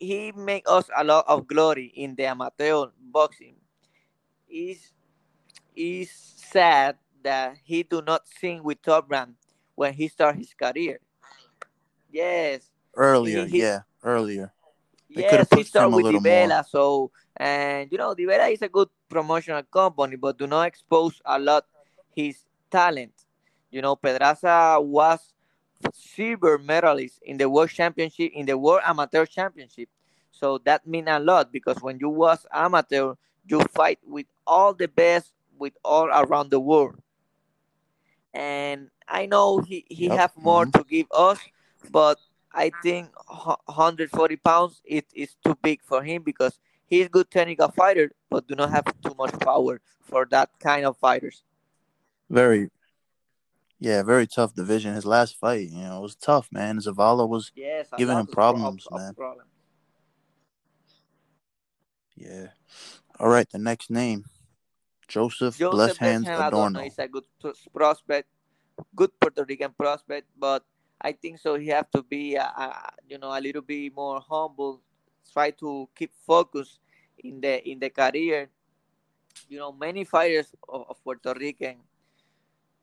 he 0.02 0.32
make 0.34 0.66
us 0.66 0.90
a 0.98 1.04
lot 1.04 1.26
of 1.28 1.46
glory 1.48 1.94
in 1.96 2.16
the 2.16 2.26
amateur 2.26 2.88
boxing. 3.00 3.56
Is 4.50 4.92
is 5.76 6.10
sad 6.12 6.98
that 7.24 7.58
he 7.64 7.84
do 7.84 8.02
not 8.02 8.28
sing 8.28 8.64
with 8.64 8.82
Top 8.82 9.06
Rank 9.10 9.36
when 9.76 9.94
he 9.94 10.08
start 10.08 10.36
his 10.36 10.54
career. 10.54 11.00
Yes, 12.12 12.70
Earlier, 12.96 13.46
he 13.46 13.60
yeah, 13.62 13.82
earlier. 14.04 14.52
They 15.14 15.24
could 15.24 15.40
yes 15.40 15.40
have 15.40 15.50
he 15.50 15.56
pushed 15.56 15.70
start 15.70 15.88
him 15.88 15.94
a 15.94 15.96
with. 15.96 16.06
DiBella. 16.06 16.66
So 16.66 17.12
and 17.38 17.92
you 17.92 17.98
know 17.98 18.16
DiBella 18.16 18.52
is 18.52 18.62
a 18.62 18.70
good 18.70 18.90
promotional 19.08 19.64
company, 19.64 20.16
but 20.18 20.38
do 20.38 20.48
not 20.48 20.68
expose 20.68 21.22
a 21.26 21.38
lot 21.40 21.66
his 22.14 22.44
talent. 22.70 23.14
You 23.70 23.82
know 23.82 23.96
Pedraza 23.96 24.78
was 24.82 25.20
silver 25.94 26.58
medalist 26.58 27.20
in 27.24 27.38
the 27.38 27.50
world 27.50 27.70
championship 27.70 28.32
in 28.34 28.46
the 28.46 28.58
world 28.58 28.82
amateur 28.86 29.26
championship. 29.26 29.90
So 30.32 30.58
that 30.60 30.86
mean 30.88 31.08
a 31.08 31.20
lot 31.20 31.52
because 31.52 31.82
when 31.82 32.00
you 32.00 32.10
was 32.10 32.46
amateur, 32.52 33.16
you 33.46 33.62
fight 33.74 34.00
with 34.06 34.28
all 34.46 34.74
the 34.74 34.88
best 34.88 35.34
with 35.58 35.74
all 35.84 36.08
around 36.08 36.50
the 36.52 36.60
world. 36.60 36.96
and 38.34 38.90
I 39.08 39.26
know 39.26 39.60
he, 39.60 39.86
he 39.90 40.10
Yep. 40.10 40.12
have 40.12 40.36
more 40.36 40.66
hmm 40.66 40.72
to 40.74 40.84
give 40.88 41.08
us, 41.14 41.50
but 41.90 42.20
I 42.54 42.74
think 42.82 43.12
140 43.66 44.36
pounds 44.38 44.82
it 44.86 45.06
is 45.14 45.36
too 45.44 45.56
big 45.62 45.82
for 45.84 46.04
him 46.04 46.24
because 46.24 46.60
he's 46.86 47.08
good 47.10 47.30
technical 47.30 47.70
fighter, 47.70 48.12
but 48.30 48.48
do 48.48 48.56
not 48.56 48.72
have 48.72 48.86
too 49.02 49.14
much 49.18 49.38
power 49.40 49.82
for 50.02 50.26
that 50.32 50.50
kind 50.60 50.86
of 50.86 50.98
fighters. 50.98 51.44
Very, 52.30 52.70
yeah, 53.82 54.04
very 54.04 54.28
tough 54.28 54.54
division. 54.54 54.94
His 54.94 55.08
last 55.08 55.40
fight, 55.40 55.68
you 55.68 55.82
know, 55.82 56.02
was 56.02 56.16
tough, 56.16 56.48
man. 56.52 56.78
Zavala 56.78 57.28
was 57.28 57.52
Yes, 57.56 57.90
giving 57.98 58.16
him 58.16 58.28
of, 58.28 58.32
pro- 58.32 58.54
of, 58.54 58.78
problems, 58.86 58.88
man. 58.92 59.16
Yeah. 62.16 62.48
All 63.20 63.28
right, 63.28 63.50
the 63.50 63.58
next 63.58 63.90
name, 63.90 64.26
Joseph 65.08 65.58
Bless 65.58 65.72
Joseph 65.74 65.98
Hands 65.98 66.28
Beshan 66.28 66.48
Adorno 66.48 66.86
is 66.86 67.00
a 67.00 67.08
good 67.08 67.26
prospect, 67.74 68.30
good 68.96 69.10
Puerto 69.20 69.44
Rican 69.50 69.74
prospect, 69.74 70.28
but 70.38 70.64
I 71.02 71.14
think 71.14 71.40
so 71.40 71.56
he 71.56 71.70
have 71.70 71.90
to 71.90 72.04
be 72.04 72.36
a, 72.36 72.44
a, 72.44 72.94
you 73.10 73.18
know 73.18 73.36
a 73.36 73.42
little 73.42 73.64
bit 73.64 73.96
more 73.96 74.22
humble, 74.22 74.80
try 75.34 75.50
to 75.58 75.90
keep 75.96 76.14
focus 76.28 76.78
in 77.18 77.42
the 77.42 77.68
in 77.68 77.80
the 77.80 77.90
career 77.90 78.48
you 79.50 79.58
know 79.58 79.72
many 79.72 80.04
fighters 80.04 80.54
of, 80.70 80.86
of 80.90 81.04
Puerto 81.04 81.34
Rican 81.34 81.78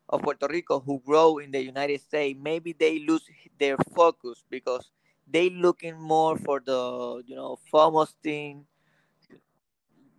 of 0.08 0.22
Puerto 0.22 0.46
Rico 0.48 0.80
who 0.80 1.00
grow 1.04 1.38
in 1.38 1.50
the 1.50 1.62
United 1.62 2.00
States 2.00 2.38
maybe 2.42 2.72
they 2.72 2.98
lose 3.00 3.24
their 3.58 3.76
focus 3.94 4.44
because 4.48 4.90
they 5.30 5.50
looking 5.50 5.98
more 6.00 6.36
for 6.38 6.60
the 6.60 7.22
you 7.26 7.36
know 7.36 7.58
famous 7.70 8.14
thing 8.22 8.64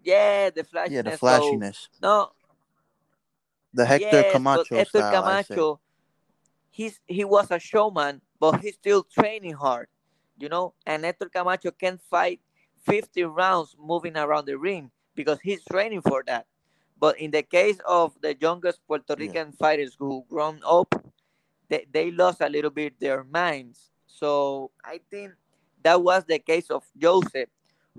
yeah 0.03 0.49
the 0.49 0.63
flashiness. 0.63 0.95
Yeah, 0.95 1.01
the 1.11 1.17
flashiness 1.17 1.89
so 1.91 1.99
no 2.01 2.31
the 3.73 3.85
Hector 3.85 4.23
yes 4.23 4.31
Camacho 4.33 4.75
Hector 4.75 4.99
style. 4.99 5.11
Camacho 5.23 5.79
he's 6.69 6.99
he 7.07 7.23
was 7.25 7.49
a 7.51 7.59
showman 7.59 8.21
but 8.39 8.61
he's 8.61 8.75
still 8.75 9.03
training 9.03 9.53
hard 9.53 9.87
you 10.37 10.49
know 10.49 10.73
and 10.85 11.03
Hector 11.03 11.29
Camacho 11.29 11.71
can 11.71 11.97
fight 12.09 12.39
50 12.85 13.23
rounds 13.23 13.75
moving 13.79 14.15
around 14.17 14.45
the 14.45 14.57
ring 14.57 14.91
because 15.15 15.39
he's 15.41 15.63
training 15.65 16.01
for 16.01 16.23
that 16.27 16.45
But 16.99 17.19
in 17.19 17.31
the 17.31 17.43
case 17.43 17.79
of 17.87 18.19
the 18.21 18.35
youngest 18.39 18.85
Puerto 18.87 19.15
Yeah, 19.15 19.17
Rican 19.17 19.51
fighters 19.53 19.95
who 19.99 20.25
grown 20.29 20.61
up, 20.65 20.93
they, 21.69 21.85
they 21.91 22.11
lost 22.11 22.41
a 22.41 22.49
little 22.49 22.71
bit 22.71 22.99
their 22.99 23.23
minds. 23.23 23.91
So 24.07 24.71
I 24.83 25.01
think 25.09 25.33
that 25.83 26.01
was 26.01 26.25
the 26.25 26.39
case 26.39 26.69
of 26.69 26.83
Joseph, 26.97 27.49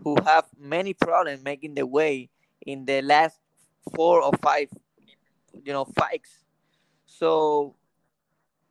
who 0.03 0.16
have 0.24 0.46
many 0.59 0.94
problems 0.94 1.42
making 1.42 1.74
the 1.74 1.86
way 1.86 2.30
in 2.66 2.84
the 2.86 3.03
last 3.03 3.40
four 3.94 4.22
or 4.22 4.32
five, 4.42 4.68
you 5.64 5.72
know, 5.72 5.84
fights. 5.84 6.44
So 7.07 7.76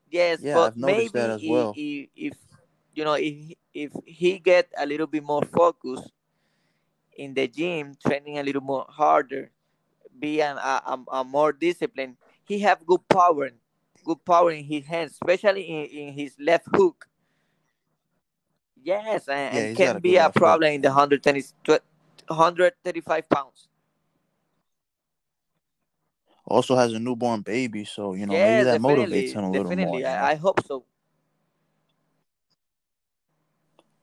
yes, 0.09 0.45
yeah, 0.45 0.51
but 0.51 0.75
maybe 0.77 1.36
i- 1.39 1.69
well. 1.69 1.80
i- 1.86 2.09
if 2.15 2.36
you 2.93 3.03
know 3.03 3.13
if 3.15 3.36
if 3.73 3.91
he 4.05 4.39
get 4.39 4.71
a 4.77 4.86
little 4.86 5.07
bit 5.07 5.23
more 5.23 5.43
focus 5.43 6.11
in 7.17 7.34
the 7.34 7.47
gym, 7.47 7.95
training 7.95 8.38
a 8.38 8.43
little 8.43 8.61
more 8.61 8.86
harder, 8.89 9.51
be 10.20 10.41
an, 10.41 10.57
a, 10.57 10.82
a, 10.86 10.99
a 11.20 11.24
more 11.24 11.51
disciplined. 11.53 12.17
He 12.45 12.59
have 12.59 12.86
good 12.86 13.07
power, 13.09 13.49
good 14.03 14.24
power 14.26 14.51
in 14.51 14.63
his 14.63 14.86
hands, 14.86 15.11
especially 15.13 15.63
in, 15.63 15.86
in 15.86 16.13
his 16.13 16.36
left 16.39 16.67
hook. 16.76 17.07
Yes, 18.84 19.28
and, 19.28 19.55
Yeah, 19.55 19.61
and 19.67 19.78
can 19.78 19.99
be 20.01 20.15
a 20.17 20.24
left 20.24 20.36
hook. 20.36 20.43
problem 20.43 20.74
in 20.74 20.82
the 20.82 20.89
120, 20.89 21.43
135 22.28 23.30
pounds. 23.30 23.67
Also 26.45 26.76
has 26.76 26.93
a 26.93 26.99
newborn 26.99 27.41
baby, 27.41 27.86
so 27.86 28.13
you 28.15 28.26
know 28.26 28.34
maybe 28.34 28.63
that 28.63 28.82
motivates 28.82 29.34
him 29.34 29.43
a 29.43 29.51
little 29.51 29.65
more. 29.76 29.76
definitely. 29.78 29.99
You 29.99 30.03
know. 30.05 30.09
I, 30.09 30.32
I 30.32 30.36
hope 30.36 30.65
so. 30.65 30.84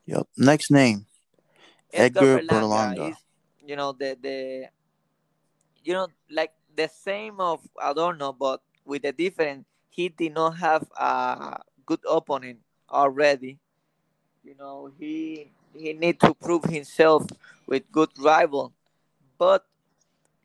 Yep. 0.07 0.29
Next 0.37 0.71
name, 0.71 1.07
Edgar 1.93 2.39
Edgar 2.39 2.39
Berlanga 2.39 2.97
Berlanga. 2.97 3.11
is, 3.11 3.17
you 3.67 3.75
know, 3.75 3.93
the 3.93 4.17
the 4.23 4.69
you 5.87 5.95
know 5.95 6.09
like 6.31 6.53
the 6.75 6.89
same 6.91 7.41
of 7.41 7.63
Adorno, 7.81 8.33
but 8.35 8.61
with 8.85 9.05
a 9.07 9.13
different. 9.13 9.67
He 9.89 10.11
did 10.11 10.35
not 10.35 10.59
have 10.59 10.85
a 11.01 11.63
good 11.87 12.01
opponent 12.05 12.61
already. 12.91 13.59
You 14.45 14.55
know, 14.59 14.91
he 14.99 15.51
he 15.75 15.93
need 15.95 16.21
to 16.21 16.35
prove 16.35 16.65
himself 16.65 17.25
with 17.67 17.91
good 17.91 18.11
rival, 18.19 18.73
but 19.39 19.65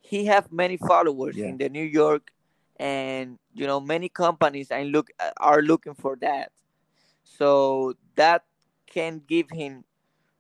he 0.02 0.26
have 0.26 0.52
many 0.52 0.78
followers 0.78 1.36
Yeah. 1.38 1.48
in 1.50 1.58
the 1.58 1.70
New 1.70 1.84
York, 1.86 2.32
and 2.80 3.40
you 3.54 3.68
know 3.68 3.80
many 3.80 4.10
companies 4.10 4.72
and 4.72 4.92
look 4.92 5.10
are 5.38 5.62
looking 5.62 5.96
for 5.96 6.16
that. 6.22 6.52
So 7.24 7.96
that 8.16 8.44
can 8.88 9.22
give 9.28 9.50
him 9.52 9.84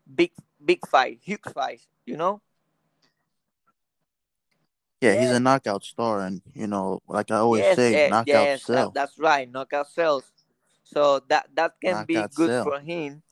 big 0.05 0.31
big 0.63 0.85
fight, 0.87 1.19
huge 1.21 1.45
fight. 1.53 1.81
You 2.05 2.17
know. 2.17 2.41
Yeah, 5.01 5.19
he's 5.19 5.31
a 5.31 5.39
knockout 5.39 5.83
star, 5.83 6.21
and 6.21 6.43
you 6.53 6.67
know, 6.67 7.01
like 7.07 7.31
I 7.31 7.37
always 7.37 7.63
yes, 7.63 7.75
say, 7.75 7.95
eh, 7.95 8.09
knockouts 8.09 8.27
yes. 8.27 8.65
That, 8.65 8.93
that's 8.93 9.17
right. 9.17 9.51
Knockout 9.51 9.89
sells. 9.89 10.31
So 10.83 11.21
that 11.27 11.47
that 11.55 11.73
can 11.83 12.05
be 12.05 12.13
good 12.35 12.49
sell. 12.49 12.63
for 12.63 12.79
him. 12.79 13.23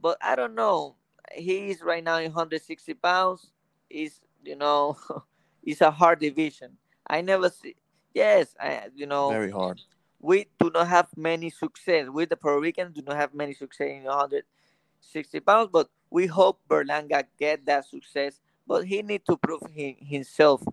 But 0.00 0.18
I 0.20 0.34
don't 0.34 0.56
know. 0.56 0.96
He 1.32 1.70
is 1.70 1.80
right 1.80 2.02
now 2.02 2.18
in 2.18 2.32
160 2.32 2.94
pounds. 2.94 3.52
Is 3.88 4.20
you 4.44 4.56
know, 4.56 4.96
it's 5.62 5.80
a 5.80 5.92
hard 5.92 6.18
division. 6.18 6.76
I 7.06 7.20
never 7.20 7.50
see. 7.50 7.76
Yes, 8.12 8.56
I, 8.58 8.88
you 8.96 9.06
know, 9.06 9.30
Very 9.30 9.52
hard. 9.52 9.80
we 10.18 10.46
do 10.58 10.70
not 10.74 10.88
have 10.88 11.08
many 11.16 11.50
success. 11.50 12.08
We 12.08 12.24
the 12.24 12.36
Puerto 12.36 12.60
Ricans 12.60 12.96
do 12.96 13.02
not 13.06 13.16
have 13.16 13.32
many 13.32 13.54
success 13.54 13.90
in 13.90 14.02
160 14.02 15.38
pounds. 15.40 15.70
But 15.72 15.88
we 16.10 16.26
hope 16.26 16.60
Berlanga 16.68 17.24
get 17.38 17.64
that 17.66 17.84
success. 17.84 18.40
But 18.66 18.86
he 18.86 19.02
need 19.02 19.24
to 19.26 19.36
prove 19.36 19.62
him, 19.72 19.94
himself 20.00 20.64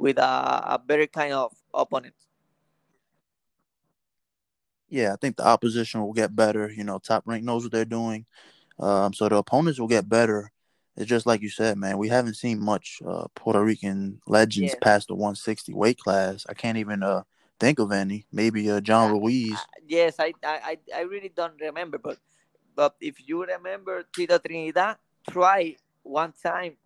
with 0.00 0.18
a, 0.18 0.74
a 0.74 0.80
better 0.84 1.06
kind 1.06 1.34
of 1.34 1.54
opponent. 1.74 2.14
Yeah, 4.88 5.12
I 5.12 5.16
think 5.16 5.36
the 5.36 5.46
opposition 5.46 6.00
will 6.02 6.12
get 6.12 6.34
better. 6.34 6.70
You 6.70 6.84
know, 6.84 6.98
top 6.98 7.24
rank 7.26 7.44
knows 7.44 7.64
what 7.64 7.72
they're 7.72 7.84
doing. 7.84 8.26
Um, 8.80 9.14
so 9.14 9.28
the 9.28 9.36
opponents 9.36 9.80
will 9.80 9.88
get 9.88 10.08
better. 10.08 10.52
It's 10.96 11.08
just 11.08 11.26
like 11.26 11.42
you 11.42 11.50
said, 11.50 11.78
man. 11.78 11.98
We 11.98 12.08
haven't 12.08 12.34
seen 12.36 12.60
much 12.62 13.00
uh, 13.06 13.26
Puerto 13.34 13.62
Rican 13.64 14.20
legends 14.26 14.74
Yes. 14.74 14.80
past 14.80 15.08
the 15.08 15.14
160 15.14 15.74
weight 15.74 15.98
class. 15.98 16.46
I 16.48 16.54
can't 16.54 16.78
even 16.78 17.02
uh 17.02 17.24
think 17.60 17.78
of 17.80 17.92
any. 17.92 18.26
Maybe 18.32 18.70
uh, 18.70 18.80
John 18.80 19.10
Ruiz. 19.10 19.68
yes, 19.86 20.16
I, 20.18 20.34
I, 20.44 20.60
I 20.64 20.78
I 20.96 21.00
really 21.02 21.30
don't 21.34 21.60
remember, 21.60 21.98
but 21.98 22.18
but 22.76 22.96
if 23.00 23.16
you 23.28 23.44
remember 23.44 24.04
Tito 24.14 24.38
Trinidad, 24.38 24.96
try 25.30 25.76
one 26.02 26.32
time. 26.42 26.76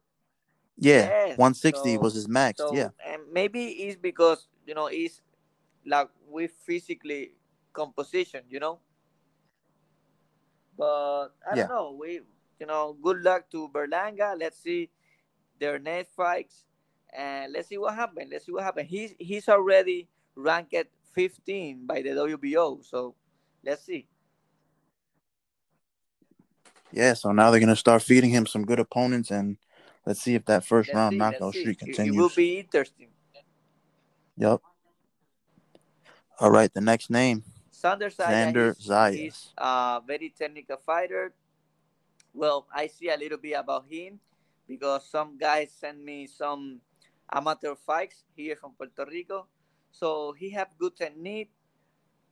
Yeah, 0.79 1.11
Yes. 1.11 1.37
160 1.37 1.97
So 1.97 1.99
was 1.99 2.15
his 2.15 2.29
max. 2.29 2.65
Yeah, 2.71 2.91
and 3.05 3.23
maybe 3.33 3.67
it's 3.87 3.97
because 3.97 4.49
you 4.67 4.75
know 4.75 4.87
it's 4.87 5.21
like 5.87 6.09
we 6.31 6.47
physically 6.49 7.33
composition, 7.73 8.43
you 8.49 8.61
know. 8.61 8.81
But 10.77 11.29
I 11.49 11.55
yeah, 11.55 11.57
don't 11.57 11.69
know. 11.69 11.97
We 11.99 12.21
you 12.61 12.67
know 12.67 12.97
good 13.03 13.23
luck 13.23 13.51
to 13.53 13.69
Berlanga. 13.69 14.39
Let's 14.39 14.59
see 14.59 14.91
their 15.59 15.79
next 15.79 16.15
fights, 16.15 16.65
and 17.13 17.53
let's 17.53 17.69
see 17.69 17.79
what 17.79 17.95
happens. 17.95 18.31
Let's 18.33 18.47
see 18.47 18.53
what 18.53 18.65
happens. 18.65 18.89
He's 18.91 19.15
he's 19.19 19.49
already 19.49 20.09
ranked 20.35 20.75
15 21.15 21.87
by 21.87 22.03
the 22.03 22.11
WBO, 22.15 22.81
so 22.83 23.15
let's 23.65 23.83
see. 23.85 24.07
Yeah, 26.93 27.15
so 27.15 27.33
now 27.33 27.51
they're 27.51 27.61
gonna 27.61 27.77
start 27.77 28.03
feeding 28.03 28.31
him 28.31 28.47
some 28.47 28.65
good 28.65 28.79
opponents, 28.81 29.31
and 29.31 29.57
let's 30.07 30.21
see 30.21 30.35
if 30.35 30.45
that 30.47 30.63
1st 30.63 30.71
Let's 30.71 30.95
round 30.95 31.13
see. 31.13 31.19
knockout 31.19 31.55
streak 31.55 31.83
It, 31.83 31.89
it 31.89 31.95
continues. 31.95 32.17
will 32.17 32.33
be 32.35 32.59
interesting. 32.59 33.09
Yep. 34.37 34.61
All 36.41 36.51
right, 36.51 36.73
the 36.73 36.81
next 36.81 37.11
name, 37.11 37.45
Sander 37.71 38.11
Xander 38.11 38.71
is 38.71 39.15
he's 39.15 39.53
a 39.57 39.65
uh, 39.65 40.01
very 40.01 40.35
technical 40.37 40.77
fighter. 40.79 41.33
Well, 42.33 42.67
I 42.75 42.89
see 42.89 43.09
a 43.11 43.17
little 43.17 43.39
bit 43.39 43.53
about 43.53 43.87
him 43.89 44.19
because 44.67 45.09
some 45.09 45.39
guys 45.39 45.71
send 45.71 46.05
me 46.05 46.27
some 46.27 46.81
amateur 47.33 47.75
fights 47.77 48.25
here 48.35 48.57
from 48.57 48.73
Puerto 48.73 49.05
Rico. 49.09 49.47
So 49.93 50.33
he 50.33 50.51
have 50.51 50.69
good 50.77 50.97
technique, 50.97 51.53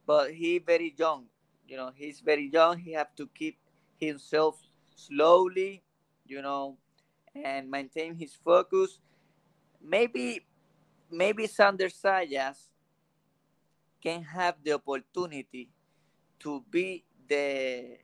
but 0.04 0.32
he 0.32 0.58
very 0.58 0.94
young. 0.98 1.26
You 1.68 1.76
know, 1.76 1.92
he's 1.94 2.18
very 2.18 2.50
young. 2.52 2.78
He 2.78 2.92
have 2.92 3.14
to 3.16 3.28
keep 3.32 3.58
himself 4.00 4.58
slowly, 4.96 5.82
you 6.26 6.42
know, 6.42 6.76
and 7.34 7.70
maintain 7.70 8.14
his 8.14 8.34
focus. 8.34 8.98
Maybe, 9.80 10.46
maybe 11.10 11.46
Xander 11.48 11.90
Zayas 11.90 12.68
can 14.02 14.22
have 14.22 14.56
the 14.62 14.72
opportunity 14.72 15.68
to 16.40 16.64
be 16.70 17.04
the 17.28 17.98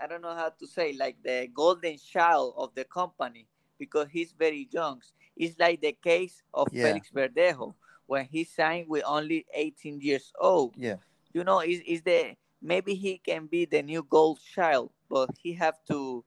I 0.00 0.06
don't 0.06 0.22
know 0.22 0.34
how 0.34 0.50
to 0.50 0.66
say 0.66 0.92
like 0.98 1.16
the 1.22 1.48
golden 1.54 1.96
child 1.96 2.54
of 2.56 2.74
the 2.74 2.84
company 2.84 3.46
because 3.78 4.08
he's 4.10 4.32
very 4.32 4.68
young. 4.70 5.00
It's 5.36 5.58
like 5.58 5.80
the 5.80 5.92
case 5.92 6.42
of 6.52 6.68
Yeah. 6.72 6.86
Felix 6.86 7.10
Verdejo 7.10 7.74
when 8.06 8.26
he 8.26 8.44
signed 8.44 8.88
with 8.88 9.04
only 9.06 9.46
18 9.54 10.00
years 10.00 10.32
old. 10.38 10.74
Yeah. 10.76 10.96
You 11.32 11.44
know, 11.44 11.60
is 11.60 11.80
is 11.86 12.02
the 12.02 12.36
maybe 12.60 12.94
he 12.94 13.18
can 13.18 13.46
be 13.46 13.64
the 13.64 13.82
new 13.82 14.02
gold 14.02 14.40
child, 14.54 14.90
but 15.08 15.30
he 15.38 15.54
have 15.54 15.78
to 15.88 16.24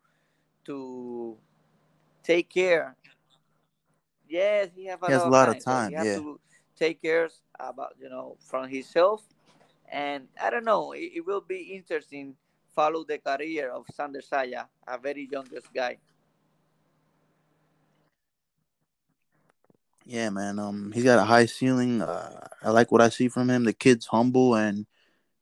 to 0.65 1.37
take 2.27 2.49
care. 2.49 2.95
Yes, 4.27 4.69
he 4.75 4.85
have 4.85 5.01
a 5.03 5.07
He 5.07 5.13
has 5.13 5.21
lot 5.21 5.27
a 5.27 5.27
of 5.27 5.31
lot 5.31 5.47
time. 5.47 5.57
of 5.57 5.63
time, 5.63 5.89
he 5.91 5.95
yeah. 5.95 6.15
to 6.15 6.39
take 6.77 7.01
care 7.01 7.29
about 7.59 7.95
you 7.99 8.09
know 8.09 8.35
from 8.39 8.67
himself 8.69 9.23
and 9.91 10.27
I 10.41 10.49
don't 10.49 10.65
know. 10.65 10.91
It, 10.91 11.11
it 11.15 11.25
will 11.25 11.41
be 11.41 11.73
interesting 11.73 12.35
follow 12.75 13.03
the 13.03 13.17
career 13.17 13.71
of 13.71 13.85
Xander 13.87 14.21
Zayas, 14.21 14.67
a 14.87 14.97
very 14.97 15.27
youngest 15.31 15.73
guy. 15.73 15.97
Yeah, 20.05 20.29
man. 20.29 20.59
Um, 20.59 20.91
he's 20.93 21.03
got 21.03 21.19
a 21.19 21.25
high 21.25 21.45
ceiling. 21.47 22.01
Uh, 22.01 22.47
I 22.63 22.69
like 22.71 22.91
what 22.91 23.01
I 23.01 23.09
see 23.09 23.27
from 23.27 23.49
him. 23.49 23.63
The 23.65 23.73
kid's 23.73 24.05
humble, 24.05 24.55
and 24.55 24.85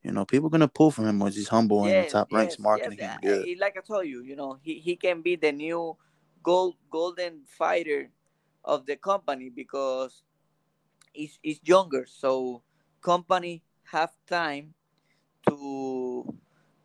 you 0.02 0.12
know, 0.12 0.26
people 0.26 0.50
gonna 0.50 0.68
pull 0.68 0.92
from 0.92 1.08
him 1.08 1.20
once 1.20 1.36
he's 1.36 1.50
humble 1.50 1.86
and 1.86 1.94
Yes, 1.94 2.12
top 2.12 2.32
ranks 2.32 2.54
yes, 2.54 2.60
yes. 2.60 2.64
marketing 2.64 2.98
him 3.00 3.20
good. 3.22 3.48
like 3.60 3.78
I 3.78 3.82
told 3.82 4.08
you, 4.08 4.24
you 4.24 4.36
know, 4.36 4.58
he, 4.62 4.80
he 4.80 4.96
can 4.96 5.22
be 5.22 5.36
the 5.36 5.52
new 5.52 5.98
gold 6.46 6.78
golden 6.94 7.42
fighter 7.50 8.14
of 8.64 8.86
the 8.86 8.96
company 8.96 9.50
because 9.50 10.22
he's, 11.12 11.40
he's 11.42 11.60
younger. 11.66 12.06
So 12.06 12.62
company 13.02 13.66
have 13.90 14.14
time 14.30 14.78
to 15.50 16.24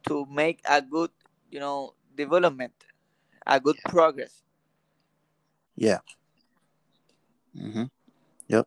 to 0.09 0.27
make 0.33 0.61
a 0.65 0.81
good, 0.81 1.13
you 1.53 1.61
know, 1.61 1.93
development, 2.17 2.73
a 3.47 3.61
good 3.61 3.77
progress. 3.85 4.43
Yeah. 5.77 6.01
Mm-hmm. 7.55 7.85
Yep. 8.49 8.67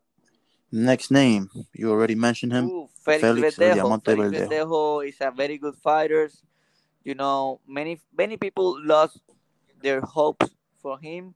Next 0.72 1.10
name, 1.12 1.50
you 1.74 1.89
already 1.89 2.16
mentioned 2.16 2.54
him. 2.54 2.66
Ooh, 2.70 2.89
Felix, 3.02 3.22
Felix 3.22 3.58
Verdejo. 3.58 4.06
Felix. 4.06 4.38
Verdejo 4.38 5.08
is 5.08 5.18
a 5.22 5.32
very 5.32 5.58
good 5.58 5.76
fighter. 5.76 6.30
You 7.04 7.16
know, 7.16 7.60
many 7.68 8.00
many 8.16 8.38
people 8.38 8.78
lost 8.82 9.20
their 9.82 10.02
hopes 10.02 10.50
for 10.84 11.00
him, 11.00 11.34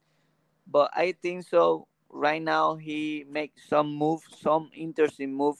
but 0.67 0.91
I 0.93 1.13
think 1.13 1.47
so. 1.47 1.87
Right 2.09 2.41
now, 2.41 2.75
he 2.75 3.25
makes 3.29 3.67
some 3.67 3.95
move, 3.95 4.21
some 4.41 4.69
interesting 4.75 5.33
move 5.33 5.57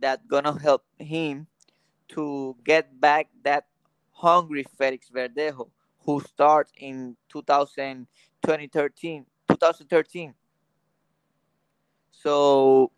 that 0.00 0.26
gonna 0.28 0.58
help 0.58 0.84
him 0.98 1.46
to 2.08 2.56
get 2.64 3.00
back 3.00 3.28
that 3.44 3.66
hungry 4.10 4.64
Felix 4.76 5.08
Verdejo, 5.08 5.70
who 6.04 6.20
started 6.20 6.72
in 6.76 7.16
2000, 7.28 8.06
2013, 8.42 9.26
2013. 9.48 10.34
So 12.10 12.90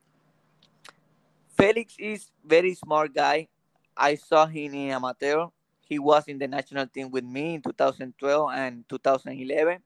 Felix 1.56 1.94
is 1.98 2.30
very 2.44 2.74
smart 2.74 3.14
guy. 3.14 3.48
I 3.96 4.16
saw 4.16 4.46
him 4.46 4.74
in 4.74 4.90
amateur. 4.90 5.46
He 5.92 5.98
was 5.98 6.24
in 6.26 6.38
the 6.38 6.48
national 6.48 6.86
team 6.86 7.10
with 7.10 7.22
me 7.22 7.56
in 7.56 7.60
2012 7.60 8.16
and 8.54 8.88
2011. 8.88 9.82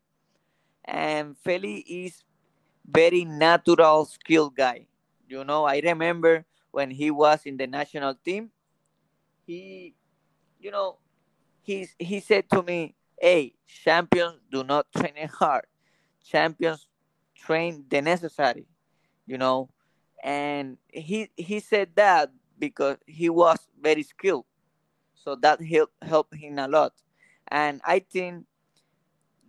And 0.84 1.36
Felix 1.36 1.82
is 1.90 2.22
very 2.86 3.24
natural 3.24 4.04
skilled 4.04 4.54
guy. 4.54 4.86
You 5.28 5.42
know, 5.42 5.64
I 5.64 5.80
remember 5.80 6.46
when 6.70 6.92
he 6.92 7.10
was 7.10 7.42
in 7.44 7.56
the 7.56 7.66
national 7.66 8.14
team, 8.24 8.52
he, 9.48 9.96
you 10.60 10.70
know, 10.70 10.98
he 11.62 11.88
he 11.98 12.20
said 12.20 12.48
to 12.50 12.62
me, 12.62 12.94
"Hey, 13.18 13.54
champions 13.66 14.38
do 14.48 14.62
not 14.62 14.86
train 14.94 15.26
hard. 15.26 15.66
Champions 16.22 16.86
train 17.34 17.84
the 17.90 18.00
necessary." 18.00 18.68
You 19.26 19.38
know, 19.38 19.70
and 20.22 20.78
he 20.86 21.30
he 21.34 21.58
said 21.58 21.90
that 21.96 22.30
because 22.60 22.98
he 23.08 23.28
was 23.28 23.58
very 23.74 24.04
skilled, 24.04 24.46
so 25.26 25.34
that 25.34 25.60
helped 25.60 25.98
helped 26.02 26.34
him 26.34 26.58
a 26.58 26.68
lot. 26.68 26.94
And 27.48 27.80
I 27.84 27.98
think 27.98 28.46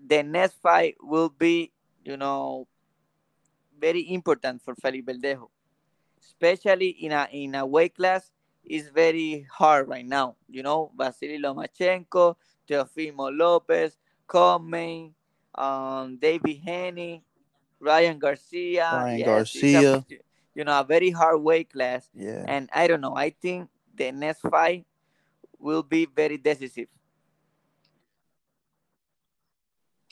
the 0.02 0.24
next 0.24 0.58
fight 0.58 0.98
will 1.00 1.30
be, 1.30 1.72
you 2.04 2.18
know, 2.18 2.68
very 3.80 4.12
important 4.12 4.64
for 4.66 4.74
Felipe 4.74 5.06
Verdejo, 5.06 5.50
especially 6.20 6.90
in 7.06 7.12
a 7.12 7.30
in 7.32 7.54
a 7.54 7.64
weight 7.64 7.96
class. 7.96 8.32
is 8.68 8.90
very 8.90 9.48
hard 9.48 9.88
right 9.88 10.06
now. 10.06 10.36
You 10.50 10.64
know, 10.66 10.92
Vasily 10.98 11.40
Lomachenko, 11.40 12.36
Teofimo 12.68 13.32
Lopez, 13.32 13.96
Coleman, 14.28 15.14
um, 15.56 16.18
David 16.18 16.60
Haney, 16.66 17.24
Ryan 17.80 18.20
Garcia. 18.20 18.90
Ryan 18.92 19.20
yes, 19.20 19.26
Garcia. 19.26 19.94
a, 19.96 20.06
you 20.54 20.66
know, 20.66 20.76
a 20.82 20.84
very 20.84 21.12
hard 21.12 21.40
weight 21.40 21.72
class. 21.72 22.10
Yeah. 22.12 22.44
And 22.44 22.68
I 22.74 22.88
don't 22.92 23.00
know. 23.00 23.16
I 23.16 23.30
think 23.30 23.70
the 23.96 24.12
next 24.12 24.42
fight 24.42 24.84
will 25.60 25.84
be 25.84 26.06
very 26.06 26.38
decisive. 26.38 26.88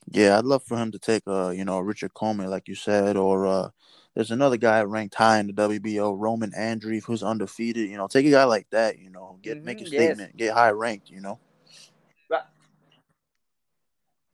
Yeah, 0.07 0.37
I'd 0.37 0.45
love 0.45 0.63
for 0.63 0.77
him 0.77 0.91
to 0.91 0.99
take 0.99 1.23
uh, 1.27 1.49
you 1.49 1.65
know, 1.65 1.79
Richard 1.79 2.13
Coleman, 2.13 2.49
like 2.49 2.67
you 2.67 2.75
said, 2.75 3.17
or 3.17 3.47
uh 3.47 3.69
there's 4.13 4.31
another 4.31 4.55
guy 4.55 4.81
ranked 4.83 5.15
high 5.15 5.39
in 5.39 5.47
the 5.47 5.53
WBO, 5.53 6.17
Roman 6.17 6.51
Andreev, 6.51 7.03
who's 7.03 7.21
undefeated. 7.23 7.89
You 7.89 7.97
know, 7.97 8.07
take 8.07 8.25
a 8.25 8.31
guy 8.31 8.45
like 8.45 8.67
that, 8.69 8.97
you 8.99 9.09
know, 9.09 9.39
get 9.41 9.63
make 9.65 9.81
a 9.81 9.83
Mhm, 9.83 9.91
yes. 9.91 9.93
statement, 9.93 10.37
get 10.37 10.53
high 10.53 10.69
ranked, 10.69 11.09
you 11.09 11.19
know. 11.21 11.39
Right. 12.29 12.43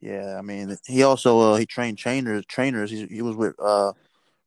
Yeah, 0.01 0.36
I 0.38 0.41
mean, 0.41 0.78
he 0.86 1.03
also 1.03 1.39
uh 1.39 1.55
he 1.55 1.66
trained 1.66 1.97
trainers 1.97 2.45
trainers. 2.45 2.91
He 2.91 3.05
he 3.07 3.22
was 3.22 3.36
with 3.36 3.55
uh 3.59 3.93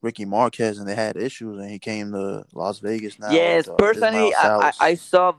Ricky 0.03 0.25
Marquez 0.27 0.79
and 0.79 0.87
they 0.87 0.95
had 0.95 1.17
issues 1.17 1.59
and 1.59 1.71
he 1.71 1.79
came 1.79 2.13
to 2.13 2.45
Las 2.53 2.79
Vegas 2.81 3.19
now. 3.19 3.33
Yes, 3.33 3.67
with, 3.67 3.75
uh, 3.75 3.77
personally, 3.79 4.35
I, 4.35 4.69
I, 4.69 4.73
I 4.81 4.95
saw, 4.95 5.35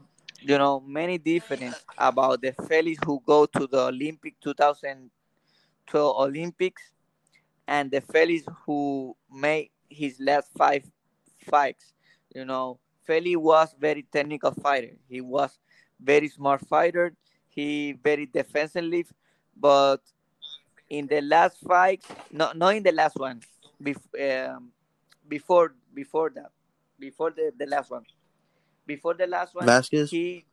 you 0.45 0.57
know, 0.59 0.79
many 0.79 1.17
difference 1.17 1.83
about 1.97 2.39
the 2.41 2.53
Felix 2.67 2.99
who 3.03 3.19
go 3.25 3.47
to 3.47 3.65
the 3.65 3.87
Olympic 3.87 4.35
2012 4.41 6.15
Olympics 6.17 6.91
and 7.67 7.89
the 7.89 8.01
Felix 8.01 8.45
who 8.65 9.15
made 9.31 9.71
his 9.89 10.19
last 10.19 10.51
five 10.55 10.83
fights. 11.49 11.93
You 12.35 12.45
know, 12.45 12.79
Felix 13.05 13.37
was 13.37 13.75
very 13.79 14.03
technical 14.03 14.51
fighter. 14.51 14.91
He 15.09 15.19
was 15.19 15.57
very 15.99 16.27
smart 16.27 16.61
fighter. 16.67 17.15
He 17.49 17.93
very 18.03 18.27
defensively, 18.27 19.07
but 19.57 20.01
in 20.89 21.07
the 21.07 21.21
last 21.21 21.57
fight, 21.65 22.03
not 22.31 22.55
not 22.55 22.75
in 22.75 22.83
the 22.83 22.91
last 22.91 23.15
one, 23.15 23.41
bef- 23.81 24.49
um, 24.49 24.71
before 25.27 25.73
before 25.93 26.29
that, 26.35 26.51
before 26.99 27.31
the, 27.31 27.51
the 27.57 27.65
last 27.65 27.89
one, 27.89 28.05
before 28.86 29.13
the 29.13 29.27
last 29.27 29.53
one, 29.55 29.65
Vasquez, 29.65 30.09
he 30.11 30.45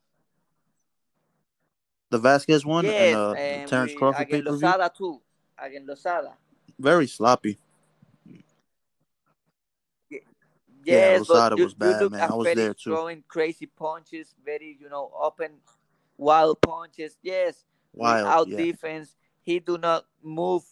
the 2.10 2.18
Vasquez 2.18 2.64
one 2.64 2.84
and 2.84 2.94
yes, 2.94 3.14
uh 3.14 3.34
and 3.34 3.68
Terrence 3.70 3.94
Crawford 3.94 4.22
against 4.22 4.48
Lozada 4.48 4.94
too, 4.94 5.20
against 5.58 5.88
Lozada. 5.88 6.32
very 6.78 7.06
sloppy. 7.06 7.58
Ye- 10.10 10.24
Yeah, 10.84 10.94
Yes, 10.96 11.28
but 11.28 11.34
Lozada 11.52 11.62
was 11.62 11.72
you 11.72 11.78
bad, 11.78 12.00
look 12.02 12.12
man. 12.12 12.30
I 12.30 12.34
was 12.34 12.46
there 12.52 12.74
too. 12.74 12.90
throwing 12.90 13.24
crazy 13.28 13.66
punches, 13.66 14.34
very 14.44 14.76
you 14.80 14.88
know 14.88 15.10
open, 15.20 15.52
wild 16.18 16.60
punches. 16.60 17.18
Yes, 17.22 17.64
Wild, 17.94 18.24
without 18.26 18.48
yeah. 18.48 18.56
defense, 18.56 19.14
he 19.42 19.58
do 19.60 19.78
not 19.78 20.06
move. 20.22 20.64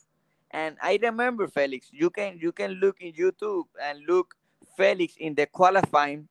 And 0.50 0.76
I 0.82 0.98
remember 1.00 1.46
Felix. 1.46 1.88
You 1.92 2.10
can 2.10 2.38
you 2.38 2.52
can 2.52 2.72
look 2.72 3.00
in 3.00 3.12
YouTube 3.12 3.66
and 3.80 4.00
look 4.06 4.34
Felix 4.76 5.14
in 5.16 5.34
the 5.34 5.46
qualifying 5.46 6.28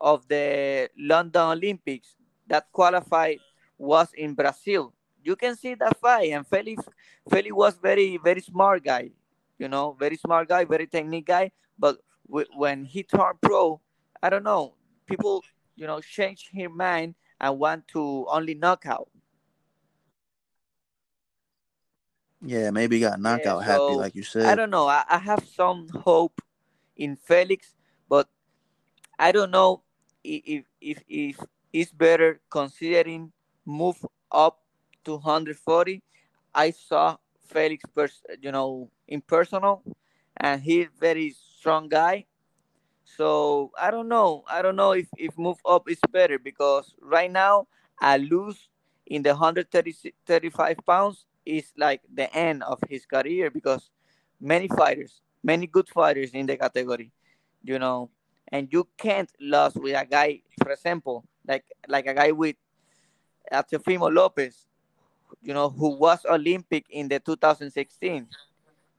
of 0.00 0.26
the 0.28 0.90
London 0.98 1.42
Olympics. 1.58 2.16
That 2.46 2.70
qualified 2.72 3.40
was 3.78 4.12
in 4.14 4.34
Brazil. 4.34 4.94
you 5.22 5.36
can 5.36 5.56
see 5.56 5.74
that 5.74 5.96
fight, 6.00 6.30
and 6.32 6.46
Felix 6.46 6.82
Felix 7.30 7.52
was 7.54 7.74
very 7.78 8.16
very 8.18 8.40
smart 8.40 8.84
guy, 8.84 9.10
you 9.58 9.68
know, 9.68 9.92
very 9.98 10.16
smart 10.16 10.48
guy, 10.48 10.64
very 10.64 10.86
technique 10.86 11.26
guy. 11.26 11.50
But 11.78 11.98
w- 12.28 12.46
when 12.56 12.84
he 12.84 13.02
turned 13.02 13.40
pro, 13.40 13.80
I 14.22 14.28
don't 14.30 14.42
know, 14.44 14.74
people 15.06 15.44
you 15.76 15.86
know 15.86 16.00
change 16.00 16.48
his 16.52 16.68
mind 16.70 17.14
and 17.40 17.58
want 17.58 17.88
to 17.88 18.26
only 18.28 18.54
knockout. 18.54 19.08
Yeah, 22.40 22.70
maybe 22.70 23.00
got 23.00 23.20
Yeah, 23.26 23.50
knockout 23.50 23.64
happy, 23.64 23.96
like 23.96 24.14
you 24.14 24.22
said. 24.22 24.44
I 24.44 24.54
don't 24.54 24.70
know. 24.70 24.86
I, 24.86 25.04
I 25.08 25.18
have 25.18 25.44
some 25.46 25.88
hope 25.88 26.40
in 26.96 27.16
Felix, 27.16 27.73
I 29.18 29.32
don't 29.32 29.50
know 29.50 29.82
if 30.22 30.64
if 30.80 31.02
if 31.08 31.38
it's 31.72 31.92
better 31.92 32.40
considering 32.50 33.32
move 33.66 34.04
up 34.30 34.60
to 35.04 35.16
140. 35.16 36.02
I 36.54 36.70
saw 36.70 37.16
Felix, 37.46 37.84
you 38.40 38.52
know, 38.52 38.90
in 39.08 39.20
personal, 39.20 39.82
and 40.36 40.60
he's 40.62 40.88
very 40.98 41.34
strong 41.58 41.88
guy. 41.88 42.26
So 43.04 43.70
I 43.78 43.90
don't 43.90 44.08
know. 44.08 44.44
I 44.48 44.62
don't 44.62 44.76
know 44.76 44.92
if 44.92 45.08
if 45.16 45.36
move 45.38 45.58
up 45.66 45.88
is 45.90 46.00
better 46.10 46.38
because 46.38 46.94
right 47.00 47.30
now 47.30 47.68
I 48.00 48.16
lose 48.18 48.68
in 49.06 49.22
the 49.22 49.30
130 49.30 49.94
35 50.26 50.78
pounds 50.86 51.26
is 51.44 51.72
like 51.76 52.00
the 52.12 52.32
end 52.34 52.62
of 52.62 52.80
his 52.88 53.04
career 53.06 53.50
because 53.50 53.90
many 54.40 54.68
fighters, 54.68 55.20
many 55.42 55.66
good 55.66 55.88
fighters 55.88 56.30
in 56.32 56.46
the 56.46 56.56
category, 56.56 57.12
you 57.62 57.78
know, 57.78 58.10
and 58.48 58.68
you 58.70 58.88
can't 58.96 59.30
lose 59.40 59.74
with 59.74 59.94
a 59.94 60.04
guy, 60.04 60.40
for 60.62 60.72
example, 60.72 61.24
like 61.46 61.64
like 61.88 62.06
a 62.06 62.14
guy 62.14 62.30
with 62.30 62.56
Teofimo 63.52 64.12
Lopez, 64.12 64.66
you 65.42 65.54
know, 65.54 65.68
who 65.68 65.90
was 65.96 66.24
Olympic 66.26 66.86
in 66.90 67.08
the 67.08 67.20
2016 67.20 68.26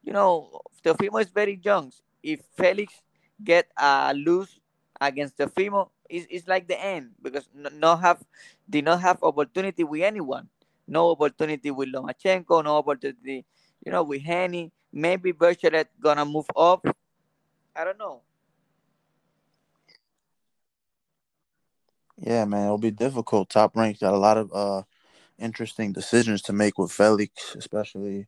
you 0.05 0.13
know, 0.13 0.61
Teofimo 0.83 1.19
is 1.19 1.29
very 1.29 1.59
young. 1.61 1.91
If 2.21 2.41
Felix 2.55 2.93
get 3.43 3.67
a 3.77 4.13
lose 4.13 4.59
against 5.01 5.37
Teofimo, 5.37 5.89
it's, 6.07 6.27
it's 6.29 6.47
like 6.47 6.67
the 6.67 6.79
end 6.79 7.11
because 7.21 7.49
no, 7.53 7.95
have 7.95 8.23
did 8.69 8.85
not 8.85 9.01
have 9.01 9.21
opportunity 9.23 9.83
with 9.83 10.03
anyone. 10.03 10.47
No 10.87 11.09
opportunity 11.09 11.71
with 11.71 11.91
Lomachenko. 11.91 12.63
No 12.63 12.77
opportunity, 12.77 13.43
you 13.83 13.91
know, 13.91 14.03
with 14.03 14.21
Haney. 14.21 14.71
Maybe 14.93 15.33
Berchelt 15.33 15.87
gonna 15.99 16.23
move 16.23 16.45
up. 16.55 16.85
I 17.75 17.83
don't 17.83 17.97
know. 17.97 18.21
Yeah, 22.17 22.45
man, 22.45 22.65
it'll 22.65 22.77
be 22.77 22.91
difficult. 22.91 23.49
Top 23.49 23.75
rank 23.75 23.99
got 23.99 24.13
a 24.13 24.17
lot 24.17 24.37
of 24.37 24.51
uh 24.53 24.83
interesting 25.37 25.91
decisions 25.91 26.41
to 26.43 26.53
make 26.53 26.77
with 26.77 26.91
Felix, 26.91 27.55
especially. 27.55 28.27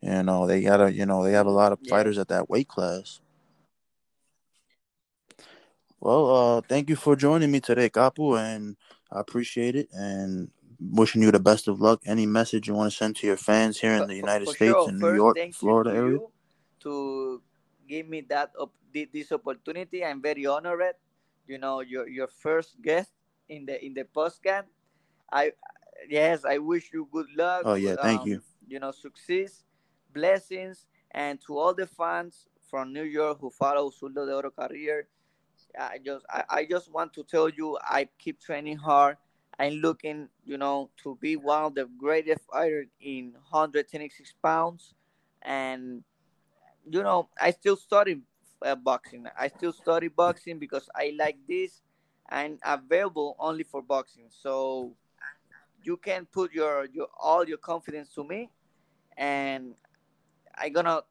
You 0.00 0.22
know, 0.22 0.46
they 0.46 0.62
gotta, 0.62 0.92
you 0.92 1.06
know, 1.06 1.24
they 1.24 1.32
have 1.32 1.46
a 1.46 1.50
lot 1.50 1.72
of 1.72 1.80
Yes. 1.82 1.90
fighters 1.90 2.18
at 2.18 2.28
that 2.28 2.48
weight 2.48 2.68
class. 2.68 3.20
Well, 6.00 6.30
uh, 6.58 6.60
thank 6.60 6.88
you 6.88 6.94
for 6.96 7.16
joining 7.16 7.50
me 7.50 7.58
today, 7.60 7.90
Kapu, 7.90 8.38
and 8.38 8.76
I 9.10 9.20
appreciate 9.20 9.74
it. 9.74 9.88
And 9.92 10.50
wishing 10.80 11.22
you 11.22 11.32
the 11.32 11.40
best 11.40 11.66
of 11.66 11.80
luck. 11.80 12.00
Any 12.06 12.26
message 12.26 12.68
you 12.68 12.74
want 12.74 12.90
to 12.92 12.96
send 12.96 13.16
to 13.16 13.26
your 13.26 13.36
fans 13.36 13.80
here 13.80 13.92
in 13.94 14.06
the 14.06 14.14
United 14.14 14.44
for 14.46 14.54
States 14.54 14.72
sure. 14.72 14.88
and 14.88 14.98
New 15.00 15.12
York, 15.12 15.36
Florida 15.52 15.90
to 15.90 15.96
area? 15.96 16.18
to 16.80 17.42
give 17.88 18.08
me 18.08 18.20
that 18.28 18.52
this 18.92 19.32
opportunity. 19.32 20.04
I'm 20.04 20.22
very 20.22 20.46
honored. 20.46 20.94
You 21.46 21.58
know, 21.58 21.80
your 21.80 22.06
your 22.08 22.28
first 22.28 22.80
guest 22.80 23.10
in 23.48 23.66
the 23.66 23.84
in 23.84 23.94
the 23.94 24.04
podcast. 24.04 24.66
I 25.30 25.52
yes, 26.08 26.44
I 26.44 26.58
wish 26.58 26.90
you 26.92 27.08
good 27.10 27.28
luck. 27.36 27.62
Oh 27.66 27.74
yeah, 27.74 27.96
thank 27.96 28.24
you. 28.26 28.36
Um, 28.36 28.42
you 28.66 28.78
know, 28.78 28.90
success, 28.92 29.64
blessings, 30.12 30.86
and 31.10 31.40
to 31.46 31.58
all 31.58 31.74
the 31.74 31.86
fans 31.86 32.48
from 32.70 32.92
New 32.92 33.04
York 33.04 33.38
who 33.40 33.50
follow 33.50 33.90
Zurdo 33.90 34.26
de 34.26 34.34
Oro 34.34 34.50
career. 34.50 35.08
I 35.78 35.98
just 36.04 36.24
I, 36.30 36.44
I 36.48 36.64
just 36.64 36.90
want 36.92 37.12
to 37.14 37.24
tell 37.24 37.48
you 37.48 37.78
I 37.82 38.08
keep 38.18 38.40
training 38.40 38.78
hard. 38.78 39.16
I'm 39.58 39.74
looking, 39.74 40.28
you 40.44 40.56
know, 40.56 40.90
to 41.02 41.18
be 41.20 41.36
one 41.36 41.64
of 41.64 41.74
the 41.74 41.88
greatest 41.98 42.42
fighters 42.50 42.86
in 43.00 43.32
126 43.32 44.34
pounds, 44.42 44.94
and 45.42 46.02
you 46.88 47.02
know 47.02 47.28
I 47.40 47.50
still 47.50 47.76
study 47.76 48.20
uh, 48.62 48.74
boxing. 48.76 49.26
I 49.38 49.48
still 49.48 49.72
study 49.72 50.08
boxing 50.08 50.58
because 50.58 50.88
I 50.94 51.14
like 51.18 51.38
this, 51.46 51.82
and 52.28 52.58
available 52.64 53.36
only 53.38 53.64
for 53.64 53.82
boxing. 53.82 54.26
So 54.28 54.92
you 55.82 55.96
can 55.96 56.26
put 56.26 56.52
your 56.52 56.86
your 56.92 57.08
all 57.18 57.46
your 57.48 57.58
confidence 57.58 58.12
to 58.14 58.24
me, 58.24 58.50
and 59.16 59.74
I'm 60.56 60.72
gonna 60.72 61.02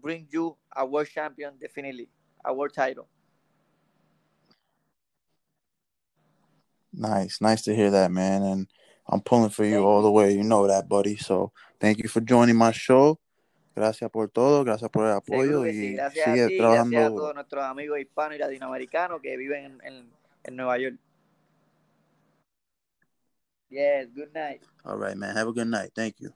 bring 0.00 0.26
you 0.30 0.56
a 0.74 0.86
world 0.86 1.08
champion 1.08 1.54
definitely, 1.60 2.08
a 2.44 2.54
world 2.54 2.72
title. 2.74 3.08
Nice, 6.92 7.40
nice 7.40 7.62
to 7.62 7.74
hear 7.74 7.90
that, 7.90 8.12
man. 8.12 8.42
And 8.42 8.68
I'm 9.08 9.20
pulling 9.20 9.50
for 9.50 9.64
you 9.64 9.84
all 9.84 10.02
the 10.02 10.10
way. 10.10 10.32
You 10.32 10.44
know 10.44 10.68
that, 10.68 10.88
buddy. 10.88 11.16
So 11.16 11.52
thank 11.80 11.98
you 11.98 12.08
for 12.08 12.20
joining 12.20 12.56
my 12.56 12.70
show. 12.70 13.18
Gracias 13.76 14.08
por 14.08 14.28
todo, 14.28 14.62
gracias 14.62 14.88
por 14.88 15.04
el 15.06 15.12
apoyo 15.12 15.64
sí. 15.64 15.70
y 15.70 15.92
Gracias 15.94 16.28
a 16.28 16.32
sigue 16.32 16.46
ti, 16.46 16.58
gracias 16.58 17.06
a 17.06 17.08
todos 17.08 17.34
nuestros 17.34 17.64
amigos 17.64 17.98
hispanos 17.98 18.36
y 18.36 18.38
latinoamericanos 18.38 19.20
que 19.20 19.36
viven 19.36 19.64
en, 19.64 19.80
en, 19.84 20.10
en 20.44 20.56
Nueva 20.56 20.78
York. 20.78 20.94
Yes, 23.70 24.06
good 24.14 24.32
night. 24.34 24.62
All 24.84 24.96
right, 24.96 25.16
man. 25.16 25.34
Have 25.34 25.48
a 25.48 25.52
good 25.52 25.66
night. 25.66 25.90
Thank 25.94 26.20
you. 26.20 26.32